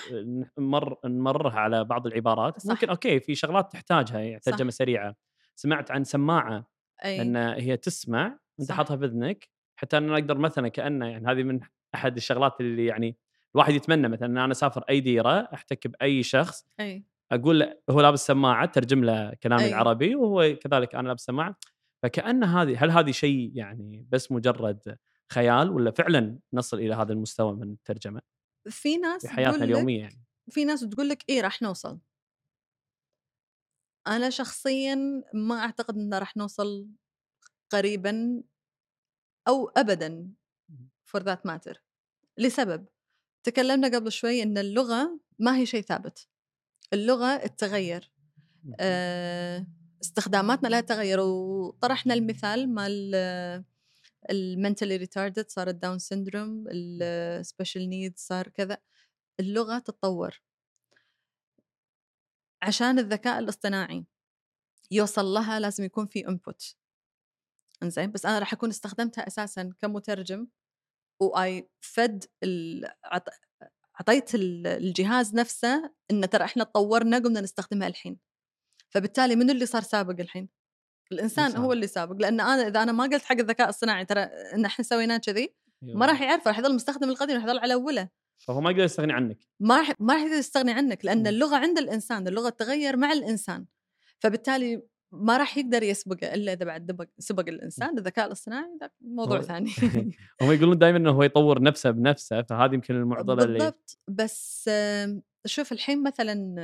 نمر 0.57 0.97
نمررها 1.05 1.59
على 1.59 1.83
بعض 1.83 2.07
العبارات 2.07 2.59
صح. 2.59 2.69
ممكن 2.69 2.89
أوكي 2.89 3.19
في 3.19 3.35
شغلات 3.35 3.71
تحتاجها 3.71 4.19
يعني. 4.19 4.39
ترجمة 4.39 4.71
سريعة 4.71 5.15
سمعت 5.55 5.91
عن 5.91 6.03
سماعة 6.03 6.67
أي 7.05 7.21
ان 7.21 7.35
هي 7.35 7.77
تسمع 7.77 8.39
أنت. 8.59 8.71
حاطها 8.71 8.95
بإذنك 8.95 9.49
حتى 9.75 9.97
أنا 9.97 10.13
أقدر 10.13 10.37
مثلا 10.37 10.67
كأنه 10.67 11.07
يعني 11.07 11.27
هذه 11.27 11.43
من 11.43 11.59
أحد 11.95 12.15
الشغلات 12.15 12.61
اللي 12.61 12.85
يعني 12.85 13.17
الواحد 13.55 13.73
يتمنى 13.73 14.07
مثلا 14.07 14.27
إن 14.27 14.37
أنا 14.37 14.51
أسافر 14.51 14.83
أي 14.89 14.99
ديرة 14.99 15.49
أحتك 15.53 15.87
بأي 15.87 16.23
شخص 16.23 16.65
أي 16.79 17.03
أقول 17.31 17.73
هو 17.89 18.01
لابس 18.01 18.25
سماعة 18.25 18.65
ترجم 18.65 19.03
له 19.03 19.33
كلامي 19.43 19.63
أي. 19.63 19.69
العربي 19.69 20.15
وهو 20.15 20.55
كذلك 20.55 20.95
أنا 20.95 21.07
لابس 21.07 21.21
سماعة. 21.21 21.55
فكأن 22.03 22.43
هذه 22.43 22.83
هل 22.83 22.91
هذه 22.91 23.11
شيء 23.11 23.51
يعني 23.55 24.07
بس 24.09 24.31
مجرد 24.31 24.97
خيال 25.31 25.69
ولا 25.69 25.91
فعلا 25.91 26.39
نصل 26.53 26.79
إلى 26.79 26.95
هذا 26.95 27.13
المستوى 27.13 27.55
من 27.55 27.71
الترجمة؟ 27.71 28.21
في 28.69 28.97
ناس 28.97 29.21
في 29.21 29.33
حياتنا 29.33 29.63
اليومية 29.63 30.01
يعني. 30.01 30.25
في 30.49 30.65
ناس 30.65 30.79
تقول 30.79 31.09
لك 31.09 31.29
إيه 31.29 31.41
راح 31.41 31.61
نوصل. 31.61 31.99
أنا 34.07 34.29
شخصيا 34.29 35.23
ما 35.33 35.55
أعتقد 35.55 35.95
ان 35.95 36.13
راح 36.13 36.37
نوصل 36.37 36.89
قريبا 37.69 38.43
أو 39.47 39.67
ابدا 39.67 40.33
for 41.05 41.21
that 41.21 41.39
matter. 41.47 41.77
لسبب. 42.37 42.85
تكلمنا 43.43 43.87
قبل 43.87 44.11
شوي 44.11 44.43
إن 44.43 44.57
اللغة 44.57 45.19
ما 45.39 45.57
هي 45.57 45.65
شيء 45.65 45.81
ثابت. 45.81 46.27
اللغة 46.93 47.37
تتغير 47.37 48.11
آه، 48.79 49.67
استخداماتنا 50.03 50.67
لها 50.67 50.81
تغير 50.81 51.19
وطرحنا 51.19 52.13
المثال 52.13 52.73
مال 52.73 53.15
ال 54.29 54.36
mentally 54.36 54.95
retarded 54.95 55.49
صار 55.49 55.67
ال 55.67 55.73
Down 55.73 55.99
syndrome 55.99 56.65
ال 56.71 56.86
special 56.86 57.89
need 57.89 58.17
صار 58.17 58.47
كذا. 58.47 58.77
اللغة 59.39 59.79
تتطور. 59.79 60.41
عشان 62.61 62.99
الذكاء 62.99 63.39
الاصطناعي 63.39 64.05
يوصل 64.91 65.25
لها 65.25 65.59
لازم 65.59 65.83
يكون 65.83 66.05
في 66.07 66.27
انبوت 66.27 66.75
إنزين؟ 67.83 68.11
بس 68.11 68.25
أنا 68.25 68.39
راح 68.39 68.53
أكون 68.53 68.69
استخدمتها 68.69 69.27
أساسا 69.27 69.73
كمترجم 69.81 70.47
وآي 71.19 71.69
فد. 71.81 72.25
أعطيت 73.99 74.35
ال- 74.35 74.67
الجهاز 74.67 75.35
نفسه 75.35 75.91
إن 76.11 76.29
ترى 76.29 76.43
إحنا 76.43 76.63
تطورنا 76.63 77.17
قمنا 77.17 77.41
نستخدمها 77.41 77.87
الحين. 77.87 78.17
فبالتالي 78.89 79.35
من 79.35 79.49
اللي 79.49 79.65
صار 79.65 79.81
سابق 79.81 80.19
الحين؟ 80.19 80.49
الإنسان. 81.11 81.57
هو 81.57 81.73
اللي 81.73 81.87
سابق. 81.87 82.15
لأن 82.21 82.39
أنا 82.39 82.67
إذا 82.67 82.83
أنا 82.83 82.91
ما 82.91 83.03
قلت 83.03 83.23
حق 83.23 83.35
الذكاء 83.39 83.69
الصناعي 83.69 84.05
ترى 84.05 84.19
إن 84.21 84.65
إحنا 84.65 84.85
سويناه 84.85 85.17
كذي. 85.17 85.55
ما 85.81 86.05
راح 86.05 86.21
يعرف 86.21 86.47
راح 86.47 86.59
يظل 86.59 86.75
مستخدم 86.75 87.09
القديم 87.09 87.35
راح 87.35 87.43
يظل 87.45 87.59
على 87.59 87.73
أوله. 87.73 88.09
فهو 88.37 88.61
ما 88.61 88.71
يقدر 88.71 88.83
يستغني 88.83 89.13
عنك. 89.13 89.37
ما 89.59 89.77
راح 89.77 89.91
ما 89.99 90.13
راح 90.13 90.21
يقدر 90.23 90.35
يستغني 90.37 90.71
عنك 90.71 91.05
لأن. 91.05 91.27
اللغة 91.27 91.55
عند 91.55 91.77
الإنسان 91.77 92.27
اللغة 92.27 92.49
تتغير 92.49 92.97
مع 92.97 93.11
الإنسان. 93.11 93.65
فبالتالي 94.19 94.81
ما 95.15 95.37
راح 95.37 95.57
يقدر 95.57 95.83
يسبقه 95.83 96.33
إلا 96.33 96.53
إذا 96.53 96.65
بعد 96.65 97.07
سبق 97.19 97.49
الإنسان 97.49 97.97
الذكاء 97.97 98.27
الاصطناعي 98.27 98.79
موضوع 99.01 99.41
ثاني. 99.41 99.71
هم 100.41 100.51
يقولون 100.51 100.77
دائما 100.77 100.97
إنه 100.97 101.11
هو 101.11 101.23
يطور 101.23 101.61
نفسه 101.61 101.91
بنفسه 101.91 102.41
فهذه 102.41 102.73
يمكن 102.73 102.95
المعضلة 102.95 103.43
اللي 103.43 103.59
بالضبط 103.59 103.99
بس 104.07 104.69
شوف 105.45 105.71
الحين 105.71 106.03
مثلا 106.03 106.55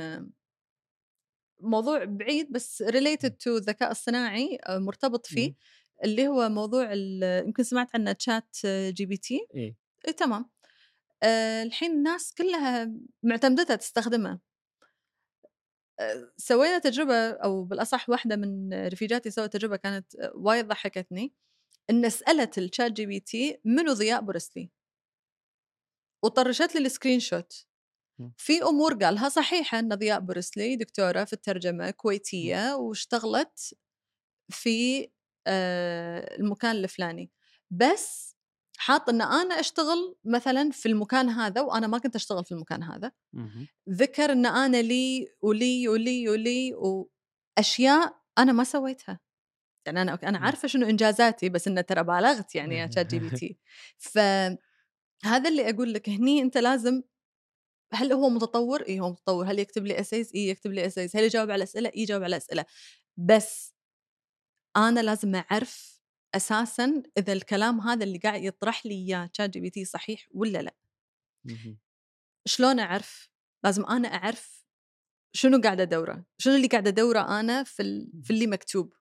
موضوع 1.60 2.04
بعيد 2.04 2.52
بس 2.52 2.82
related 2.82 3.30
to 3.30 3.46
الذكاء 3.46 3.90
الصناعي 3.90 4.58
آه، 4.66 4.78
مرتبط 4.78 5.26
فيه 5.26 5.48
مم. 5.48 5.54
اللي 6.04 6.28
هو 6.28 6.48
موضوع 6.48 6.92
يمكن 7.46 7.62
سمعت 7.62 7.88
عنه 7.94 8.12
ChatGPT 8.12 9.46
إيه. 9.54 9.76
إيه 10.08 10.12
تمام. 10.12 10.50
آه، 11.22 11.62
الحين 11.62 11.90
الناس 11.90 12.34
كلها 12.38 12.92
معتمدتها 13.22 13.76
تستخدمها 13.76 14.32
آه، 14.32 14.40
سوينا 16.36 16.78
تجربة 16.78 17.30
أو 17.30 17.64
بالأصح 17.64 18.08
واحدة 18.08 18.36
من 18.36 18.74
رفيجاتي 18.88 19.30
سوت 19.30 19.52
تجربة 19.52 19.76
كانت 19.76 20.06
وايد 20.34 20.68
ضحكتني 20.68 21.32
إن 21.90 22.10
سألت 22.10 22.58
ال 22.58 22.92
ChatGPT 22.92 23.60
منو 23.64 23.92
ضياء 23.92 24.20
بورسلي 24.20 24.70
وطرشت 26.24 26.74
لي 26.74 26.86
ال 26.86 27.20
screenshot. 27.20 27.66
في 28.36 28.62
أمور 28.62 28.94
قالها 28.94 29.28
صحيحة 29.28 29.78
إن 29.78 29.94
ضياء 29.94 30.20
بورسلي 30.20 30.76
دكتورة 30.76 31.24
في 31.24 31.32
الترجمة 31.32 31.90
كويتية 31.90 32.74
واشتغلت 32.74 33.74
في 34.50 35.08
آه، 35.46 36.36
المكان 36.36 36.76
الفلاني. 36.76 37.30
بس 37.70 38.31
حاط 38.84 39.08
إن 39.08 39.22
أنا 39.22 39.60
أشتغل 39.60 40.16
مثلا 40.24 40.70
في 40.70 40.86
المكان 40.86 41.28
هذا 41.28 41.60
وأنا 41.60 41.86
ما 41.86 41.98
كنت 41.98 42.16
أشتغل 42.16 42.44
في 42.44 42.52
المكان 42.52 42.82
هذا. 42.82 43.12
ذكر 43.90 44.32
إن 44.32 44.46
أنا 44.46 44.82
لي 44.82 45.28
ولي 45.42 45.88
ولي 45.88 46.28
ولي 46.28 46.74
وأشياء 46.74 48.22
أنا 48.38 48.52
ما 48.52 48.64
سويتها 48.64 49.20
يعني 49.86 50.02
أنا 50.02 50.18
أنا 50.22 50.38
مم. 50.38 50.44
عارفة 50.44 50.68
شنو 50.68 50.88
إنجازاتي 50.88 51.48
بس 51.48 51.68
انه 51.68 51.80
ترى 51.80 52.04
بالغت 52.04 52.54
يعني 52.54 52.78
يا 52.78 52.90
ChatGPT 52.94 53.58
فهذا 53.98 55.48
اللي 55.48 55.70
أقول 55.70 55.94
لك 55.94 56.08
هني 56.08 56.42
أنت 56.42 56.58
لازم 56.58 57.02
هل 57.94 58.12
هو 58.12 58.28
متطور؟ 58.28 58.82
اي 58.88 59.00
هو 59.00 59.10
متطور، 59.10 59.46
هل 59.50 59.58
يكتب 59.58 59.86
لي 59.86 60.00
essays؟ 60.00 60.32
اي 60.34 60.48
يكتب 60.48 60.72
لي 60.72 60.86
essays، 60.86 61.16
هل 61.16 61.24
يجاوب 61.24 61.50
على 61.50 61.64
أسئلة؟ 61.64 61.88
اي 61.88 62.00
يجاوب 62.00 62.22
على 62.22 62.36
أسئلة، 62.36 62.64
بس 63.16 63.74
أنا 64.76 65.00
لازم 65.00 65.34
أعرف 65.34 65.91
أساسا 66.34 67.02
إذا 67.18 67.32
الكلام 67.32 67.80
هذا 67.80 68.04
اللي 68.04 68.18
قاعد 68.18 68.42
يطرح 68.42 68.86
لي 68.86 68.94
إياه 68.94 69.30
ChatGPT 69.32 69.84
صحيح 69.84 70.28
ولا 70.30 70.62
لا،. 70.62 70.74
شلون 72.44 72.80
أعرف؟ 72.80 73.30
لازم 73.64 73.86
أنا 73.86 74.08
أعرف 74.08 74.66
شنو 75.32 75.60
قاعدة 75.60 75.82
أدوره، 75.82 76.24
شنو 76.38 76.54
اللي 76.54 76.66
قاعدة 76.66 76.90
أدوره 76.90 77.40
أنا 77.40 77.62
في 77.62 77.82
ال... 77.82 78.12
في 78.22 78.30
اللي 78.30 78.46
مكتوب 78.46 78.92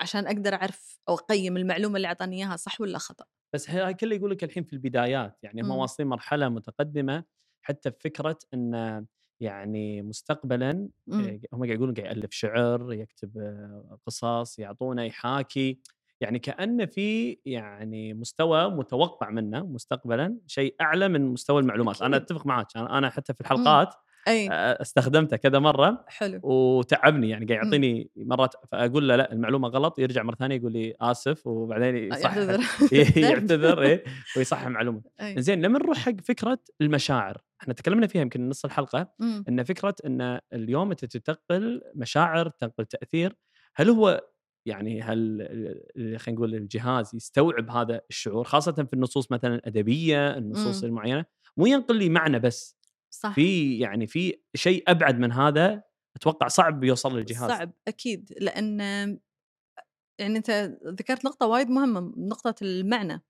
عشان 0.00 0.26
أقدر 0.26 0.54
أعرف 0.54 1.00
أو 1.08 1.14
أقيم 1.14 1.56
المعلومة 1.56 1.96
اللي 1.96 2.08
اعطاني 2.08 2.36
اياها 2.36 2.56
صح 2.56 2.80
ولا 2.80 2.98
خطأ. 2.98 3.24
بس 3.54 3.70
هاي 3.70 3.94
كله 3.94 4.16
يقول 4.16 4.30
لك 4.30 4.44
الحين 4.44 4.64
في 4.64 4.72
البدايات 4.72 5.38
يعني 5.42 5.62
هم 5.62 5.66
مم. 5.66 5.72
واصلين 5.72 6.08
مرحلة 6.08 6.48
متقدمة 6.48 7.24
حتى 7.62 7.90
بفكره 7.90 8.38
إن 8.54 9.06
يعني 9.40 10.02
مستقبلا 10.02 10.88
مم. 11.06 11.20
آه، 11.20 11.40
هم 11.52 11.64
قاعد 11.64 11.76
يقولون 11.76 11.94
قاعد 11.94 12.16
يألف 12.16 12.32
شعر 12.32 12.92
يكتب 12.92 13.38
آه، 13.38 13.98
قصص 14.06 14.58
يعطونا 14.58 15.04
يحاكي 15.04 15.80
يعني 16.22 16.38
كانه 16.38 16.84
في 16.84 17.38
يعني 17.44 18.14
مستوى 18.14 18.70
متوقع 18.70 19.30
منه 19.30 19.66
مستقبلا 19.66 20.38
شيء 20.46 20.74
أعلى 20.80 21.08
من 21.08 21.32
مستوى 21.32 21.60
المعلومات 21.60 22.02
أنا 22.02 22.16
أكيد. 22.16 22.30
أتفق 22.30 22.46
معك 22.46 22.66
أنا 22.76 22.98
أنا 22.98 23.10
حتى 23.10 23.34
في 23.34 23.40
الحلقات 23.40 23.94
أي 24.28 24.48
آه، 24.50 24.82
استخدمته 24.82 25.36
كذا 25.36 25.58
مرة 25.58 26.04
حلو 26.08 26.40
وتعبني 26.42 27.28
يعني 27.28 27.46
قاعد 27.46 27.58
مم. 27.58 27.64
يعطيني 27.64 28.10
مرات 28.16 28.54
فأقول 28.72 29.08
له 29.08 29.16
لا 29.16 29.32
المعلومة 29.32 29.68
غلط 29.68 29.98
يرجع 29.98 30.22
مرة 30.22 30.34
ثانية 30.34 30.56
يقول 30.56 30.72
لي 30.72 30.94
آسف 31.00 31.46
وبعدين 31.46 31.96
يصحح 31.96 32.36
يعتذر 32.36 32.64
يعتذر 33.30 33.82
إيه 33.82 34.04
ويصحح 34.36 34.66
معلومه 34.66 35.02
أي. 35.20 35.42
زين 35.42 35.62
لما 35.62 35.78
نروح 35.78 35.98
حق 35.98 36.20
فكرة 36.20 36.58
المشاعر 36.80 37.42
إحنا 37.62 37.74
تكلمنا 37.74 38.06
فيها 38.06 38.22
يمكن 38.22 38.48
نص 38.48 38.64
الحلقة 38.64 39.12
مم. 39.18 39.44
إن 39.48 39.62
فكرة 39.62 39.94
إن 40.06 40.40
اليوم 40.52 40.90
أنت 40.90 41.04
تنقل 41.04 41.82
مشاعر 41.94 42.48
تنقل 42.48 42.84
تأثير 42.84 43.36
هل 43.74 43.90
هو 43.90 44.20
يعني 44.66 45.02
هل 45.02 45.38
خلينا 45.96 46.38
نقول 46.38 46.54
الجهاز 46.54 47.14
يستوعب 47.14 47.70
هذا 47.70 48.00
الشعور 48.10 48.44
خاصة 48.44 48.72
في 48.72 48.92
النصوص 48.92 49.32
مثلا 49.32 49.54
الأدبية 49.54 50.36
النصوص 50.36 50.84
مم. 50.84 50.88
المعينة 50.90 51.24
مو 51.56 51.66
ينقل 51.66 51.96
لي 51.96 52.08
معنى 52.08 52.38
بس. 52.38 52.78
صح. 53.10 53.34
في 53.34 53.78
يعني 53.78 54.06
في 54.06 54.40
شيء 54.54 54.84
أبعد 54.88 55.18
من 55.18 55.32
هذا 55.32 55.82
أتوقع 56.16 56.48
صعب 56.48 56.84
يوصل 56.84 57.16
للجهاز. 57.16 57.50
صعب 57.50 57.72
أكيد 57.88 58.34
لأن 58.40 58.80
يعني 60.18 60.36
أنت 60.38 60.50
ذكرت 60.86 61.24
نقطة 61.24 61.46
وايد 61.46 61.68
مهمة 61.68 62.12
نقطة 62.16 62.54
المعنى. 62.62 63.22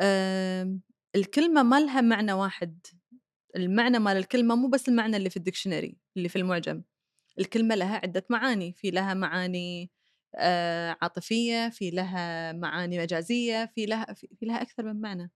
آم، 0.00 0.80
الكلمة 1.16 1.62
ما 1.62 1.80
لها 1.80 2.00
معنى 2.00 2.32
واحد. 2.32 2.86
المعنى 3.56 3.98
مال 3.98 4.16
الكلمة 4.16 4.54
مو 4.54 4.68
بس 4.68 4.88
المعنى 4.88 5.16
اللي 5.16 5.30
في 5.30 5.36
الدكشنري 5.36 5.98
اللي 6.16 6.28
في 6.28 6.36
المعجم. 6.36 6.82
الكلمة 7.38 7.74
لها 7.74 7.96
عدة 7.96 8.26
معاني 8.30 8.72
في 8.72 8.90
لها 8.90 9.14
معاني 9.14 9.90
عاطفية 11.02 11.68
في 11.68 11.90
لها 11.90 12.52
معاني 12.52 12.98
مجازية 12.98 13.66
في 13.74 13.86
لها 13.86 14.14
في 14.14 14.46
لها 14.46 14.62
أكثر 14.62 14.82
من 14.82 15.00
معنى 15.00 15.30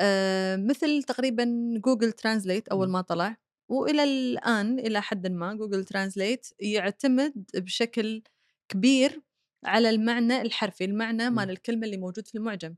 آه، 0.00 0.56
مثل 0.56 1.02
تقريبا 1.02 1.44
Google 1.84 2.12
Translate 2.12 2.68
أول. 2.68 2.90
ما 2.90 3.00
طلع 3.00 3.36
وإلى 3.68 4.04
الآن 4.04 4.78
إلى 4.78 5.02
حد 5.02 5.26
ما 5.26 5.54
Google 5.54 5.84
Translate 5.84 6.46
يعتمد 6.60 7.44
بشكل 7.54 8.22
كبير 8.68 9.22
على 9.64 9.90
المعنى 9.90 10.42
الحرفي 10.42 10.84
المعنى 10.84 11.30
مال. 11.30 11.50
الكلمة 11.50 11.86
اللي 11.86 11.96
موجود 11.96 12.26
في 12.26 12.34
المعجم 12.34 12.74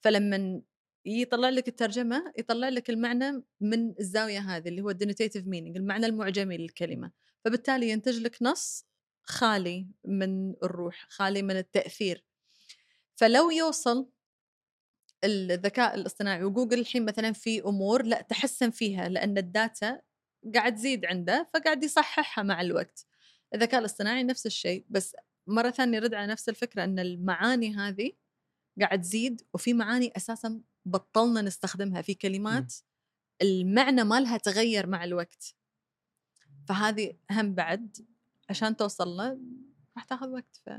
فلما 0.00 0.62
يطلع 1.06 1.48
لك 1.48 1.68
الترجمة 1.68 2.32
يطلع 2.38 2.68
لك 2.68 2.90
المعنى 2.90 3.42
من 3.60 3.94
الزاوية 4.00 4.38
هذه 4.38 4.68
اللي 4.68 4.82
هو 4.82 4.90
ال 4.90 4.95
denotative 4.95 5.46
meaning 5.46 5.76
المعنى 5.76 6.06
المعجمي 6.06 6.56
للكلمة 6.56 7.10
فبالتالي 7.44 7.88
ينتج 7.90 8.18
لك 8.18 8.36
نص 8.42 8.86
خالي 9.26 9.86
من 10.04 10.50
الروح 10.62 11.06
خالي 11.08 11.42
من 11.42 11.56
التأثير. 11.56 12.24
فلو 13.16 13.50
يوصل 13.50 14.08
الذكاء 15.24 15.94
الاصطناعي 15.94 16.44
وجوجل 16.44 16.78
الحين 16.78 17.04
مثلا 17.04 17.32
في 17.32 17.60
أمور 17.60 18.02
لا 18.02 18.22
تحسن 18.22 18.70
فيها 18.70 19.08
لأن 19.08 19.38
الداتا 19.38 20.00
قاعد 20.54 20.74
تزيد 20.74 21.04
عنده 21.04 21.48
فقاعد 21.54 21.84
يصححها 21.84 22.44
مع 22.44 22.60
الوقت. 22.60 23.06
الذكاء 23.54 23.80
الاصطناعي 23.80 24.22
نفس 24.22 24.46
الشيء 24.46 24.86
بس 24.90 25.16
مرة 25.46 25.70
ثانية 25.70 25.98
رد 25.98 26.14
على 26.14 26.26
نفس 26.26 26.48
الفكرة 26.48 26.84
إن 26.84 26.98
المعاني 26.98 27.76
هذه 27.76 28.12
قاعد 28.80 29.00
تزيد 29.00 29.42
وفي 29.54 29.74
معاني 29.74 30.12
أساسا 30.16 30.60
بطلنا 30.84 31.42
نستخدمها. 31.42 32.02
في 32.02 32.14
كلمات 32.14 32.74
المعنى 33.42 34.04
مالها 34.04 34.36
تغير 34.36 34.86
مع 34.86 35.04
الوقت. 35.04 35.54
فهذه 36.68 37.16
هم 37.30 37.54
بعد. 37.54 38.15
عشان 38.50 38.76
توصل 38.76 39.08
له 39.08 39.38
راح 39.96 40.04
تاخذ 40.04 40.28
وقت 40.32 40.60
ف 40.66 40.70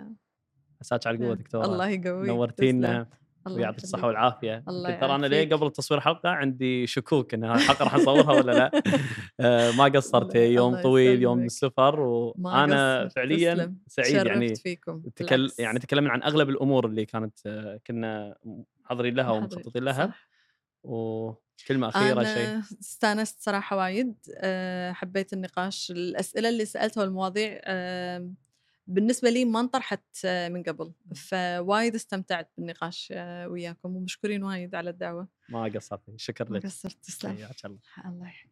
مساك 0.81 1.07
على 1.07 1.17
القوه 1.17 1.35
دكتوره 1.35 1.65
الله 1.65 1.87
يقويك 1.89 2.29
نورتينا 2.29 3.07
ويعطيك. 3.47 3.83
الصحة 3.83 4.07
والعافية 4.07 4.63
ترى 4.99 5.15
أنا 5.15 5.27
ليه. 5.27 5.49
قبل 5.55 5.71
تصوير 5.71 5.99
حلقة 5.99 6.29
عندي 6.29 6.87
شكوك 6.87 7.33
إن 7.33 7.43
الحلقة 7.43 7.83
راح 7.83 7.95
أصورها 7.95 8.31
ولا 8.33 8.51
لا 8.51 8.71
آه، 9.39 9.71
ما 9.71 9.83
قصرت 9.83 10.35
الله- 10.35 10.45
يوم 10.47 10.81
طويل 10.81 11.21
يوم 11.21 11.37
ما 12.37 12.51
وأنا 12.61 13.07
فعليا. 13.07 13.75
سعيد 13.87 14.25
يعني 14.25 14.55
فيكم 14.55 15.01
تكل. 15.15 15.51
يعني 15.59 15.79
تكلمنا 15.79 16.11
عن 16.11 16.23
أغلب 16.23 16.49
الأمور 16.49 16.85
اللي 16.85 17.05
كانت 17.05 17.39
آه، 17.45 17.79
كنا 17.87 18.35
حاضرين 18.83 19.15
لها. 19.15 19.31
ومخططين 19.31 19.83
لها 19.83 20.07
صح. 20.07 20.27
وكلمة 20.87 21.89
أخيرة 21.89 22.23
شيء. 22.23 22.47
أنا 22.47 22.63
استانست 22.81 23.41
صراحة 23.41 23.77
وايد 23.77 24.15
أه، 24.37 24.91
حبيت 24.91 25.33
النقاش 25.33 25.91
الأسئلة 25.91 26.49
اللي 26.49 26.65
سألتها 26.65 27.01
والمواضيع 27.01 27.61
بالنسبة 28.87 29.29
لي 29.29 29.45
ما 29.45 29.59
انطرحت 29.59 30.03
أه، 30.25 30.49
من 30.49 30.63
قبل 30.63 30.93
فوايد 31.15 31.95
استمتعت 31.95 32.51
بالنقاش 32.57 33.13
أه، 33.15 33.47
وياكم 33.47 33.95
ومشكورين 33.95 34.43
وايد 34.43 34.75
على 34.75 34.89
الدعوة. 34.89 35.27
ما 35.49 35.63
قصرتي 35.63 36.13
شكر 36.17 36.51
ما 36.51 36.57
لك. 36.57 36.65
قصرت 36.65 37.03
تسلم. 37.03 37.31
الله. 38.05 38.27
يحييك 38.27 38.51